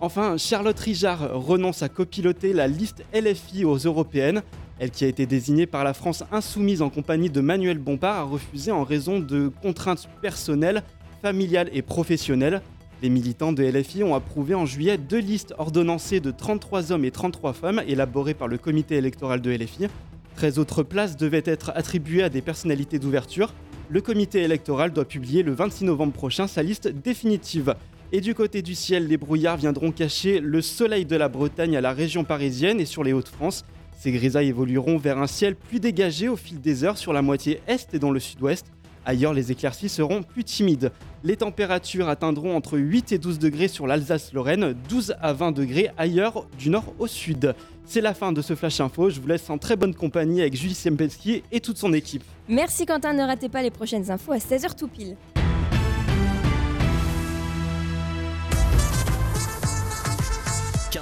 Enfin, 0.00 0.36
Charlotte 0.36 0.78
Rijard 0.78 1.28
renonce 1.32 1.82
à 1.82 1.88
copiloter 1.88 2.52
la 2.52 2.68
liste 2.68 3.02
LFI 3.12 3.64
aux 3.64 3.78
européennes. 3.78 4.42
Elle 4.78 4.92
qui 4.92 5.04
a 5.04 5.08
été 5.08 5.26
désignée 5.26 5.66
par 5.66 5.82
la 5.82 5.92
France 5.92 6.22
insoumise 6.30 6.82
en 6.82 6.88
compagnie 6.88 7.30
de 7.30 7.40
Manuel 7.40 7.78
Bompard 7.78 8.16
a 8.16 8.22
refusé 8.22 8.70
en 8.70 8.84
raison 8.84 9.18
de 9.18 9.50
contraintes 9.60 10.08
personnelles, 10.22 10.84
familiales 11.20 11.68
et 11.72 11.82
professionnelles. 11.82 12.62
Les 13.02 13.08
militants 13.08 13.52
de 13.52 13.64
LFI 13.64 14.04
ont 14.04 14.14
approuvé 14.14 14.54
en 14.54 14.66
juillet 14.66 14.98
deux 14.98 15.18
listes 15.18 15.52
ordonnancées 15.58 16.20
de 16.20 16.30
33 16.30 16.92
hommes 16.92 17.04
et 17.04 17.10
33 17.10 17.52
femmes 17.52 17.82
élaborées 17.88 18.34
par 18.34 18.46
le 18.46 18.56
comité 18.56 18.96
électoral 18.96 19.40
de 19.40 19.50
LFI. 19.50 19.88
13 20.36 20.60
autres 20.60 20.84
places 20.84 21.16
devaient 21.16 21.42
être 21.44 21.72
attribuées 21.74 22.22
à 22.22 22.28
des 22.28 22.42
personnalités 22.42 23.00
d'ouverture. 23.00 23.52
Le 23.88 24.00
comité 24.00 24.42
électoral 24.42 24.92
doit 24.92 25.06
publier 25.06 25.42
le 25.42 25.52
26 25.52 25.86
novembre 25.86 26.12
prochain 26.12 26.46
sa 26.46 26.62
liste 26.62 26.86
définitive. 26.86 27.74
Et 28.10 28.22
du 28.22 28.34
côté 28.34 28.62
du 28.62 28.74
ciel, 28.74 29.06
les 29.06 29.18
brouillards 29.18 29.58
viendront 29.58 29.92
cacher 29.92 30.40
le 30.40 30.62
soleil 30.62 31.04
de 31.04 31.14
la 31.14 31.28
Bretagne 31.28 31.76
à 31.76 31.82
la 31.82 31.92
région 31.92 32.24
parisienne 32.24 32.80
et 32.80 32.86
sur 32.86 33.04
les 33.04 33.12
Hauts-de-France. 33.12 33.66
Ces 33.98 34.12
grisailles 34.12 34.48
évolueront 34.48 34.96
vers 34.96 35.18
un 35.18 35.26
ciel 35.26 35.54
plus 35.54 35.78
dégagé 35.78 36.26
au 36.28 36.36
fil 36.36 36.58
des 36.58 36.84
heures 36.84 36.96
sur 36.96 37.12
la 37.12 37.20
moitié 37.20 37.60
est 37.66 37.92
et 37.92 37.98
dans 37.98 38.10
le 38.10 38.18
sud-ouest. 38.18 38.66
Ailleurs, 39.04 39.34
les 39.34 39.52
éclaircies 39.52 39.90
seront 39.90 40.22
plus 40.22 40.42
timides. 40.42 40.90
Les 41.22 41.36
températures 41.36 42.08
atteindront 42.08 42.56
entre 42.56 42.78
8 42.78 43.12
et 43.12 43.18
12 43.18 43.38
degrés 43.38 43.68
sur 43.68 43.86
l'Alsace-Lorraine, 43.86 44.74
12 44.88 45.14
à 45.20 45.34
20 45.34 45.52
degrés 45.52 45.90
ailleurs 45.98 46.46
du 46.58 46.70
nord 46.70 46.94
au 46.98 47.06
sud. 47.06 47.54
C'est 47.84 48.00
la 48.00 48.14
fin 48.14 48.32
de 48.32 48.40
ce 48.40 48.54
Flash 48.54 48.80
Info. 48.80 49.10
Je 49.10 49.20
vous 49.20 49.26
laisse 49.26 49.50
en 49.50 49.58
très 49.58 49.76
bonne 49.76 49.94
compagnie 49.94 50.40
avec 50.40 50.56
Julie 50.56 50.74
Sempelski 50.74 51.42
et 51.52 51.60
toute 51.60 51.76
son 51.76 51.92
équipe. 51.92 52.24
Merci 52.48 52.86
Quentin, 52.86 53.12
ne 53.12 53.22
ratez 53.22 53.50
pas 53.50 53.62
les 53.62 53.70
prochaines 53.70 54.10
infos 54.10 54.32
à 54.32 54.38
16h 54.38 54.74
tout 54.76 54.88
pile. 54.88 55.16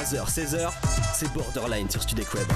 15h, 0.06 0.30
16h, 0.30 0.70
c'est 1.14 1.32
Borderline 1.32 1.90
sur 1.90 2.00
Studek 2.00 2.32
Web. 2.34 2.46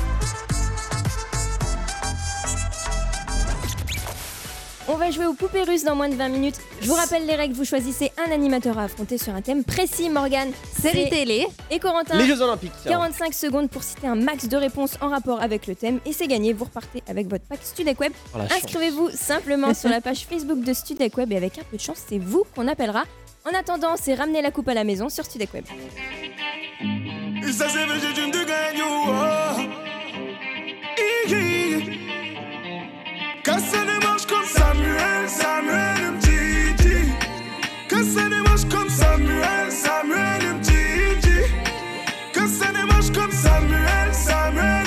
On 4.86 4.94
va 4.94 5.10
jouer 5.10 5.26
aux 5.26 5.32
poupées 5.32 5.64
russes 5.64 5.82
dans 5.82 5.96
moins 5.96 6.08
de 6.08 6.14
20 6.14 6.28
minutes. 6.28 6.54
Je 6.80 6.86
vous 6.86 6.94
rappelle 6.94 7.26
les 7.26 7.34
règles, 7.34 7.54
vous 7.54 7.64
choisissez 7.64 8.12
un 8.24 8.30
animateur 8.30 8.78
à 8.78 8.84
affronter 8.84 9.18
sur 9.18 9.34
un 9.34 9.42
thème 9.42 9.64
précis, 9.64 10.10
Morgane. 10.10 10.52
Série 10.80 11.10
télé. 11.10 11.48
Et 11.72 11.80
Corentin. 11.80 12.18
Les 12.18 12.26
Jeux 12.26 12.40
Olympiques. 12.40 12.70
45 12.84 13.34
secondes 13.34 13.68
pour 13.68 13.82
citer 13.82 14.06
un 14.06 14.14
max 14.14 14.46
de 14.46 14.56
réponses 14.56 14.96
en 15.00 15.08
rapport 15.08 15.42
avec 15.42 15.66
le 15.66 15.74
thème 15.74 15.98
et 16.06 16.12
c'est 16.12 16.28
gagné. 16.28 16.52
Vous 16.52 16.66
repartez 16.66 17.02
avec 17.08 17.26
votre 17.26 17.46
pack 17.46 17.64
Studek 17.64 17.98
Web. 17.98 18.12
Oh. 18.32 18.38
Inscrivez-vous 18.48 19.10
simplement 19.10 19.74
sur 19.74 19.88
la 19.88 20.00
page 20.00 20.24
Facebook 20.24 20.60
de 20.60 20.72
Studek 20.72 21.16
Web 21.16 21.32
et 21.32 21.36
avec 21.36 21.58
un 21.58 21.64
peu 21.68 21.78
de 21.78 21.82
chance, 21.82 21.98
c'est 22.08 22.18
vous 22.18 22.44
qu'on 22.54 22.68
appellera. 22.68 23.02
En 23.44 23.58
attendant, 23.58 23.96
c'est 24.00 24.14
ramener 24.14 24.40
la 24.40 24.52
coupe 24.52 24.68
à 24.68 24.74
la 24.74 24.84
maison 24.84 25.08
sur 25.08 25.24
Studek 25.24 25.52
Web. 25.52 25.64
It's 27.42 27.60
as 27.60 27.74
if 27.74 27.90
it's 27.90 28.18
just 28.18 28.36
again 28.42 28.76
you 28.76 28.84
are. 28.84 29.80
Casser 33.42 33.84
les 33.86 33.98
manches 34.06 34.26
comme 34.26 34.44
Samuel, 34.44 35.28
Samuel 35.28 36.12
MTG. 36.14 36.84
Casser 37.88 38.28
les 38.28 38.40
manches 38.42 38.68
comme 38.70 38.88
Samuel, 38.90 39.70
Samuel 39.70 40.42
MTG. 40.56 41.50
Casser 42.32 42.72
les 42.74 42.84
manches 42.84 43.10
comme 43.12 43.32
Samuel, 43.32 44.14
Samuel. 44.14 44.79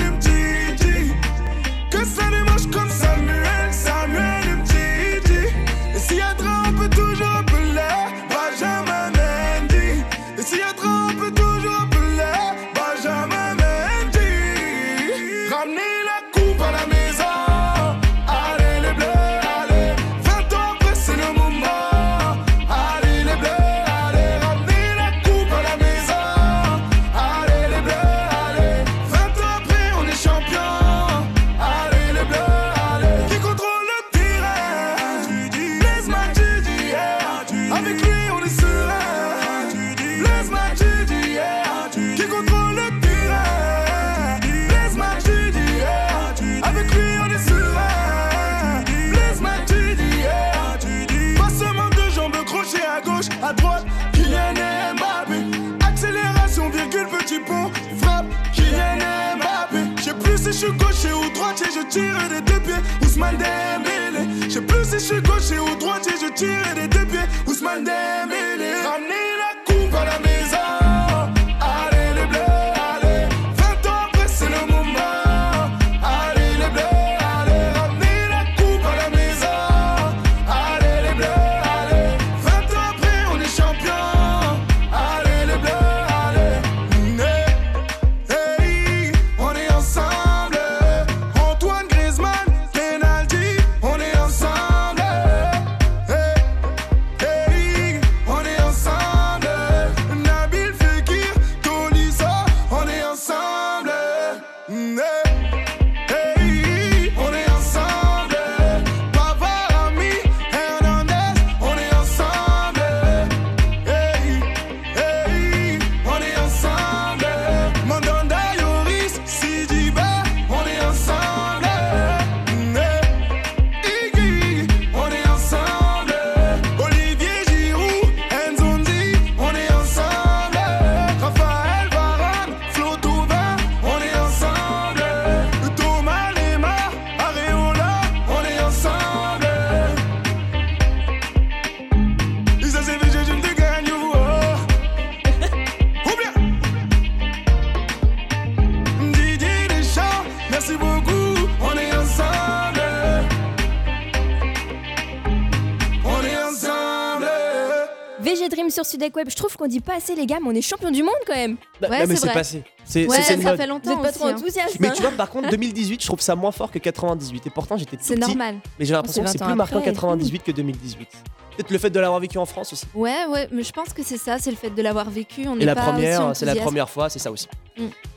Sur 158.84 158.92
Sudek 158.92 159.16
Web. 159.16 159.30
Je 159.30 159.36
trouve 159.36 159.56
qu'on 159.56 159.68
dit 159.68 159.80
pas 159.80 159.96
assez, 159.96 160.16
les 160.16 160.26
gars, 160.26 160.38
mais 160.42 160.50
on 160.50 160.56
est 160.56 160.62
champion 160.62 160.92
du 160.92 161.04
monde 161.04 161.14
quand 161.26 161.36
même. 161.36 161.58
Bah, 161.82 161.88
non, 161.90 162.06
mais 162.08 162.16
c'est 162.16 162.32
passé. 162.32 162.64
C'est 162.86 163.08
Ouais, 163.08 163.22
ça 163.22 163.36
mode. 163.38 163.58
fait 163.58 163.64
Vous 163.66 163.70
longtemps 163.70 163.92
êtes 163.92 164.02
pas 164.02 164.10
aussi, 164.10 164.20
trop 164.20 164.28
hein. 164.28 164.36
enthousiaste. 164.36 164.78
Mais 164.80 164.88
hein. 164.90 164.94
tu 164.96 165.02
vois, 165.02 165.12
par 165.12 165.30
contre, 165.30 165.50
2018, 165.50 166.02
je 166.02 166.08
trouve 166.08 166.20
ça 166.22 166.36
moins 166.36 166.52
fort 166.52 166.72
que 166.72 166.80
98. 166.80 167.48
Et 167.48 167.50
pourtant, 167.50 167.78
j'étais 167.78 167.98
tout 167.98 168.04
C'est 168.06 168.16
normal. 168.18 168.56
Mais 168.80 168.86
j'ai 168.86 168.94
l'impression 168.94 169.22
Oh, 169.22 169.26
que 169.26 169.32
c'est 169.32 169.38
c'est 169.38 169.44
20 169.44 169.52
plus 169.52 169.58
marquant 169.58 169.78
après. 169.78 169.92
98 169.92 170.44
que 170.44 170.52
2018. 170.52 171.08
Peut-être 171.56 171.70
le 171.70 171.78
fait 171.78 171.92
de 171.92 172.00
l'avoir 172.00 172.20
vécu 172.20 172.38
en 172.40 172.46
France 172.46 172.74
aussi. 172.74 172.86
Ouais, 172.96 173.26
ouais, 173.30 173.48
mais 173.52 173.62
je 173.64 173.72
pense 173.72 173.94
que 173.94 174.02
c'est 174.04 174.18
ça, 174.18 174.40
c'est 174.40 174.50
le 174.50 174.58
fait 174.58 174.72
de 174.72 174.82
l'avoir 174.82 175.10
vécu. 175.12 175.48
On 175.48 175.56
Et 175.56 175.60
n'est 175.60 175.66
la 175.66 175.76
pas 175.76 175.84
première, 175.84 176.36
c'est 176.36 176.46
la 176.46 176.56
première 176.56 176.90
fois, 176.90 177.10
c'est 177.10 177.20
ça 177.20 177.32
aussi. 177.32 177.48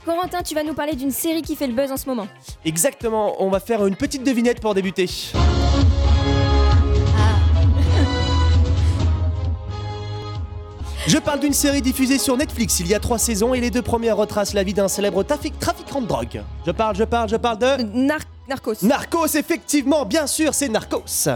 Corentin, 0.04 0.42
tu 0.42 0.54
vas 0.54 0.62
nous 0.62 0.74
parler 0.74 0.94
d'une 0.94 1.10
série 1.10 1.42
qui 1.42 1.54
fait 1.54 1.66
le 1.66 1.74
buzz 1.74 1.92
en 1.92 1.96
ce 1.98 2.06
moment. 2.06 2.26
Exactement, 2.64 3.36
on 3.42 3.50
va 3.50 3.60
faire 3.60 3.84
une 3.86 3.96
petite 3.96 4.24
devinette 4.24 4.60
pour 4.60 4.74
débuter. 4.74 5.06
Je 11.08 11.18
parle 11.18 11.38
d'une 11.40 11.52
série 11.52 11.82
diffusée 11.82 12.18
sur 12.18 12.36
Netflix 12.36 12.80
il 12.80 12.88
y 12.88 12.94
a 12.94 12.98
trois 12.98 13.18
saisons 13.18 13.54
et 13.54 13.60
les 13.60 13.70
deux 13.70 13.82
premières 13.82 14.16
retracent 14.16 14.54
la 14.54 14.64
vie 14.64 14.74
d'un 14.74 14.88
célèbre 14.88 15.22
trafic- 15.22 15.56
trafiquant 15.58 16.00
de 16.00 16.06
drogue. 16.06 16.42
Je 16.66 16.70
parle, 16.72 16.96
je 16.96 17.04
parle, 17.04 17.28
je 17.28 17.36
parle 17.36 17.58
de... 17.58 17.82
Narcos. 18.48 18.74
Narcos, 18.82 19.26
effectivement, 19.36 20.04
bien 20.04 20.26
sûr, 20.26 20.52
c'est 20.54 20.68
Narcos. 20.68 21.28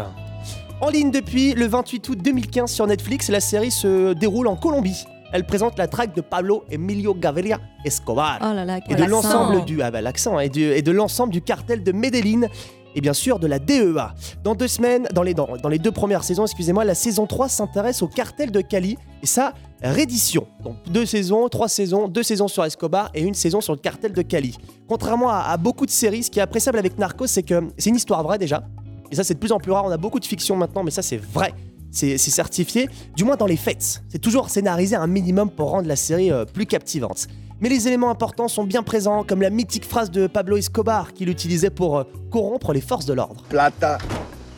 En 0.81 0.89
ligne 0.91 1.11
depuis 1.11 1.55
le 1.55 1.67
28 1.67 2.09
août 2.09 2.19
2015 2.21 2.71
sur 2.71 2.87
Netflix, 2.87 3.29
la 3.29 3.41
série 3.41 3.71
se 3.71 4.13
déroule 4.15 4.49
en 4.49 4.57
Colombie. 4.57 5.05
Elle 5.33 5.47
présente 5.47 5.79
la 5.79 5.87
traque 5.87 6.17
de 6.17 6.21
Pablo 6.21 6.65
Emilio 6.71 7.15
Gaviria 7.15 7.61
Escobar 7.85 8.39
Oh 8.43 8.53
là 8.53 8.65
là, 8.65 8.81
et 8.89 8.95
de 8.97 9.05
l'ensemble 9.05 9.65
du 9.65 9.81
ah 9.81 9.93
bah, 9.93 10.01
l'accent 10.01 10.41
et 10.41 10.49
de 10.49 10.91
l'ensemble 10.91 11.33
du 11.33 11.41
cartel 11.43 11.85
de 11.85 11.93
Medellín 11.93 12.49
et 12.95 13.01
bien 13.01 13.13
sûr 13.13 13.39
de 13.39 13.47
la 13.47 13.59
DEA. 13.59 14.15
Dans 14.45 14.55
deux 14.55 14.69
semaines, 14.69 15.09
dans 15.13 15.23
les, 15.23 15.35
dans, 15.35 15.57
dans 15.63 15.69
les 15.69 15.79
deux 15.79 15.93
premières 15.93 16.25
saisons, 16.25 16.45
excusez-moi, 16.45 16.85
la 16.85 16.95
saison 16.95 17.27
3 17.27 17.49
s'intéresse 17.49 18.03
au 18.03 18.09
cartel 18.09 18.51
de 18.51 18.61
Cali 18.61 18.97
et 19.23 19.27
sa 19.27 19.55
reddition. 19.83 20.47
Donc 20.63 20.77
deux 20.91 21.07
saisons, 21.07 21.49
trois 21.49 21.69
saisons, 21.69 22.09
deux 22.09 22.23
saisons 22.23 22.49
sur 22.49 22.65
Escobar 22.65 23.11
et 23.15 23.23
une 23.23 23.35
saison 23.35 23.61
sur 23.61 23.73
le 23.73 23.79
cartel 23.79 24.13
de 24.13 24.23
Cali. 24.23 24.57
Contrairement 24.89 25.31
à, 25.31 25.57
beaucoup 25.57 25.87
de 25.87 25.91
séries, 25.91 26.25
ce 26.25 26.31
qui 26.31 26.39
est 26.39 26.43
appréciable 26.43 26.79
avec 26.79 26.99
Narcos, 26.99 27.27
c'est 27.27 27.43
que 27.43 27.69
c'est 27.79 27.91
une 27.91 27.97
histoire 27.97 28.23
vraie 28.23 28.39
déjà. 28.39 28.63
Et 29.11 29.17
ça, 29.17 29.25
c'est 29.25 29.35
de 29.35 29.39
plus 29.39 29.53
en 29.53 29.59
plus 29.59 29.73
rare. 29.73 29.85
On 29.85 29.91
a 29.91 29.97
beaucoup 29.97 30.21
de 30.21 30.25
fiction 30.25 30.57
maintenant, 30.57 30.85
mais 30.85 30.91
ça, 30.91 31.03
c'est 31.03 31.17
vrai. 31.17 31.53
C'est 31.91 32.19
c'est 32.19 32.31
certifié, 32.31 32.89
du 33.17 33.25
moins 33.25 33.37
dans 33.37 33.47
les 33.47 33.57
faits. 33.57 34.03
C'est 34.09 34.21
toujours 34.21 34.49
scénarisé 34.49 34.95
un 34.95 35.09
minimum 35.09 35.51
pour 35.51 35.71
rendre 35.71 35.89
la 35.89 35.97
série 35.97 36.31
euh, 36.31 36.45
plus 36.45 36.67
captivante. 36.67 37.27
Mais 37.61 37.69
les 37.69 37.87
éléments 37.87 38.11
importants 38.11 38.49
sont 38.49 38.65
bien 38.65 38.83
présents, 38.83 39.23
comme 39.23 39.43
la 39.43 39.51
mythique 39.51 39.85
phrase 39.85 40.11
de 40.11 40.27
Pablo 40.27 40.57
Escobar 40.57 41.13
qu'il 41.13 41.29
utilisait 41.29 41.71
pour 41.71 41.99
euh, 41.99 42.05
corrompre 42.31 42.73
les 42.73 42.81
forces 42.81 43.05
de 43.07 43.13
l'ordre. 43.13 43.45
Plata 43.49 43.99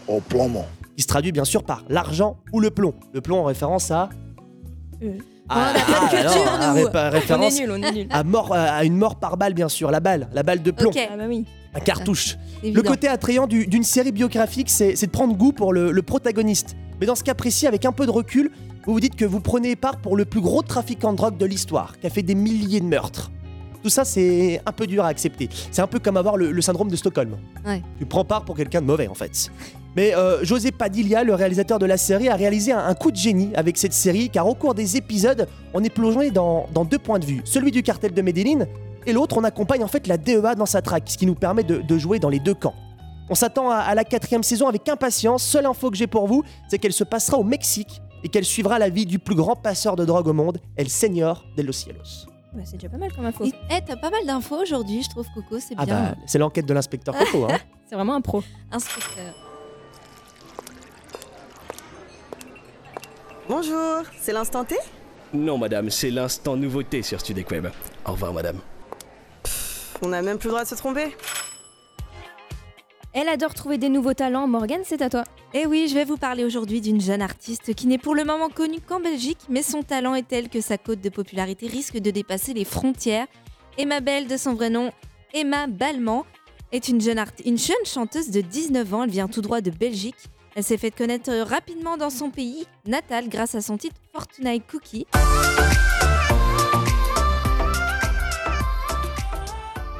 o 0.06 0.20
plomo. 0.20 0.64
Qui 0.96 1.02
se 1.02 1.08
traduit 1.08 1.32
bien 1.32 1.44
sûr 1.44 1.64
par 1.64 1.84
l'argent 1.88 2.36
ou 2.52 2.60
le 2.60 2.70
plomb. 2.70 2.94
Le 3.12 3.20
plomb 3.20 3.40
en 3.40 3.44
référence 3.44 3.90
à. 3.90 4.08
Ah, 5.48 5.72
on 5.74 5.92
ah, 6.16 6.74
non, 6.76 6.86
à 6.94 7.10
référence 7.10 7.58
est 7.58 7.66
nuls, 7.66 7.72
on 7.72 7.82
est 7.82 8.06
à, 8.10 8.22
mort, 8.22 8.52
à 8.52 8.84
une 8.84 8.96
mort 8.96 9.16
par 9.16 9.36
balle, 9.36 9.52
bien 9.52 9.68
sûr. 9.68 9.90
La 9.90 9.98
balle, 10.00 10.28
la 10.32 10.42
balle 10.44 10.62
de 10.62 10.70
plomb. 10.70 10.90
Ok. 10.90 11.08
Ah 11.12 11.16
bah 11.16 11.24
oui. 11.28 11.44
Un 11.74 11.80
cartouche. 11.80 12.36
Le 12.62 12.80
côté 12.82 13.08
attrayant 13.08 13.46
du- 13.46 13.66
d'une 13.66 13.82
série 13.82 14.12
biographique, 14.12 14.70
c'est 14.70 14.94
c'est 14.94 15.06
de 15.06 15.10
prendre 15.10 15.34
goût 15.36 15.52
pour 15.52 15.72
le, 15.72 15.90
le 15.90 16.02
protagoniste. 16.02 16.76
Mais 17.00 17.06
dans 17.06 17.16
ce 17.16 17.24
cas 17.24 17.34
précis, 17.34 17.66
avec 17.66 17.84
un 17.84 17.92
peu 17.92 18.06
de 18.06 18.10
recul, 18.12 18.52
vous 18.86 18.92
vous 18.94 19.00
dites 19.00 19.16
que 19.16 19.24
vous 19.24 19.40
prenez 19.40 19.76
part 19.76 19.98
pour 19.98 20.16
le 20.16 20.24
plus 20.24 20.40
gros 20.40 20.62
trafiquant 20.62 21.12
de 21.12 21.16
drogue 21.16 21.36
de 21.36 21.46
l'histoire, 21.46 21.98
qui 22.00 22.06
a 22.06 22.10
fait 22.10 22.22
des 22.22 22.34
milliers 22.34 22.80
de 22.80 22.86
meurtres. 22.86 23.30
Tout 23.82 23.90
ça, 23.90 24.04
c'est 24.04 24.60
un 24.64 24.72
peu 24.72 24.86
dur 24.86 25.04
à 25.04 25.08
accepter. 25.08 25.48
C'est 25.72 25.82
un 25.82 25.88
peu 25.88 25.98
comme 25.98 26.16
avoir 26.16 26.36
le, 26.36 26.52
le 26.52 26.62
syndrome 26.62 26.88
de 26.88 26.94
Stockholm. 26.94 27.36
Ouais. 27.66 27.82
Tu 27.98 28.06
prends 28.06 28.24
part 28.24 28.44
pour 28.44 28.56
quelqu'un 28.56 28.80
de 28.80 28.86
mauvais, 28.86 29.08
en 29.08 29.14
fait. 29.14 29.50
Mais 29.96 30.14
euh, 30.14 30.44
José 30.44 30.70
Padilla, 30.70 31.24
le 31.24 31.34
réalisateur 31.34 31.80
de 31.80 31.86
la 31.86 31.96
série, 31.96 32.28
a 32.28 32.36
réalisé 32.36 32.70
un, 32.72 32.78
un 32.78 32.94
coup 32.94 33.10
de 33.10 33.16
génie 33.16 33.50
avec 33.56 33.76
cette 33.76 33.92
série, 33.92 34.30
car 34.30 34.46
au 34.46 34.54
cours 34.54 34.74
des 34.74 34.96
épisodes, 34.96 35.48
on 35.74 35.82
est 35.82 35.90
plongé 35.90 36.30
dans, 36.30 36.68
dans 36.72 36.84
deux 36.84 36.98
points 36.98 37.18
de 37.18 37.24
vue. 37.24 37.42
Celui 37.44 37.72
du 37.72 37.82
cartel 37.82 38.14
de 38.14 38.22
Medellín, 38.22 38.66
et 39.04 39.12
l'autre, 39.12 39.36
on 39.36 39.42
accompagne 39.42 39.82
en 39.82 39.88
fait 39.88 40.06
la 40.06 40.16
DEA 40.16 40.54
dans 40.56 40.66
sa 40.66 40.80
traque, 40.80 41.10
ce 41.10 41.18
qui 41.18 41.26
nous 41.26 41.34
permet 41.34 41.64
de, 41.64 41.78
de 41.82 41.98
jouer 41.98 42.20
dans 42.20 42.28
les 42.28 42.38
deux 42.38 42.54
camps. 42.54 42.74
On 43.28 43.34
s'attend 43.34 43.68
à, 43.68 43.78
à 43.78 43.94
la 43.96 44.04
quatrième 44.04 44.44
saison 44.44 44.68
avec 44.68 44.88
impatience. 44.88 45.42
Seule 45.42 45.66
info 45.66 45.90
que 45.90 45.96
j'ai 45.96 46.06
pour 46.06 46.28
vous, 46.28 46.44
c'est 46.68 46.78
qu'elle 46.78 46.92
se 46.92 47.04
passera 47.04 47.36
au 47.36 47.44
Mexique 47.44 48.00
et 48.24 48.28
qu'elle 48.28 48.44
suivra 48.44 48.78
la 48.78 48.88
vie 48.88 49.06
du 49.06 49.18
plus 49.18 49.34
grand 49.34 49.56
passeur 49.56 49.96
de 49.96 50.04
drogue 50.04 50.28
au 50.28 50.32
monde, 50.32 50.58
El 50.76 50.88
Señor 50.88 51.44
de 51.56 51.62
los 51.62 51.72
Cielos. 51.72 52.26
Bah, 52.52 52.62
c'est 52.64 52.76
déjà 52.76 52.88
pas 52.90 52.98
mal 52.98 53.12
comme 53.14 53.24
info. 53.26 53.44
Eh, 53.46 53.80
t'as 53.86 53.96
pas 53.96 54.10
mal 54.10 54.26
d'infos 54.26 54.60
aujourd'hui, 54.62 55.02
je 55.02 55.08
trouve, 55.08 55.26
Coco, 55.34 55.58
c'est 55.58 55.74
Ah 55.78 55.86
bien. 55.86 56.02
bah, 56.02 56.14
c'est 56.26 56.38
l'enquête 56.38 56.66
de 56.66 56.74
l'inspecteur 56.74 57.16
Coco. 57.16 57.46
Hein. 57.50 57.58
C'est 57.88 57.96
vraiment 57.96 58.14
un 58.14 58.20
pro. 58.22 58.42
Inspecteur. 58.70 59.34
Bonjour, 63.48 64.02
c'est 64.18 64.32
l'instant 64.32 64.64
T? 64.64 64.76
Non, 65.34 65.58
madame, 65.58 65.90
c'est 65.90 66.10
l'instant 66.10 66.56
nouveauté 66.56 67.02
sur 67.02 67.20
Studek 67.20 67.50
Web. 67.50 67.66
Au 68.06 68.12
revoir, 68.12 68.32
madame. 68.32 68.58
On 70.02 70.08
n'a 70.08 70.22
même 70.22 70.38
plus 70.38 70.46
le 70.48 70.52
droit 70.52 70.64
de 70.64 70.68
se 70.68 70.74
tromper. 70.74 71.14
Elle 73.14 73.28
adore 73.28 73.52
trouver 73.52 73.76
des 73.76 73.90
nouveaux 73.90 74.14
talents. 74.14 74.48
Morgane, 74.48 74.82
c'est 74.84 75.02
à 75.02 75.10
toi. 75.10 75.24
Et 75.52 75.66
oui, 75.66 75.86
je 75.88 75.94
vais 75.94 76.04
vous 76.04 76.16
parler 76.16 76.44
aujourd'hui 76.44 76.80
d'une 76.80 77.00
jeune 77.00 77.20
artiste 77.20 77.74
qui 77.74 77.86
n'est 77.86 77.98
pour 77.98 78.14
le 78.14 78.24
moment 78.24 78.48
connue 78.48 78.80
qu'en 78.80 79.00
Belgique, 79.00 79.40
mais 79.50 79.62
son 79.62 79.82
talent 79.82 80.14
est 80.14 80.26
tel 80.26 80.48
que 80.48 80.62
sa 80.62 80.78
cote 80.78 81.02
de 81.02 81.10
popularité 81.10 81.66
risque 81.66 81.98
de 81.98 82.10
dépasser 82.10 82.54
les 82.54 82.64
frontières. 82.64 83.26
Emma 83.76 84.00
Bell, 84.00 84.28
de 84.28 84.36
son 84.38 84.54
vrai 84.54 84.70
nom, 84.70 84.92
Emma 85.34 85.66
Balman, 85.66 86.24
est 86.72 86.88
une 86.88 87.02
jeune, 87.02 87.22
une 87.44 87.58
jeune 87.58 87.84
chanteuse 87.84 88.30
de 88.30 88.40
19 88.40 88.94
ans. 88.94 89.04
Elle 89.04 89.10
vient 89.10 89.28
tout 89.28 89.42
droit 89.42 89.60
de 89.60 89.70
Belgique. 89.70 90.16
Elle 90.54 90.64
s'est 90.64 90.78
fait 90.78 90.90
connaître 90.90 91.32
rapidement 91.32 91.98
dans 91.98 92.10
son 92.10 92.30
pays 92.30 92.66
natal 92.86 93.28
grâce 93.28 93.54
à 93.54 93.60
son 93.60 93.76
titre 93.76 93.96
Fortnite 94.12 94.66
Cookie. 94.66 95.06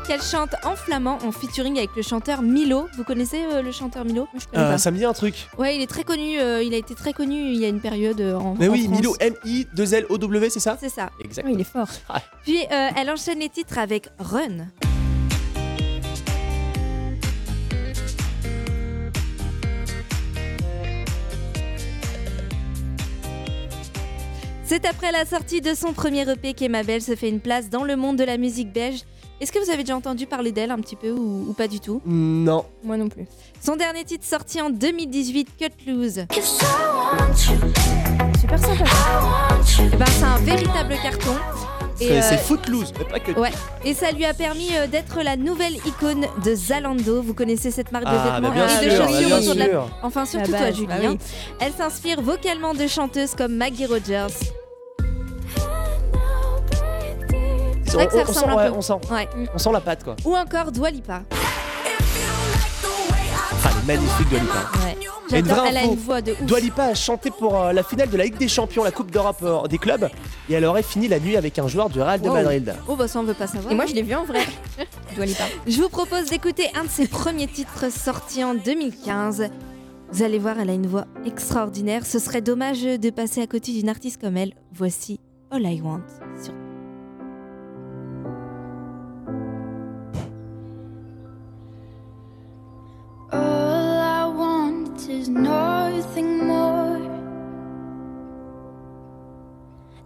Qu'elle 0.06 0.20
chante 0.22 0.56
en 0.64 0.74
flamand 0.74 1.18
en 1.24 1.30
featuring 1.30 1.78
avec 1.78 1.94
le 1.94 2.02
chanteur 2.02 2.42
Milo. 2.42 2.88
Vous 2.96 3.04
connaissez 3.04 3.44
euh, 3.44 3.62
le 3.62 3.70
chanteur 3.70 4.04
Milo? 4.04 4.26
Moi, 4.32 4.42
je 4.42 4.46
connais 4.48 4.62
Euh, 4.64 4.70
pas. 4.72 4.78
ça 4.78 4.90
me 4.90 4.96
dit 4.98 5.04
un 5.04 5.12
truc. 5.12 5.46
Ouais, 5.58 5.76
il 5.76 5.82
est 5.82 5.86
très 5.86 6.02
connu. 6.02 6.40
euh, 6.40 6.60
il 6.62 6.74
a 6.74 6.76
été 6.76 6.94
très 6.96 7.12
connu 7.12 7.36
il 7.36 7.60
y 7.60 7.64
a 7.64 7.68
une 7.68 7.80
période 7.80 8.20
euh, 8.20 8.34
en. 8.36 8.54
Mais 8.58 8.68
en 8.68 8.72
oui, 8.72 8.84
France. 8.86 8.96
Milo, 8.96 9.16
M-I-2-L-O-W, 9.20 10.50
c'est 10.50 10.58
ça? 10.60 10.76
C'est 10.80 10.88
ça. 10.88 11.10
Exactement. 11.24 11.54
il 11.54 11.60
est 11.60 11.64
fort. 11.64 11.86
Puis 12.42 12.58
euh, 12.72 12.88
elle 12.96 13.10
enchaîne 13.10 13.38
les 13.38 13.48
titres 13.48 13.78
avec 13.78 14.08
Run. 14.18 14.66
C'est 24.64 24.86
après 24.86 25.12
la 25.12 25.26
sortie 25.26 25.60
de 25.60 25.74
son 25.74 25.92
premier 25.92 26.28
EP 26.30 26.54
qu'Emma 26.54 26.82
Bell 26.82 27.02
se 27.02 27.14
fait 27.14 27.28
une 27.28 27.40
place 27.40 27.68
dans 27.68 27.84
le 27.84 27.96
monde 27.96 28.16
de 28.16 28.24
la 28.24 28.38
musique 28.38 28.72
belge. 28.72 29.00
Est-ce 29.42 29.50
que 29.50 29.58
vous 29.58 29.70
avez 29.70 29.82
déjà 29.82 29.96
entendu 29.96 30.26
parler 30.26 30.52
d'elle 30.52 30.70
un 30.70 30.78
petit 30.78 30.94
peu 30.94 31.10
ou, 31.10 31.46
ou 31.48 31.52
pas 31.52 31.66
du 31.66 31.80
tout 31.80 32.00
Non. 32.06 32.64
Moi 32.84 32.96
non 32.96 33.08
plus. 33.08 33.26
Son 33.60 33.74
dernier 33.74 34.04
titre 34.04 34.24
sorti 34.24 34.60
en 34.62 34.70
2018, 34.70 35.48
Cut 35.58 35.90
Loose. 35.90 36.20
Super 38.40 38.58
sympa. 38.58 38.84
Eh 39.80 39.96
ben, 39.96 40.06
c'est 40.06 40.22
un 40.24 40.38
véritable 40.38 40.94
carton. 41.02 41.32
Et, 42.00 42.06
C'est 42.06 42.12
euh, 42.18 42.20
c'est 42.22 42.38
Footloose, 42.38 42.92
mais 42.98 43.04
pas 43.04 43.18
que. 43.20 43.32
Ouais, 43.32 43.50
et 43.84 43.94
ça 43.94 44.10
lui 44.12 44.24
a 44.24 44.32
permis 44.34 44.68
euh, 44.76 44.86
d'être 44.86 45.22
la 45.22 45.36
nouvelle 45.36 45.74
icône 45.86 46.26
de 46.44 46.54
Zalando. 46.54 47.20
Vous 47.22 47.34
connaissez 47.34 47.70
cette 47.70 47.92
marque 47.92 48.04
de 48.04 48.10
Ah, 48.10 48.40
vêtements 48.40 48.54
bah 48.54 48.66
et 48.82 48.86
de 48.86 48.90
sûr, 48.90 49.06
chaussures 49.08 49.26
bien 49.28 49.38
autour 49.40 49.54
de 49.54 49.58
la. 49.58 49.66
sûr. 49.70 49.88
Enfin, 50.02 50.24
surtout 50.24 50.50
La 50.52 50.72
toi, 50.72 50.84
bah 50.88 50.94
oui. 51.00 51.06
hein. 51.06 51.16
Elle 51.60 51.72
s'inspire 51.72 52.20
vocalement 52.22 52.74
de 52.74 52.86
chanteuses 52.86 53.34
comme 53.36 53.54
Maggie 53.56 53.86
Rogers. 53.86 54.26
C'est 57.92 57.96
vrai 57.98 58.06
que 58.06 58.12
ça 58.12 58.18
on, 58.18 58.22
on 58.22 58.26
sent, 58.26 58.32
ressemble 58.40 58.54
ouais, 58.54 58.62
un 58.62 58.70
peu. 58.70 58.76
on 58.76 58.80
sent. 58.82 58.92
Ouais. 59.10 59.28
On 59.54 59.58
sent 59.58 59.72
la 59.72 59.80
patte, 59.80 60.04
quoi. 60.04 60.16
Ou 60.24 60.36
encore 60.36 60.72
Dua 60.72 60.90
Lipa. 60.90 61.22
Ah, 63.64 63.68
elle 63.70 63.70
est 63.94 63.96
magnifique, 63.96 64.28
Dua 64.28 64.38
Lipa. 64.38 64.54
Ouais. 64.84 64.96
Une 65.38 65.46
vraie 65.46 65.68
elle 65.70 65.76
a 65.78 65.80
info. 65.80 65.92
une 65.92 65.98
voix 65.98 66.20
de 66.20 66.32
ouf. 66.32 66.42
Dua 66.42 66.60
Lipa 66.60 66.84
a 66.84 66.94
chanté 66.94 67.30
pour 67.30 67.58
euh, 67.58 67.72
la 67.72 67.82
finale 67.82 68.10
de 68.10 68.16
la 68.18 68.24
Ligue 68.24 68.36
des 68.36 68.48
Champions, 68.48 68.84
la 68.84 68.90
Coupe 68.90 69.10
d'Europe 69.10 69.38
euh, 69.42 69.66
des 69.66 69.78
clubs, 69.78 70.08
et 70.50 70.52
elle 70.54 70.64
aurait 70.66 70.82
fini 70.82 71.08
la 71.08 71.18
nuit 71.20 71.36
avec 71.36 71.58
un 71.58 71.68
joueur 71.68 71.88
du 71.88 72.00
Real 72.02 72.20
de 72.20 72.28
Wow. 72.28 72.34
Madrid. 72.34 72.74
Oh 72.88 72.96
bah 72.96 73.08
ça 73.08 73.18
on 73.20 73.22
veut 73.22 73.32
pas 73.34 73.46
savoir. 73.46 73.72
Et 73.72 73.74
moi, 73.76 73.86
je 73.86 73.94
l'ai 73.94 74.02
vu 74.02 74.14
en 74.14 74.24
vrai. 74.24 74.40
Dua 75.14 75.24
Lipa. 75.24 75.44
Je 75.66 75.80
vous 75.80 75.88
propose 75.88 76.26
d'écouter 76.28 76.68
un 76.78 76.84
de 76.84 76.88
ses 76.90 77.06
premiers 77.08 77.46
titres 77.46 77.90
sortis 77.90 78.44
en 78.44 78.54
2015. 78.54 79.48
Vous 80.10 80.22
allez 80.22 80.38
voir, 80.38 80.58
elle 80.60 80.68
a 80.68 80.74
une 80.74 80.86
voix 80.86 81.06
extraordinaire. 81.24 82.04
Ce 82.04 82.18
serait 82.18 82.42
dommage 82.42 82.82
de 82.82 83.10
passer 83.10 83.40
à 83.40 83.46
côté 83.46 83.72
d'une 83.72 83.88
artiste 83.88 84.20
comme 84.20 84.36
elle. 84.36 84.52
Voici 84.74 85.18
All 85.50 85.62
I 85.62 85.80
Want. 85.80 86.00
Sur... 86.42 86.52
is 95.08 95.28
nothing 95.28 96.46
more 96.46 96.98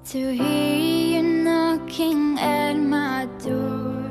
to 0.04 0.30
hear 0.32 0.76
you 0.76 1.22
knocking 1.22 2.38
at 2.38 2.74
my 2.74 3.26
door. 3.44 4.04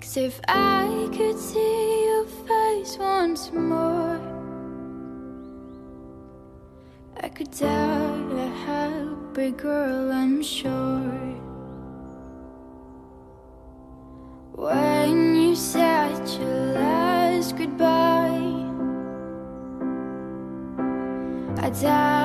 Cause 0.00 0.16
if 0.16 0.40
I 0.48 1.08
could 1.16 1.38
see 1.38 2.04
your 2.06 2.26
face 2.46 2.96
once 2.98 3.52
more, 3.52 4.20
I 7.20 7.28
could 7.28 7.50
die 7.50 8.44
a 8.46 8.48
happy 8.66 9.50
girl, 9.52 10.10
I'm 10.10 10.42
sure. 10.42 11.34
I 21.82 22.23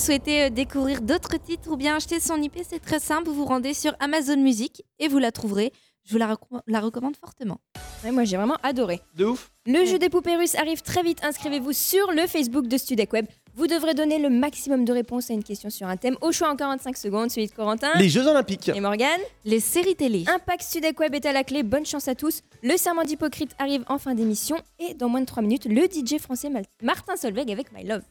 souhaitez 0.00 0.44
euh, 0.44 0.50
découvrir 0.50 1.00
d'autres 1.02 1.36
titres 1.36 1.70
ou 1.70 1.76
bien 1.76 1.96
acheter 1.96 2.18
son 2.20 2.36
IP, 2.42 2.58
c'est 2.68 2.80
très 2.80 2.98
simple. 2.98 3.28
Vous 3.28 3.34
vous 3.34 3.44
rendez 3.44 3.74
sur 3.74 3.92
Amazon 4.00 4.36
Music 4.38 4.82
et 4.98 5.08
vous 5.08 5.18
la 5.18 5.30
trouverez. 5.30 5.72
Je 6.04 6.12
vous 6.12 6.18
la, 6.18 6.32
recom- 6.34 6.60
la 6.66 6.80
recommande 6.80 7.14
fortement. 7.16 7.60
Ouais, 8.02 8.10
moi 8.10 8.24
j'ai 8.24 8.36
vraiment 8.38 8.56
adoré. 8.62 9.00
De 9.14 9.26
ouf. 9.26 9.50
Le 9.66 9.84
jeu 9.84 9.98
des 9.98 10.08
poupées 10.08 10.34
russes 10.36 10.54
arrive 10.54 10.80
très 10.82 11.02
vite. 11.02 11.18
Inscrivez-vous 11.22 11.72
sur 11.74 12.10
le 12.12 12.26
Facebook 12.26 12.66
de 12.66 12.78
Studec 12.78 13.12
Web. 13.12 13.26
Vous 13.54 13.66
devrez 13.66 13.92
donner 13.94 14.18
le 14.18 14.30
maximum 14.30 14.84
de 14.86 14.92
réponses 14.92 15.30
à 15.30 15.34
une 15.34 15.44
question 15.44 15.68
sur 15.68 15.86
un 15.86 15.96
thème. 15.98 16.16
Au 16.22 16.32
choix 16.32 16.48
en 16.50 16.56
45 16.56 16.96
secondes, 16.96 17.30
celui 17.30 17.48
de 17.48 17.52
Corentin. 17.52 17.92
Les 17.98 18.08
Jeux 18.08 18.26
Olympiques. 18.26 18.70
Et 18.70 18.80
Morgane 18.80 19.20
Les 19.44 19.60
séries 19.60 19.94
télé. 19.96 20.24
Impact 20.32 20.62
Studec 20.62 20.98
Web 20.98 21.14
est 21.14 21.26
à 21.26 21.32
la 21.32 21.44
clé. 21.44 21.62
Bonne 21.62 21.84
chance 21.84 22.08
à 22.08 22.14
tous. 22.14 22.40
Le 22.62 22.76
serment 22.78 23.02
d'hypocrite 23.04 23.50
arrive 23.58 23.84
en 23.88 23.98
fin 23.98 24.14
d'émission. 24.14 24.56
Et 24.78 24.94
dans 24.94 25.10
moins 25.10 25.20
de 25.20 25.26
3 25.26 25.42
minutes, 25.42 25.66
le 25.66 25.82
DJ 25.82 26.18
français 26.18 26.48
Martin 26.82 27.16
Solveig 27.16 27.52
avec 27.52 27.72
My 27.72 27.84
Love. 27.84 28.02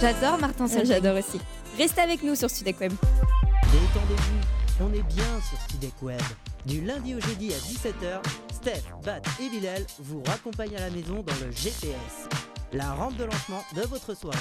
J'adore 0.00 0.38
Martin 0.38 0.64
Ah, 0.66 0.68
Solveig. 0.68 0.86
J'adore 0.86 1.18
aussi. 1.18 1.40
Restez 1.76 2.00
avec 2.00 2.22
nous 2.22 2.34
sur 2.34 2.48
Studec 2.48 2.80
Web. 2.80 2.92
Détendez-vous, 2.92 4.84
on 4.84 4.92
est 4.92 5.02
bien 5.02 5.40
sur 5.48 5.60
Studec 5.62 5.92
Web. 6.02 6.20
Du 6.66 6.80
lundi 6.82 7.14
au 7.14 7.20
jeudi 7.20 7.52
à 7.52 7.56
17h, 7.56 8.20
Steph, 8.52 8.82
Bat 9.04 9.20
et 9.40 9.48
Bilal 9.48 9.84
vous 10.00 10.22
raccompagnent 10.26 10.76
à 10.76 10.80
la 10.80 10.90
maison 10.90 11.22
dans 11.22 11.44
le 11.44 11.50
GPS. 11.50 12.28
La 12.72 12.92
rampe 12.92 13.16
de 13.16 13.24
lancement 13.24 13.62
de 13.74 13.82
votre 13.82 14.14
soirée. 14.16 14.38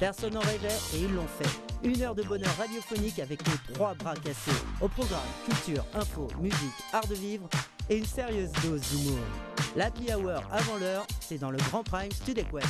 Personne 0.00 0.34
n'en 0.34 0.40
rêvait 0.40 0.68
et 0.94 1.00
ils 1.00 1.14
l'ont 1.14 1.26
fait. 1.26 1.48
Une 1.86 2.00
heure 2.02 2.14
de 2.14 2.22
bonheur 2.22 2.50
radiophonique 2.58 3.18
avec 3.18 3.46
nos 3.46 3.74
trois 3.74 3.94
bras 3.94 4.14
cassés. 4.14 4.50
Au 4.80 4.88
programme, 4.88 5.20
culture, 5.46 5.84
info, 5.94 6.28
musique, 6.40 6.58
art 6.92 7.06
de 7.06 7.14
vivre 7.14 7.48
et 7.90 7.96
une 7.98 8.06
sérieuse 8.06 8.50
dose 8.64 8.80
d'humour. 8.90 9.18
L'happy 9.76 10.12
hour 10.14 10.42
avant 10.50 10.76
l'heure, 10.80 11.06
c'est 11.20 11.38
dans 11.38 11.50
le 11.50 11.58
Grand 11.58 11.84
Prime 11.84 12.10
Studec 12.10 12.52
Web. 12.52 12.64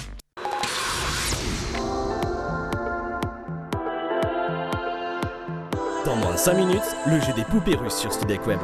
Dans 6.15 6.21
moins 6.21 6.35
de 6.35 6.39
5 6.39 6.55
minutes, 6.55 6.97
le 7.07 7.21
jeu 7.21 7.33
des 7.33 7.43
poupées 7.43 7.75
russes 7.75 7.97
sur 7.97 8.13
Studek 8.13 8.47
Web. 8.47 8.61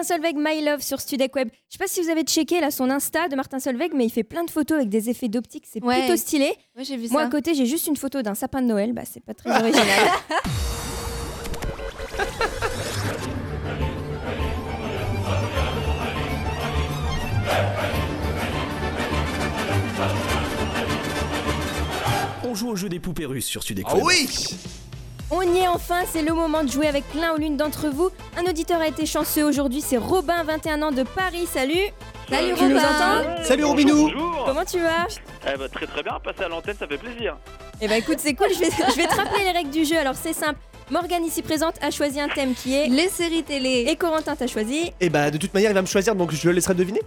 Martin 0.00 0.14
Solveig, 0.16 0.32
My 0.38 0.64
Love 0.64 0.80
sur 0.80 0.98
Studek 0.98 1.36
Web. 1.36 1.48
Je 1.68 1.74
sais 1.76 1.78
pas 1.78 1.86
si 1.86 2.00
vous 2.00 2.08
avez 2.08 2.22
checké 2.22 2.58
là 2.60 2.70
son 2.70 2.88
Insta 2.88 3.28
de 3.28 3.36
Martin 3.36 3.58
Solveig, 3.60 3.90
mais 3.94 4.06
il 4.06 4.10
fait 4.10 4.22
plein 4.22 4.44
de 4.44 4.50
photos 4.50 4.78
avec 4.78 4.88
des 4.88 5.10
effets 5.10 5.28
d'optique, 5.28 5.64
c'est 5.70 5.82
Ouais. 5.84 6.00
plutôt 6.00 6.16
stylé. 6.16 6.54
Ouais, 6.74 6.84
j'ai 6.84 6.96
vu 6.96 7.08
Moi 7.10 7.20
ça. 7.20 7.26
à 7.26 7.30
côté, 7.30 7.54
j'ai 7.54 7.66
juste 7.66 7.86
une 7.86 7.96
photo 7.96 8.22
d'un 8.22 8.34
sapin 8.34 8.62
de 8.62 8.66
Noël, 8.66 8.94
bah 8.94 9.02
c'est 9.04 9.22
pas 9.22 9.34
très 9.34 9.50
original. 9.50 9.84
On 22.44 22.54
joue 22.54 22.68
au 22.70 22.76
jeu 22.76 22.88
des 22.88 22.98
poupées 23.00 23.26
russes 23.26 23.46
sur 23.46 23.62
Sudek 23.62 23.86
Ah 23.88 23.96
oui 24.02 24.28
On 25.30 25.42
y 25.42 25.58
est 25.58 25.68
enfin, 25.68 26.02
c'est 26.10 26.22
le 26.22 26.32
moment 26.34 26.64
de 26.64 26.70
jouer 26.70 26.88
avec 26.88 27.04
l'un 27.14 27.34
ou 27.34 27.38
l'une 27.38 27.56
d'entre 27.56 27.88
vous. 27.88 28.10
Un 28.40 28.48
auditeur 28.48 28.80
a 28.80 28.86
été 28.88 29.04
chanceux 29.04 29.44
aujourd'hui, 29.44 29.82
c'est 29.82 29.98
Robin, 29.98 30.42
21 30.44 30.80
ans 30.82 30.92
de 30.92 31.02
Paris. 31.02 31.46
Salut 31.52 31.74
Salut, 32.30 32.54
Tu 32.56 32.64
nous 32.64 32.76
Robin. 32.76 33.44
Salut 33.44 33.64
Robinou 33.64 34.08
Bonjour. 34.08 34.44
Comment 34.46 34.64
tu 34.64 34.78
vas? 34.80 35.06
Eh 35.52 35.58
ben, 35.58 35.68
très 35.68 35.86
très 35.86 36.02
bien, 36.02 36.12
passer 36.24 36.44
à 36.44 36.48
l'antenne, 36.48 36.76
ça 36.78 36.86
fait 36.86 36.96
plaisir. 36.96 37.36
Eh 37.82 37.88
bah 37.88 37.98
écoute, 37.98 38.16
c'est 38.18 38.34
cool, 38.34 38.46
je 38.54 38.60
vais, 38.60 38.70
je 38.70 38.96
vais 38.96 39.06
te 39.06 39.14
rappeler 39.14 39.44
les 39.44 39.50
règles 39.50 39.70
du 39.70 39.84
jeu. 39.84 39.98
Alors 39.98 40.14
c'est 40.14 40.32
simple, 40.32 40.58
Morgane 40.90 41.24
ici 41.24 41.42
présente 41.42 41.74
a 41.82 41.90
choisi 41.90 42.18
un 42.20 42.28
thème 42.28 42.54
qui 42.54 42.74
est 42.74 42.86
Les 42.88 43.08
séries 43.08 43.42
télé. 43.42 43.86
Et 43.88 43.96
Corentin 43.96 44.36
t'a 44.36 44.46
choisi 44.46 44.92
Et 45.00 45.10
bah 45.10 45.30
de 45.30 45.36
toute 45.38 45.52
manière 45.52 45.70
il 45.70 45.74
va 45.74 45.82
me 45.82 45.86
choisir 45.86 46.14
donc 46.14 46.32
je 46.32 46.46
le 46.48 46.54
laisserai 46.54 46.74
deviner 46.74 47.00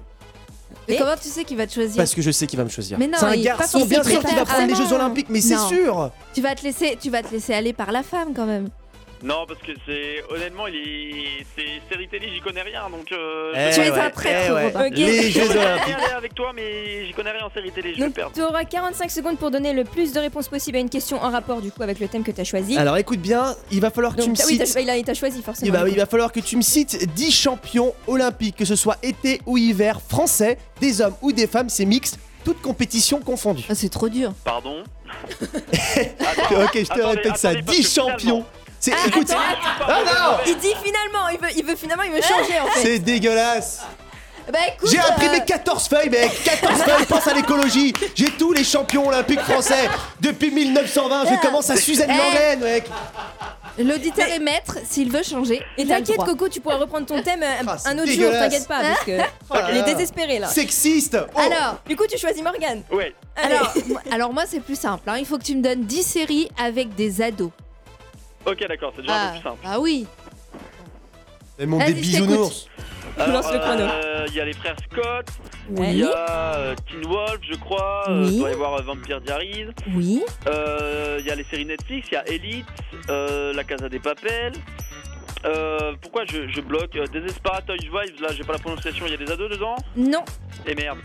Mais 0.88 0.98
comment 0.98 1.16
tu 1.20 1.30
sais 1.30 1.44
qu'il 1.46 1.58
va 1.58 1.66
te 1.68 1.74
choisir? 1.74 1.98
Parce 1.98 2.14
que 2.14 2.22
je 2.22 2.32
sais 2.32 2.46
qu'il 2.48 2.58
va 2.58 2.66
me 2.66 2.70
choisir. 2.70 3.00
Mais 3.00 3.08
non, 3.08 3.18
C'est 3.20 3.26
un 3.26 3.34
il- 3.34 3.44
garçon 3.44 3.86
bien 3.86 4.04
sûr 4.04 4.24
qui 4.24 4.36
va 4.36 4.46
prendre 4.46 4.68
les 4.68 4.76
Jeux. 4.76 4.94
Olympiques, 4.94 5.30
mais 5.30 5.42
c'est 5.42 5.58
sûr 5.58 6.12
Tu 6.36 6.42
vas 6.42 6.54
te 6.54 6.64
laisser, 6.64 6.98
tu 7.02 7.10
vas 7.10 7.24
te 7.24 7.32
laisser 7.32 7.54
aller 7.54 7.74
par 7.74 7.92
la 7.92 8.04
femme 8.04 8.34
quand 8.36 8.46
même. 8.46 8.70
Non, 9.24 9.46
parce 9.48 9.62
que 9.62 9.72
c'est 9.86 10.22
honnêtement, 10.30 10.68
il 10.68 10.76
est... 10.76 11.46
c'est 11.56 11.82
série 11.90 12.10
télé, 12.10 12.28
j'y 12.34 12.42
connais 12.42 12.62
rien, 12.62 12.90
donc. 12.90 13.10
Euh, 13.14 13.54
Eh 13.56 13.74
Tu 13.74 13.80
es 13.80 13.90
ouais, 13.90 13.98
un 14.00 14.10
traître, 14.10 14.50
eh 14.50 14.52
ouais. 14.52 14.90
Les 14.90 15.32
Jeux 15.32 15.50
Olympiques. 15.50 15.94
aller 15.96 16.14
avec 16.18 16.36
toi, 16.36 16.52
mais 16.54 17.06
j'y 17.06 17.14
connais 17.14 17.32
rien 17.32 17.46
en 17.46 17.50
série 17.52 17.72
télé, 17.72 17.94
je 17.94 18.00
vais 18.00 18.06
Donc 18.08 18.16
perdre. 18.16 18.34
tu 18.36 18.42
auras 18.42 18.66
45 18.66 19.10
secondes 19.10 19.38
pour 19.38 19.50
donner 19.50 19.72
le 19.72 19.86
plus 19.86 20.12
de 20.12 20.20
réponses 20.20 20.50
possible 20.50 20.76
à 20.78 20.82
une 20.82 20.90
question 20.90 21.24
en 21.24 21.30
rapport 21.32 21.62
du 21.62 21.72
coup 21.72 21.82
avec 21.84 22.00
le 22.02 22.10
thème 22.10 22.24
que 22.24 22.32
t'as 22.32 22.44
choisi. 22.44 22.78
Alors 22.78 22.98
écoute 22.98 23.20
bien, 23.22 23.56
il 23.72 23.80
va 23.80 23.92
falloir 23.92 24.14
que 24.16 24.22
tu 24.24 24.30
me 24.30 24.36
oui, 24.36 24.58
cites. 24.58 24.74
t'as- 24.74 24.82
il 24.82 24.90
a, 24.90 24.98
il 24.98 25.06
t'a 25.06 25.14
choisi 25.14 25.38
Eh 25.40 25.44
forcément. 25.44 25.72
bah 25.72 25.82
oui, 25.86 25.92
il 25.94 25.98
va 25.98 26.06
falloir 26.06 26.32
que 26.34 26.42
tu 26.42 26.58
me 26.58 26.62
cites 26.62 27.06
10 27.14 27.32
champions 27.32 27.94
olympiques, 28.08 28.58
que 28.58 28.66
ce 28.66 28.76
soit 28.76 28.98
été 29.04 29.40
ou 29.46 29.58
hiver, 29.58 30.02
français, 30.02 30.58
des 30.82 31.00
hommes 31.02 31.16
ou 31.22 31.32
des 31.32 31.48
femmes, 31.48 31.70
c'est 31.70 31.86
mixte, 31.86 32.20
toutes 32.44 32.62
compétitions 32.62 33.22
confondues. 33.22 33.64
Ah, 33.70 33.76
c'est 33.76 33.88
trop 33.90 34.10
dur. 34.10 34.34
Pardon 34.44 34.84
ok, 35.32 36.72
je 36.76 36.84
te 36.84 36.94
attendez, 36.94 37.04
répète 37.06 37.38
ça, 37.38 37.50
attendez, 37.50 37.64
parce 37.66 37.78
10 37.78 37.84
que 37.84 37.90
finalement- 37.90 38.12
champions. 38.20 38.46
C'est 38.84 38.92
Ah, 38.94 39.08
écoute, 39.08 39.30
attends, 39.30 39.86
ah 39.88 40.00
non, 40.06 40.38
Il 40.46 40.58
dit 40.58 40.74
finalement, 40.84 41.30
il 41.32 41.40
veut, 41.40 41.48
il 41.56 41.64
veut 41.66 41.76
finalement, 41.78 42.04
il 42.04 42.12
veut 42.12 42.22
changer 42.22 42.60
en 42.60 42.68
fait. 42.68 42.82
c'est 42.82 43.00
dégueulasse. 43.00 43.80
Bah 44.52 44.60
écoute. 44.68 44.90
J'ai 44.92 45.00
euh, 45.00 45.04
imprimé 45.10 45.40
14 45.46 45.88
feuilles, 45.88 46.10
mec 46.10 46.30
14 46.44 46.82
feuilles, 46.86 47.06
pense 47.06 47.26
à 47.30 47.34
l'écologie 47.34 47.94
J'ai 48.14 48.30
tous 48.32 48.52
les 48.52 48.66
champions 48.66 49.08
olympiques 49.08 49.40
français 49.40 49.88
Depuis 50.20 50.52
1920, 50.52 51.28
je 51.34 51.40
commence 51.48 51.70
à 51.70 51.78
Suzanne 51.78 52.10
Eh. 52.14 52.18
Langlaine, 52.18 52.60
mec 52.60 52.84
L'auditeur 53.80 54.28
est 54.28 54.40
maître, 54.40 54.78
s'il 54.88 55.10
veut 55.12 55.24
changer. 55.24 55.64
Et 55.78 55.86
t'inquiète. 55.88 56.18
Coco, 56.18 56.50
tu 56.50 56.60
pourras 56.60 56.76
reprendre 56.76 57.06
ton 57.08 57.24
thème 57.24 57.42
euh, 57.42 57.64
Ah, 57.66 57.78
un 57.86 57.98
autre 58.00 58.12
jour, 58.12 58.32
t'inquiète 58.32 58.68
pas 58.68 58.82
parce 58.82 59.06
que 59.06 59.12
Oh 59.50 59.54
là 59.54 59.68
il 59.72 59.78
est 59.78 59.80
là. 59.80 59.86
désespéré 59.86 60.40
là. 60.40 60.48
Sexiste 60.48 61.18
Oh. 61.34 61.40
Alors, 61.40 61.80
Du 61.88 61.96
coup, 61.96 62.04
tu 62.12 62.18
choisis 62.18 62.44
Morgane. 62.44 62.84
Ouais. 62.92 63.16
Allez. 63.38 63.56
alors, 63.56 63.74
moi- 63.88 64.02
alors 64.12 64.34
moi 64.34 64.44
c'est 64.46 64.60
plus 64.60 64.78
simple. 64.78 65.10
hein. 65.10 65.16
Il 65.20 65.26
faut 65.26 65.38
que 65.38 65.44
tu 65.44 65.56
me 65.56 65.62
donnes 65.64 65.86
10 65.86 66.04
séries 66.04 66.50
avec 66.62 66.94
des 66.96 67.22
ados. 67.22 67.50
Ok, 68.46 68.68
d'accord, 68.68 68.94
c'est 68.96 69.02
déjà 69.02 69.16
un 69.16 69.28
peu 69.28 69.34
plus 69.40 69.44
simple. 69.50 69.62
ah 69.66 69.80
oui. 69.80 70.06
Elle 71.60 71.68
monte 71.68 71.82
Vas-y, 71.82 71.92
je 71.96 72.00
bisounours 72.02 72.68
Lance 73.18 73.54
le 73.54 73.60
chrono. 73.60 73.82
euh, 73.84 74.26
il 74.30 74.34
y 74.36 74.40
a 74.42 74.46
les 74.46 74.54
frères 74.54 74.76
Scott, 74.92 75.28
Oui. 75.70 75.88
il 75.92 75.98
y 76.00 76.04
a 76.04 76.56
euh, 76.58 76.76
Teen 76.90 77.06
Wolf, 77.06 77.40
je 77.48 77.56
crois, 77.56 78.06
euh, 78.10 78.26
Oui. 78.26 78.34
il 78.34 78.40
doit 78.40 78.50
y 78.50 78.54
avoir 78.54 78.74
euh, 78.80 78.82
Vampire 78.82 79.22
Diaries, 79.22 79.68
Oui. 79.96 80.24
euh, 80.48 81.18
il 81.20 81.26
y 81.28 81.30
a 81.32 81.36
les 81.36 81.44
séries 81.44 81.66
Netflix, 81.66 82.08
il 82.12 82.16
y 82.16 82.18
a 82.18 82.28
Elite, 82.28 82.66
euh, 83.10 83.54
La 83.54 83.64
Casa 83.64 83.88
des 83.88 84.00
Papel. 84.00 84.54
Euh, 85.46 85.94
pourquoi 86.02 86.24
je, 86.26 86.48
je 86.48 86.62
bloque 86.62 86.96
euh, 86.96 87.06
Desperate 87.08 87.70
Housewives, 87.70 88.20
là 88.22 88.30
j'ai 88.36 88.44
pas 88.44 88.54
la 88.54 88.60
prononciation, 88.60 89.06
il 89.06 89.12
y 89.12 89.16
a 89.16 89.18
des 89.18 89.32
ados 89.32 89.52
dedans? 89.52 89.76
Non. 89.96 90.24
Et 90.66 90.74
merde. 90.74 90.98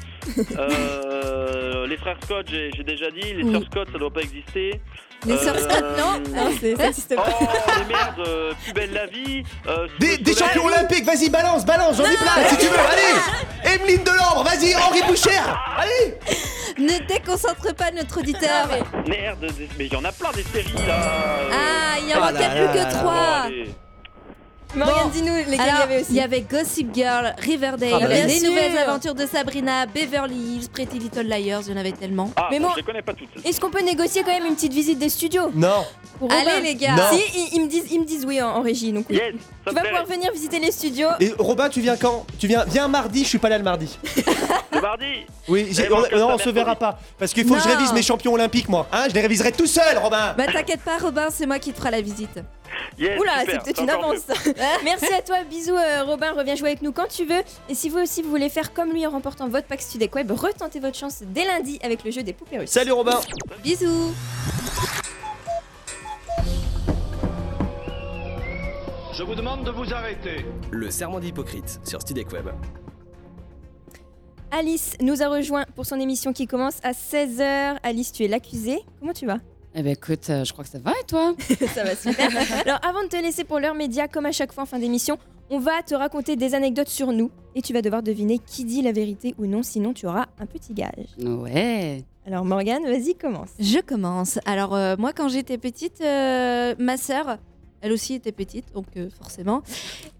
Euh, 0.58 1.86
les 1.86 1.96
frères 1.96 2.16
Scott, 2.22 2.46
j'ai 2.50 2.70
j'ai 2.76 2.82
déjà 2.84 3.10
dit. 3.10 3.34
Les 3.34 3.42
Oui. 3.44 3.52
sœurs 3.52 3.62
Scott, 3.70 3.88
ça 3.92 3.98
doit 3.98 4.10
pas 4.12 4.20
exister. 4.20 4.80
Les 5.26 5.32
Euh, 5.34 5.38
sœurs 5.38 5.58
Scott, 5.58 5.84
non 5.98 6.20
Non, 6.34 6.50
c'est- 6.60 6.76
ça 6.76 6.86
existe 6.88 7.16
pas. 7.16 7.24
Oh, 7.40 7.44
mais 7.78 7.94
merde, 7.94 8.14
euh, 8.28 8.52
plus 8.62 8.72
belle 8.72 8.92
la 8.92 9.06
vie. 9.06 9.42
euh, 9.66 9.88
sous 9.88 9.98
des, 9.98 10.16
le 10.16 10.22
des 10.22 10.32
soleil. 10.32 10.48
champions 10.54 10.66
olympiques, 10.66 11.04
vas-y, 11.04 11.28
balance, 11.30 11.64
balance, 11.66 11.96
j'en 11.96 12.04
ai 12.04 12.16
plein, 12.16 12.44
si 12.48 12.56
tu 12.58 12.66
veux, 12.66 12.78
allez 12.78 13.74
Emeline 13.74 14.04
Delambre, 14.04 14.44
vas-y, 14.44 14.74
Henri 14.76 15.00
Boucher 15.08 15.40
Allez 15.76 16.14
Ne 16.78 17.06
déconcentre 17.08 17.74
pas 17.74 17.90
notre 17.90 18.18
auditeur. 18.20 18.68
Merde, 19.08 19.40
des- 19.40 19.68
mais 19.78 19.86
il 19.86 19.92
y 19.92 19.96
en 19.96 20.04
a 20.04 20.12
plein 20.12 20.30
des 20.32 20.44
séries 20.44 20.86
là. 20.86 20.96
Ah, 21.52 21.98
il 22.00 22.14
en 22.16 22.22
Ah 22.22 22.32
manquait 22.32 22.48
là 22.48 22.50
plus 22.50 22.64
là 22.64 22.72
que 22.72 22.76
là 22.78 22.84
Bon, 22.84 22.98
trois. 22.98 23.14
allez. 23.46 23.68
Morgane, 24.78 24.96
Bon, 25.04 25.08
dis-nous 25.10 25.34
lesquels 25.34 25.52
il 25.54 25.56
y 25.56 25.60
Alors, 25.60 25.80
avait 25.82 25.96
aussi. 26.00 26.06
il 26.10 26.16
y 26.16 26.20
avait 26.20 26.40
Gossip 26.40 26.94
Girl, 26.94 27.34
Riverdale, 27.38 27.90
Ah 27.94 27.98
bah 28.00 28.08
Les. 28.08 28.40
Nouvelles 28.40 28.78
Aventures 28.78 29.14
de 29.14 29.26
Sabrina, 29.26 29.86
Beverly 29.86 30.34
Hills, 30.56 30.68
Pretty 30.72 30.98
Little 30.98 31.26
Liars, 31.26 31.62
il 31.66 31.70
y 31.70 31.74
en 31.74 31.76
avait 31.76 31.92
tellement. 31.92 32.30
Ah, 32.36 32.48
Mais 32.50 32.58
bon, 32.60 32.66
bon- 32.66 32.72
je 32.72 32.76
les 32.78 32.82
connais 32.84 33.02
pas 33.02 33.12
toutes. 33.14 33.28
Est-ce 33.44 33.60
qu'on 33.60 33.70
peut 33.70 33.82
négocier 33.82 34.22
quand 34.22 34.32
même 34.32 34.46
une 34.46 34.54
petite 34.54 34.72
visite 34.72 34.98
des 34.98 35.08
studios 35.08 35.50
Non 35.54 35.84
pour 36.18 36.32
Allez 36.32 36.50
Robin 36.50 36.60
les 36.62 36.74
gars. 36.74 36.96
Non. 36.96 37.02
Si, 37.12 37.22
ils, 37.36 37.56
ils 37.58 37.62
me 37.62 37.68
disent, 37.68 37.84
ils 37.92 38.00
me 38.00 38.04
disent 38.04 38.24
oui 38.26 38.42
en, 38.42 38.48
en 38.48 38.62
régie. 38.62 38.92
Donc, 38.92 39.06
Yes, 39.08 39.34
ça 39.64 39.70
tu 39.70 39.74
vas 39.74 39.82
pouvoir 39.82 40.04
venir 40.06 40.32
visiter 40.32 40.58
les 40.58 40.72
studios. 40.72 41.08
Et 41.20 41.32
Robin, 41.38 41.68
tu 41.68 41.80
viens 41.80 41.96
quand? 41.96 42.26
Tu 42.40 42.46
viens, 42.48 42.64
viens 42.66 42.88
mardi, 42.88 43.22
je 43.22 43.28
suis 43.28 43.38
pas 43.38 43.48
là 43.48 43.58
le 43.58 43.64
mardi. 43.64 43.98
Le 44.70 44.82
mardi 44.82 45.06
Oui, 45.48 45.66
on, 45.90 46.16
non, 46.18 46.34
on 46.34 46.38
se 46.38 46.50
verra 46.50 46.76
pas. 46.76 47.00
Parce 47.18 47.32
qu'il 47.32 47.46
faut 47.46 47.54
que 47.54 47.60
je 47.62 47.68
révise 47.68 47.92
mes 47.94 48.02
champions 48.02 48.34
olympiques, 48.34 48.68
moi. 48.68 48.86
Hein, 48.92 49.06
je 49.08 49.14
les 49.14 49.22
réviserai 49.22 49.50
tout 49.50 49.66
seul, 49.66 49.96
Robin 49.96 50.34
Bah 50.36 50.44
t'inquiète 50.52 50.82
pas 50.82 50.98
Robin, 50.98 51.28
c'est 51.30 51.46
moi 51.46 51.58
qui 51.58 51.72
te 51.72 51.78
fera 51.78 51.90
la 51.90 52.00
visite. 52.02 52.38
Yes, 52.98 53.20
Oula, 53.20 53.32
c'est 53.46 53.62
peut-être 53.62 53.82
une 53.82 53.90
avance. 53.90 54.26
Merci 54.84 55.12
à 55.12 55.22
toi, 55.22 55.44
bisous 55.44 55.76
euh, 55.76 56.04
Robin, 56.04 56.32
reviens 56.32 56.56
jouer 56.56 56.68
avec 56.70 56.82
nous 56.82 56.92
quand 56.92 57.06
tu 57.08 57.24
veux. 57.24 57.42
Et 57.68 57.74
si 57.74 57.88
vous 57.88 57.98
aussi 57.98 58.22
vous 58.22 58.30
voulez 58.30 58.48
faire 58.48 58.72
comme 58.72 58.90
lui 58.92 59.06
en 59.06 59.10
remportant 59.10 59.48
votre 59.48 59.66
pack 59.66 59.80
Studek 59.80 60.14
Web, 60.14 60.30
retentez 60.30 60.80
votre 60.80 60.96
chance 60.96 61.22
dès 61.22 61.44
lundi 61.44 61.78
avec 61.82 62.04
le 62.04 62.10
jeu 62.10 62.22
des 62.22 62.32
poupées 62.32 62.58
russes. 62.58 62.70
Salut 62.70 62.92
Robin 62.92 63.20
Bisous. 63.62 64.12
Je 69.12 69.22
vous 69.22 69.34
demande 69.34 69.64
de 69.64 69.70
vous 69.70 69.92
arrêter. 69.92 70.44
Le 70.70 70.90
serment 70.90 71.18
d'Hippocrate 71.18 71.80
sur 71.84 72.00
Studek 72.00 72.32
Web. 72.32 72.50
Alice 74.50 74.96
nous 75.00 75.22
a 75.22 75.28
rejoint 75.28 75.64
pour 75.74 75.86
son 75.86 76.00
émission 76.00 76.32
qui 76.32 76.46
commence 76.46 76.78
à 76.82 76.92
16h. 76.92 77.78
Alice, 77.82 78.12
tu 78.12 78.24
es 78.24 78.28
l'accusée. 78.28 78.80
Comment 79.00 79.12
tu 79.12 79.26
vas? 79.26 79.38
Eh 79.78 79.82
ben 79.84 79.92
écoute, 79.92 80.28
euh, 80.28 80.44
je 80.44 80.52
crois 80.52 80.64
que 80.64 80.70
ça 80.70 80.80
va 80.80 80.90
et 80.90 81.06
toi 81.06 81.34
Ça 81.74 81.84
va 81.84 81.94
super. 81.94 82.28
Alors 82.66 82.80
avant 82.82 83.04
de 83.04 83.08
te 83.08 83.16
laisser 83.16 83.44
pour 83.44 83.60
l'heure 83.60 83.76
média, 83.76 84.08
comme 84.08 84.26
à 84.26 84.32
chaque 84.32 84.52
fois 84.52 84.64
en 84.64 84.66
fin 84.66 84.80
d'émission, 84.80 85.18
on 85.50 85.60
va 85.60 85.82
te 85.84 85.94
raconter 85.94 86.34
des 86.34 86.56
anecdotes 86.56 86.88
sur 86.88 87.12
nous 87.12 87.30
et 87.54 87.62
tu 87.62 87.72
vas 87.72 87.80
devoir 87.80 88.02
deviner 88.02 88.40
qui 88.40 88.64
dit 88.64 88.82
la 88.82 88.90
vérité 88.90 89.36
ou 89.38 89.46
non, 89.46 89.62
sinon 89.62 89.92
tu 89.92 90.06
auras 90.08 90.26
un 90.40 90.46
petit 90.46 90.74
gage. 90.74 91.06
Ouais. 91.22 92.04
Alors 92.26 92.44
Morgane, 92.44 92.82
vas-y, 92.82 93.14
commence. 93.14 93.50
Je 93.60 93.78
commence. 93.78 94.40
Alors 94.46 94.74
euh, 94.74 94.96
moi 94.98 95.12
quand 95.12 95.28
j'étais 95.28 95.58
petite, 95.58 96.00
euh, 96.00 96.74
ma 96.80 96.96
sœur 96.96 97.38
Elle 97.80 97.92
aussi 97.92 98.14
était 98.14 98.32
petite, 98.32 98.72
donc 98.74 98.86
euh, 98.96 99.08
forcément. 99.16 99.62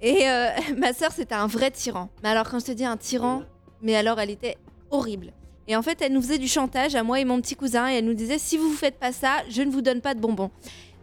Et 0.00 0.28
euh, 0.28 0.50
ma 0.76 0.92
sœur, 0.92 1.10
c'était 1.10 1.34
un 1.34 1.48
vrai 1.48 1.72
tyran. 1.72 2.08
Mais 2.22 2.28
alors, 2.28 2.48
quand 2.48 2.60
je 2.60 2.66
te 2.66 2.72
dis 2.72 2.84
un 2.84 2.96
tyran, 2.96 3.42
mais 3.82 3.96
alors, 3.96 4.20
elle 4.20 4.30
était 4.30 4.56
horrible. 4.90 5.32
Et 5.68 5.76
en 5.76 5.82
fait, 5.82 6.00
elle 6.00 6.12
nous 6.14 6.22
faisait 6.22 6.38
du 6.38 6.48
chantage 6.48 6.94
à 6.94 7.02
moi 7.02 7.20
et 7.20 7.24
mon 7.24 7.40
petit 7.40 7.54
cousin, 7.54 7.90
et 7.90 7.96
elle 7.96 8.06
nous 8.06 8.14
disait 8.14 8.38
si 8.38 8.56
vous 8.56 8.70
vous 8.70 8.76
faites 8.76 8.98
pas 8.98 9.12
ça, 9.12 9.36
je 9.50 9.62
ne 9.62 9.70
vous 9.70 9.82
donne 9.82 10.00
pas 10.00 10.14
de 10.14 10.20
bonbons. 10.20 10.50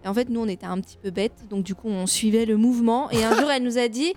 Et 0.03 0.07
en 0.07 0.13
fait, 0.13 0.28
nous, 0.30 0.41
on 0.41 0.47
était 0.47 0.66
un 0.66 0.80
petit 0.82 0.97
peu 1.01 1.11
bêtes, 1.11 1.47
donc 1.49 1.63
du 1.63 1.76
coup, 1.76 1.88
on 1.88 2.05
suivait 2.07 2.45
le 2.45 2.57
mouvement. 2.57 3.09
Et 3.11 3.24
un 3.24 3.39
jour, 3.39 3.49
elle 3.51 3.63
nous 3.63 3.78
a 3.78 3.88
dit 3.88 4.13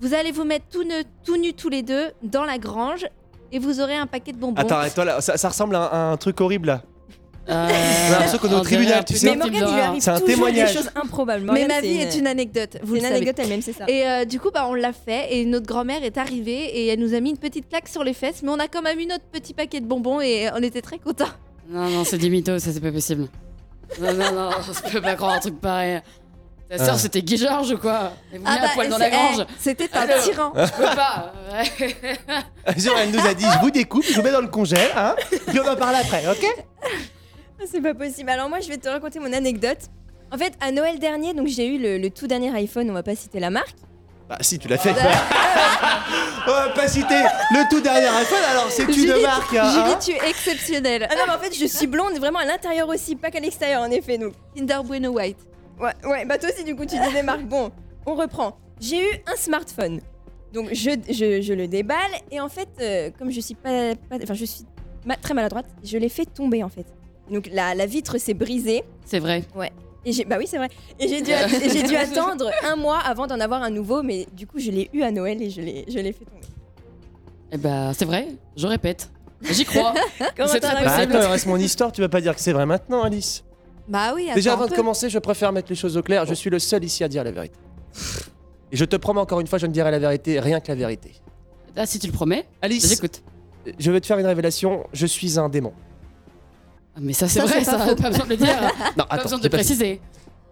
vous 0.00 0.12
allez 0.14 0.32
vous 0.32 0.44
mettre 0.44 0.66
tout, 0.70 0.84
ne- 0.84 1.38
nus 1.38 1.52
tous 1.54 1.68
les 1.68 1.82
deux 1.82 2.10
dans 2.22 2.44
la 2.44 2.58
grange, 2.58 3.06
et 3.52 3.58
vous 3.58 3.80
aurez 3.80 3.94
un 3.94 4.06
paquet 4.06 4.32
de 4.32 4.38
bonbons. 4.38 4.60
Attends, 4.60 5.04
là, 5.04 5.20
ça, 5.20 5.48
ressemble 5.48 5.76
à 5.76 6.10
un 6.12 6.16
truc 6.16 6.40
horrible 6.40 6.66
là. 6.68 6.82
Euh, 7.48 7.68
J'ai 8.06 8.10
l'impression 8.12 8.38
qu'on 8.38 8.48
est 8.48 8.54
au 8.54 8.58
on 8.58 8.62
tribunal, 8.62 8.98
un 9.00 9.02
tu 9.02 9.16
sais. 9.16 9.30
Mais 9.30 9.36
Morgane, 9.36 9.54
il 9.68 9.74
lui 9.74 9.80
arrive 9.80 10.00
C'est 10.02 10.10
un 10.10 10.14
toujours 10.14 10.28
témoignage. 10.28 10.72
des 10.72 10.76
choses 10.78 10.90
improbables. 10.94 11.50
Mais 11.52 11.66
ma 11.66 11.80
vie 11.80 11.98
est 11.98 12.16
une 12.16 12.26
anecdote. 12.26 12.78
Vous 12.82 12.94
C'est 12.94 13.00
une 13.00 13.06
anecdote 13.06 13.38
elle-même, 13.38 13.60
c'est 13.62 13.72
ça. 13.74 13.84
Et 13.88 14.06
euh, 14.06 14.24
du 14.24 14.40
coup, 14.40 14.50
bah, 14.52 14.66
on 14.68 14.74
l'a 14.74 14.92
fait 14.92 15.26
et 15.36 15.44
notre 15.44 15.66
grand-mère 15.66 16.02
est 16.04 16.16
arrivée 16.16 16.64
et 16.78 16.86
elle 16.88 17.00
nous 17.00 17.14
a 17.14 17.20
mis 17.20 17.30
une 17.30 17.38
petite 17.38 17.68
claque 17.68 17.88
sur 17.88 18.02
les 18.02 18.14
fesses, 18.14 18.42
mais 18.42 18.50
on 18.50 18.58
a 18.58 18.68
quand 18.68 18.82
même 18.82 18.98
eu 18.98 19.06
notre 19.06 19.24
petit 19.24 19.52
paquet 19.52 19.80
de 19.80 19.86
bonbons 19.86 20.20
et 20.20 20.48
on 20.54 20.62
était 20.62 20.80
très 20.82 20.98
contents. 20.98 21.24
Non, 21.68 21.88
non, 21.90 22.04
c'est 22.04 22.18
mytho, 22.18 22.58
ça 22.58 22.72
c'est 22.72 22.80
pas 22.80 22.92
possible. 22.92 23.28
Non, 24.00 24.12
non, 24.14 24.32
non, 24.32 24.50
je 24.86 24.90
peux 24.92 25.00
pas 25.02 25.14
croire 25.14 25.32
un 25.34 25.40
truc 25.40 25.60
pareil. 25.60 26.00
Ta 26.68 26.78
sœur, 26.78 26.98
c'était 26.98 27.20
Guy 27.22 27.36
Georges 27.36 27.72
ou 27.72 27.78
quoi 27.78 28.12
Elle 28.32 28.38
venait 28.38 28.50
Ah 28.50 28.58
à 28.58 28.62
bah, 28.62 28.70
poil 28.74 28.88
dans 28.88 28.96
la 28.98 29.10
grange. 29.10 29.40
eh, 29.40 29.52
c'était 29.60 29.88
un 29.92 30.00
Alors, 30.00 30.22
tyran. 30.22 30.52
Je 30.56 30.72
peux 30.72 30.96
pas. 30.96 31.32
elle 32.66 33.10
nous 33.10 33.26
a 33.26 33.34
dit 33.34 33.44
je 33.44 33.58
vous 33.60 33.70
découpe, 33.70 34.04
je 34.08 34.14
vous 34.14 34.22
mets 34.22 34.32
dans 34.32 34.40
le 34.40 34.48
congèle, 34.48 34.90
hein, 34.96 35.14
puis 35.48 35.60
on 35.60 35.68
en 35.70 35.76
parle 35.76 35.96
après, 35.96 36.24
ok? 36.26 36.46
C'est 37.66 37.80
pas 37.80 37.94
possible. 37.94 38.30
Alors 38.30 38.48
moi, 38.48 38.60
je 38.60 38.68
vais 38.68 38.76
te 38.76 38.88
raconter 38.88 39.18
mon 39.20 39.32
anecdote. 39.32 39.78
En 40.32 40.38
fait, 40.38 40.52
à 40.60 40.70
Noël 40.72 40.98
dernier, 40.98 41.32
donc 41.34 41.46
j'ai 41.46 41.66
eu 41.66 41.78
le, 41.78 41.98
le 41.98 42.10
tout 42.10 42.26
dernier 42.26 42.50
iPhone. 42.56 42.90
On 42.90 42.94
va 42.94 43.02
pas 43.02 43.14
citer 43.14 43.40
la 43.40 43.50
marque. 43.50 43.76
Bah 44.28 44.38
si, 44.40 44.58
tu 44.58 44.68
l'as 44.68 44.78
fait. 44.78 44.90
on 46.46 46.50
va 46.50 46.68
pas 46.70 46.88
citer 46.88 47.14
le 47.50 47.68
tout 47.68 47.80
dernier 47.80 48.06
iPhone, 48.06 48.38
alors 48.50 48.70
c'est 48.70 48.84
une 48.84 48.92
Julie, 48.92 49.22
marque. 49.22 49.54
hein, 49.54 49.70
Julie, 49.70 49.92
hein. 49.92 49.98
tu 50.02 50.10
es 50.12 50.30
exceptionnelle. 50.30 51.06
Ah 51.10 51.14
non, 51.14 51.22
mais 51.26 51.34
en 51.34 51.38
fait, 51.38 51.54
je 51.54 51.66
suis 51.66 51.86
blonde 51.86 52.14
vraiment 52.18 52.38
à 52.38 52.44
l'intérieur 52.46 52.88
aussi, 52.88 53.16
pas 53.16 53.30
qu'à 53.30 53.40
l'extérieur 53.40 53.82
en 53.82 53.90
effet. 53.90 54.16
Donc 54.18 54.32
Kinder 54.56 54.80
Bueno 54.84 55.10
White. 55.10 55.36
ouais, 55.78 55.92
ouais. 56.04 56.24
Bah 56.24 56.38
toi 56.38 56.48
aussi, 56.50 56.64
du 56.64 56.74
coup, 56.74 56.86
tu 56.86 56.98
dis 56.98 57.12
des 57.12 57.22
marques. 57.22 57.44
Bon, 57.44 57.70
on 58.06 58.14
reprend. 58.14 58.56
J'ai 58.80 59.02
eu 59.02 59.12
un 59.26 59.36
smartphone. 59.36 60.00
Donc 60.54 60.68
je, 60.72 60.90
je, 61.10 61.42
je 61.42 61.52
le 61.52 61.68
déballe 61.68 61.98
et 62.30 62.40
en 62.40 62.48
fait, 62.48 62.68
euh, 62.80 63.10
comme 63.18 63.30
je 63.30 63.40
suis 63.40 63.54
pas, 63.56 63.94
pas- 64.08 64.16
enfin 64.22 64.34
je 64.34 64.44
suis 64.44 64.64
ma- 65.04 65.16
très 65.16 65.34
maladroite, 65.34 65.66
je 65.82 65.98
l'ai 65.98 66.08
fait 66.08 66.24
tomber 66.26 66.62
en 66.62 66.68
fait. 66.70 66.86
Donc 67.30 67.48
la, 67.52 67.74
la 67.74 67.86
vitre 67.86 68.18
s'est 68.18 68.34
brisée. 68.34 68.84
C'est 69.04 69.18
vrai. 69.18 69.44
Ouais. 69.54 69.72
Et 70.04 70.12
j'ai, 70.12 70.24
bah 70.26 70.36
oui, 70.38 70.46
c'est 70.46 70.58
vrai. 70.58 70.68
Et 71.00 71.08
j'ai 71.08 71.22
dû, 71.22 71.30
et 71.30 71.70
j'ai 71.70 71.82
dû 71.82 71.96
attendre 71.96 72.50
un 72.64 72.76
mois 72.76 72.98
avant 72.98 73.26
d'en 73.26 73.40
avoir 73.40 73.62
un 73.62 73.70
nouveau, 73.70 74.02
mais 74.02 74.26
du 74.32 74.46
coup, 74.46 74.58
je 74.58 74.70
l'ai 74.70 74.90
eu 74.92 75.02
à 75.02 75.10
Noël 75.10 75.40
et 75.42 75.48
je 75.48 75.62
l'ai, 75.62 75.84
je 75.88 75.98
l'ai 75.98 76.12
fait 76.12 76.26
tomber. 76.26 76.46
Eh 77.52 77.56
bah, 77.56 77.92
c'est 77.94 78.04
vrai, 78.04 78.28
je 78.56 78.66
répète. 78.66 79.08
J'y 79.42 79.64
crois. 79.64 79.94
Comment 80.36 80.48
c'est 80.48 80.60
t'en 80.60 80.68
très 80.68 80.78
as 80.78 80.84
Bah 80.84 80.90
possible. 80.96 81.12
attends, 81.16 81.26
il 81.28 81.30
reste 81.32 81.46
mon 81.46 81.56
histoire, 81.56 81.92
tu 81.92 82.00
vas 82.02 82.08
pas 82.08 82.20
dire 82.20 82.34
que 82.34 82.40
c'est 82.40 82.52
vrai 82.52 82.66
maintenant, 82.66 83.02
Alice. 83.02 83.44
Bah 83.88 84.12
oui, 84.14 84.28
Déjà 84.34 84.50
attends 84.52 84.60
avant 84.60 84.64
un 84.64 84.66
de 84.66 84.70
peu. 84.72 84.76
commencer, 84.76 85.08
je 85.10 85.18
préfère 85.18 85.52
mettre 85.52 85.68
les 85.70 85.74
choses 85.74 85.96
au 85.96 86.02
clair, 86.02 86.24
je 86.26 86.34
suis 86.34 86.50
le 86.50 86.58
seul 86.58 86.84
ici 86.84 87.02
à 87.04 87.08
dire 87.08 87.24
la 87.24 87.30
vérité. 87.30 87.56
Et 88.72 88.76
je 88.76 88.84
te 88.84 88.96
promets 88.96 89.20
encore 89.20 89.40
une 89.40 89.46
fois, 89.46 89.58
je 89.58 89.66
ne 89.66 89.72
dirai 89.72 89.90
la 89.90 89.98
vérité, 89.98 90.40
rien 90.40 90.60
que 90.60 90.68
la 90.68 90.74
vérité. 90.74 91.12
Ah, 91.76 91.86
si 91.86 91.98
tu 91.98 92.06
le 92.06 92.12
promets, 92.12 92.46
Alice, 92.62 92.88
j'écoute. 92.88 93.22
je 93.78 93.90
vais 93.90 94.00
te 94.00 94.06
faire 94.06 94.18
une 94.18 94.26
révélation, 94.26 94.84
je 94.92 95.06
suis 95.06 95.38
un 95.38 95.48
démon. 95.48 95.72
Ah, 96.96 97.00
Mais 97.00 97.12
ça, 97.12 97.28
c'est 97.28 97.40
vrai, 97.40 97.58
pas 97.58 97.64
ça, 97.64 97.78
faux. 97.86 97.96
pas 97.96 98.10
besoin 98.10 98.24
de 98.24 98.30
le 98.30 98.36
dire. 98.36 98.54
Non, 98.96 99.04
pas 99.04 99.14
attends, 99.14 99.22
besoin 99.24 99.38
de 99.38 99.42
j'ai 99.44 99.48
pas 99.50 99.56
préciser. 99.58 100.00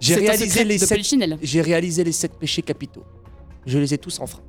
J'ai 0.01 0.15
réalisé 0.17 0.65
les 0.65 0.75
de 0.75 0.81
sept 0.81 0.89
Polichinelle. 0.89 1.39
J'ai 1.41 1.61
réalisé 1.63 2.03
les 2.05 2.13
sept 2.13 2.33
péchés 2.39 2.63
capitaux. 2.63 3.05
Je 3.67 3.79
les 3.79 3.95
ai 3.95 3.99
tous 3.99 4.19
enfreints. 4.21 4.43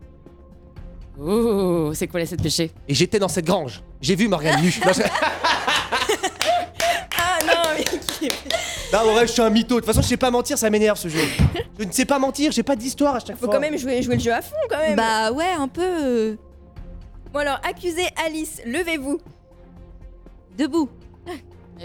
Oh, 1.22 1.92
c'est 1.94 2.08
quoi 2.08 2.20
les 2.20 2.26
sept 2.26 2.42
péchés? 2.42 2.72
Et 2.88 2.96
j'étais 2.96 3.20
dans 3.20 3.28
cette 3.28 3.46
grange. 3.46 3.84
J'ai 4.02 4.16
vu 4.16 4.28
Morgane 4.28 4.62
nue. 4.62 4.74
Ah 7.18 7.40
non, 7.46 7.54
mais 7.78 7.84
qui- 7.84 8.30
Non, 8.92 9.00
en 9.00 9.14
vrai, 9.14 9.28
je 9.28 9.32
suis 9.34 9.42
un 9.42 9.50
mytho. 9.50 9.76
De 9.76 9.80
toute 9.82 9.86
façon, 9.86 10.02
je 10.02 10.08
sais 10.08 10.18
pas 10.18 10.32
mentir, 10.32 10.58
ça 10.58 10.70
m'énerve 10.70 10.98
ce 10.98 11.08
jeu. 11.08 11.20
Je 11.80 11.86
ne 11.86 11.92
sais 11.92 12.06
pas 12.06 12.20
mentir, 12.20 12.52
j'ai 12.52 12.64
pas 12.64 12.76
d'histoire 12.76 13.16
à 13.16 13.20
chaque 13.20 13.38
faut 13.38 13.46
fois. 13.46 13.56
quand 13.56 13.60
même 13.60 13.78
jouer, 13.78 14.02
jouer 14.02 14.16
le 14.16 14.22
jeu 14.22 14.34
à 14.34 14.42
fond 14.42 14.56
quand 14.70 14.78
même. 14.80 14.96
Bah 14.96 15.32
ouais, 15.32 15.52
un 15.58 15.68
peu. 15.68 16.38
Bon 17.32 17.40
alors, 17.40 17.60
accusé 17.64 18.04
Alice, 18.26 18.62
levez-vous. 18.66 19.20
Debout. 20.58 20.90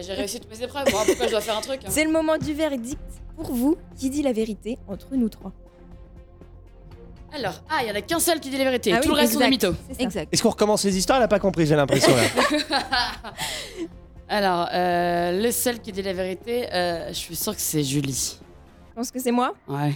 J'ai 0.01 0.13
réussi 0.13 0.41
toutes 0.41 0.51
mes 0.51 0.63
épreuves, 0.65 0.87
moi, 0.93 1.03
pourquoi 1.07 1.27
je 1.27 1.31
dois 1.33 1.41
faire 1.41 1.57
un 1.59 1.61
truc 1.61 1.81
hein 1.85 1.89
C'est 1.91 2.05
le 2.05 2.11
moment 2.11 2.37
du 2.39 2.53
verdict 2.55 3.01
pour 3.37 3.53
vous. 3.53 3.77
Qui 3.97 4.11
dit 4.11 4.23
la 4.23 4.33
vérité 4.33 4.79
entre 4.89 5.09
nous 5.13 5.29
trois 5.29 5.53
Alors, 7.33 7.63
ah, 7.69 7.79
il 7.83 7.89
y 7.89 7.91
en 7.91 7.95
a 7.95 8.01
qu'un 8.03 8.21
seul 8.21 8.41
qui 8.41 8.51
dit 8.51 8.59
la 8.59 8.65
vérité, 8.65 8.93
Ah 8.93 9.01
tout 9.01 9.09
oui, 9.09 9.15
le 9.15 9.21
reste 9.21 9.33
sont 9.35 9.39
des 9.41 9.47
exact. 9.47 9.69
mythos. 9.71 9.77
C'est 9.89 9.95
ça. 9.95 10.03
Exact. 10.03 10.29
Est-ce 10.33 10.43
qu'on 10.43 10.51
recommence 10.51 10.85
les 10.85 10.97
histoires? 10.97 11.19
Elle 11.19 11.25
a 11.25 11.29
pas 11.29 11.41
compris, 11.41 11.67
j'ai 11.67 11.77
l'impression 11.77 12.13
là. 12.15 12.23
Alors, 14.29 14.69
euh, 14.73 15.43
le 15.43 15.51
seul 15.51 15.81
qui 15.81 15.91
dit 15.91 16.03
la 16.03 16.13
vérité, 16.13 16.73
euh, 16.73 17.09
je 17.09 17.15
suis 17.15 17.37
sûre 17.37 17.55
que 17.55 17.61
c'est 17.61 17.83
Julie. 17.83 18.39
Je 18.91 18.95
pense 18.95 19.11
que 19.11 19.19
c'est 19.19 19.33
moi. 19.33 19.55
Ouais. 19.67 19.95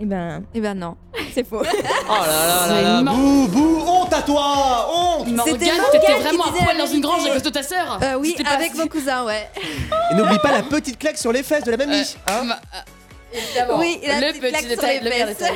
Eh 0.00 0.04
ben, 0.04 0.44
Eh 0.54 0.60
ben 0.60 0.74
non. 0.74 0.96
c'est 1.34 1.44
faux. 1.46 1.60
Oh 1.60 1.64
là 1.64 2.26
là 2.26 2.64
C'est 2.68 2.82
là 2.82 3.00
là, 3.02 3.12
bouh, 3.12 3.48
bouh, 3.48 3.82
honte 3.86 4.12
à 4.12 4.22
toi 4.22 4.88
Honte 4.92 5.26
Morgane, 5.28 5.36
Morgane 5.36 5.80
t'étais 5.92 6.06
qui 6.06 6.12
vraiment 6.22 6.44
à 6.44 6.50
disait 6.50 6.58
la 6.60 6.64
poil 6.66 6.78
dans 6.78 6.86
une 6.86 7.00
grange 7.00 7.26
à 7.26 7.30
cause 7.32 7.42
de 7.42 7.50
ta 7.50 7.62
sœur 7.62 7.98
Euh, 8.02 8.14
oui, 8.18 8.28
C'était 8.36 8.44
pas- 8.44 8.50
avec 8.56 8.74
mon 8.76 8.86
cousin, 8.86 9.24
ouais. 9.24 9.48
Et 10.10 10.14
n'oublie 10.14 10.38
pas 10.38 10.52
la 10.52 10.62
petite 10.62 10.98
claque 10.98 11.18
sur 11.18 11.32
les 11.32 11.42
fesses 11.42 11.64
de 11.64 11.70
la 11.72 11.76
même 11.76 11.90
Euh. 11.90 12.02
Hein 12.28 12.44
ma- 12.44 12.60
Évidemment. 13.32 13.78
Oui, 13.78 14.00
la 14.06 14.20
le 14.20 14.26
petite 14.28 14.40
petit 14.42 14.50
claque 14.50 14.60
sur 14.62 14.68
détail, 14.70 14.98
les 14.98 15.04
le 15.04 15.10
meilleur 15.10 15.28
fesses. 15.28 15.38
détail. 15.38 15.54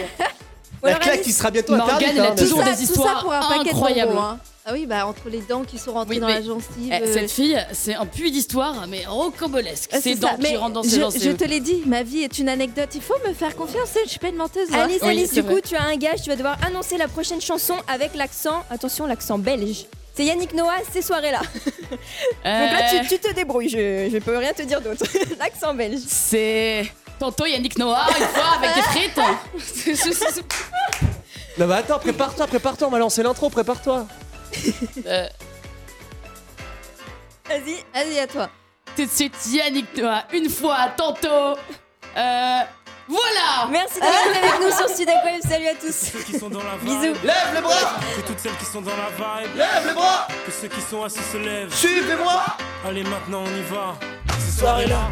Ou 0.82 0.86
la 0.86 0.90
alors, 0.90 1.00
claque 1.02 1.14
Alice, 1.14 1.26
qui 1.26 1.32
sera 1.32 1.50
bientôt 1.52 1.76
Morgane, 1.76 1.94
interdite. 1.96 2.18
elle 2.18 2.24
a 2.26 2.30
hein, 2.30 2.34
toujours 2.36 2.62
des 2.64 2.70
tout 2.72 2.76
ça 2.76 2.82
histoires 2.82 3.22
pour 3.22 3.32
un 3.32 3.40
paquet 3.40 3.64
de 3.64 3.68
incroyables. 3.68 4.18
hein. 4.18 4.38
Ah 4.64 4.70
oui, 4.74 4.86
bah 4.86 5.06
entre 5.08 5.28
les 5.28 5.40
dents 5.40 5.64
qui 5.64 5.76
sont 5.76 5.92
rentrées 5.92 6.14
Oui, 6.14 6.20
dans 6.20 6.28
la 6.28 6.40
gencive. 6.40 6.88
Eh, 6.88 7.02
euh, 7.02 7.12
cette 7.12 7.32
fille, 7.32 7.58
c'est 7.72 7.94
un 7.96 8.06
puits 8.06 8.30
d'histoire, 8.30 8.86
mais 8.86 9.04
rocambolesque. 9.06 9.90
ah, 9.92 9.96
Ses 10.00 10.10
c'est 10.14 10.20
dents 10.20 10.28
ça. 10.28 10.34
qui 10.36 10.42
Mais 10.42 10.56
rentrent 10.56 10.74
dans 10.74 10.82
je, 10.84 10.88
ses 10.88 10.96
je 10.96 11.00
gencives. 11.00 11.36
te 11.36 11.44
l'ai 11.44 11.58
dit, 11.58 11.82
ma 11.86 12.04
vie 12.04 12.22
est 12.22 12.38
une 12.38 12.48
anecdote. 12.48 12.90
Il 12.94 13.02
faut 13.02 13.16
me 13.26 13.32
faire 13.34 13.56
confiance, 13.56 13.88
hein, 13.96 14.00
je 14.04 14.10
suis 14.10 14.20
pas 14.20 14.28
une 14.28 14.36
menteuse. 14.36 14.68
hein. 14.72 14.82
Alice, 14.84 14.98
Oui, 15.02 15.08
Alice, 15.08 15.32
du 15.34 15.40
vrai. 15.40 15.54
coup, 15.54 15.60
tu 15.68 15.74
as 15.74 15.82
un 15.82 15.96
gage. 15.96 16.22
Tu 16.22 16.30
vas 16.30 16.36
devoir 16.36 16.56
annoncer 16.64 16.96
la 16.96 17.08
prochaine 17.08 17.40
chanson 17.40 17.74
avec 17.88 18.14
l'accent. 18.14 18.62
Attention, 18.70 19.06
l'accent 19.06 19.36
belge. 19.36 19.86
C'est 20.14 20.26
Yannick 20.26 20.54
Noah, 20.54 20.76
ces 20.92 21.02
soirées-là. 21.02 21.40
Donc 21.90 22.00
là, 22.44 22.82
Euh, 22.94 23.00
tu, 23.02 23.08
tu 23.08 23.18
te 23.18 23.32
débrouilles. 23.34 23.68
Je, 23.68 24.10
je 24.12 24.18
peux 24.18 24.36
rien 24.38 24.52
te 24.52 24.62
dire 24.62 24.80
d'autre. 24.80 25.04
l'accent 25.40 25.74
belge. 25.74 25.98
C'est 26.06 26.86
tantôt 27.18 27.46
Yannick 27.46 27.76
Noah, 27.78 28.06
une 28.16 28.26
fois 28.26 28.58
avec 28.58 28.74
des 28.76 28.82
frites. 28.82 30.44
Non 31.58 31.66
mais 31.66 31.74
attends, 31.74 31.98
prépare-toi, 31.98 32.46
prépare-toi, 32.46 32.88
on 32.88 32.90
va 32.90 32.98
lancer 32.98 33.22
l'intro, 33.22 33.50
prépare-toi. 33.50 34.06
Euh, 35.06 35.26
Vas-y. 37.48 37.84
Vas-y, 37.94 38.18
à 38.18 38.26
toi. 38.26 38.48
tout 38.96 39.04
de 39.04 39.10
suite, 39.10 39.34
Yannick 39.50 39.96
Noah, 39.96 40.24
une 40.32 40.48
fois, 40.48 40.88
tantôt. 40.96 41.56
Euh, 42.16 42.60
voilà 43.08 43.68
Merci 43.70 43.98
d'avoir 44.00 44.26
été 44.26 44.38
avec 44.38 44.60
nous 44.60 44.70
sur 44.70 44.86
Web. 45.06 45.40
Salut 45.48 45.66
à 45.66 45.74
tous. 45.74 45.92
Ceux 45.92 46.20
qui 46.22 46.38
sont 46.38 46.48
dans 46.48 46.62
la 46.62 46.76
vibe. 46.80 47.00
Bisous. 47.00 47.26
Lève 47.26 47.54
les 47.54 47.60
bras 47.60 47.98
Que 48.16 48.20
toutes 48.26 48.38
celles 48.38 48.56
qui 48.56 48.64
sont 48.64 48.80
dans 48.80 48.90
la 48.96 49.08
vibe. 49.10 49.56
Lève 49.56 49.86
les 49.88 49.92
bras 49.94 50.28
Que 50.46 50.52
ceux 50.52 50.68
qui 50.68 50.80
sont 50.80 51.02
assis 51.02 51.18
se 51.32 51.36
lèvent. 51.38 51.74
Suivez-moi 51.74 52.44
Allez, 52.86 53.02
maintenant 53.02 53.42
on 53.44 53.56
y 53.56 53.62
va. 53.62 53.94
Ces 54.38 54.60
soirées-là, 54.60 55.10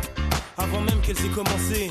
avant 0.56 0.80
même 0.80 1.00
qu'elles 1.00 1.16
aient 1.24 1.34
commencé. 1.34 1.90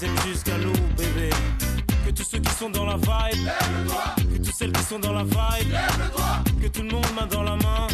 les 0.00 0.06
aime 0.06 0.16
jusqu'à 0.26 0.58
l'eau, 0.58 0.72
bébé. 0.96 1.30
Que 2.04 2.10
tous 2.10 2.24
ceux 2.24 2.38
qui 2.38 2.52
sont 2.54 2.70
dans 2.70 2.84
la 2.84 2.96
vibe, 2.96 3.48
que 4.32 4.36
toutes 4.36 4.54
celles 4.54 4.72
qui 4.72 4.82
sont 4.82 4.98
dans 4.98 5.12
la 5.12 5.24
vibe, 5.24 5.74
que 6.60 6.68
tout 6.68 6.82
le 6.82 6.90
monde 6.90 7.06
main 7.14 7.26
dans 7.26 7.42
la 7.42 7.56
main. 7.56 7.86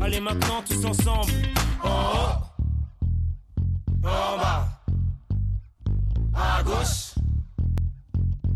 Allez 0.00 0.20
maintenant 0.20 0.62
tous 0.68 0.84
ensemble. 0.84 1.32
En 1.82 1.88
haut, 1.88 2.34
en 4.04 4.36
bas, 4.38 4.68
à 6.34 6.62
gauche, 6.62 7.14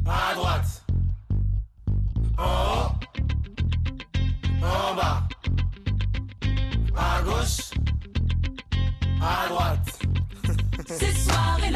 à 0.06 0.34
droite. 0.34 0.82
En 2.38 2.44
haut, 2.44 2.90
en 4.62 4.94
bas, 4.94 5.22
à 6.96 7.22
gauche, 7.22 7.70
à 9.22 9.48
droite. 9.48 9.98
Ces 10.88 11.12
soirées 11.12 11.70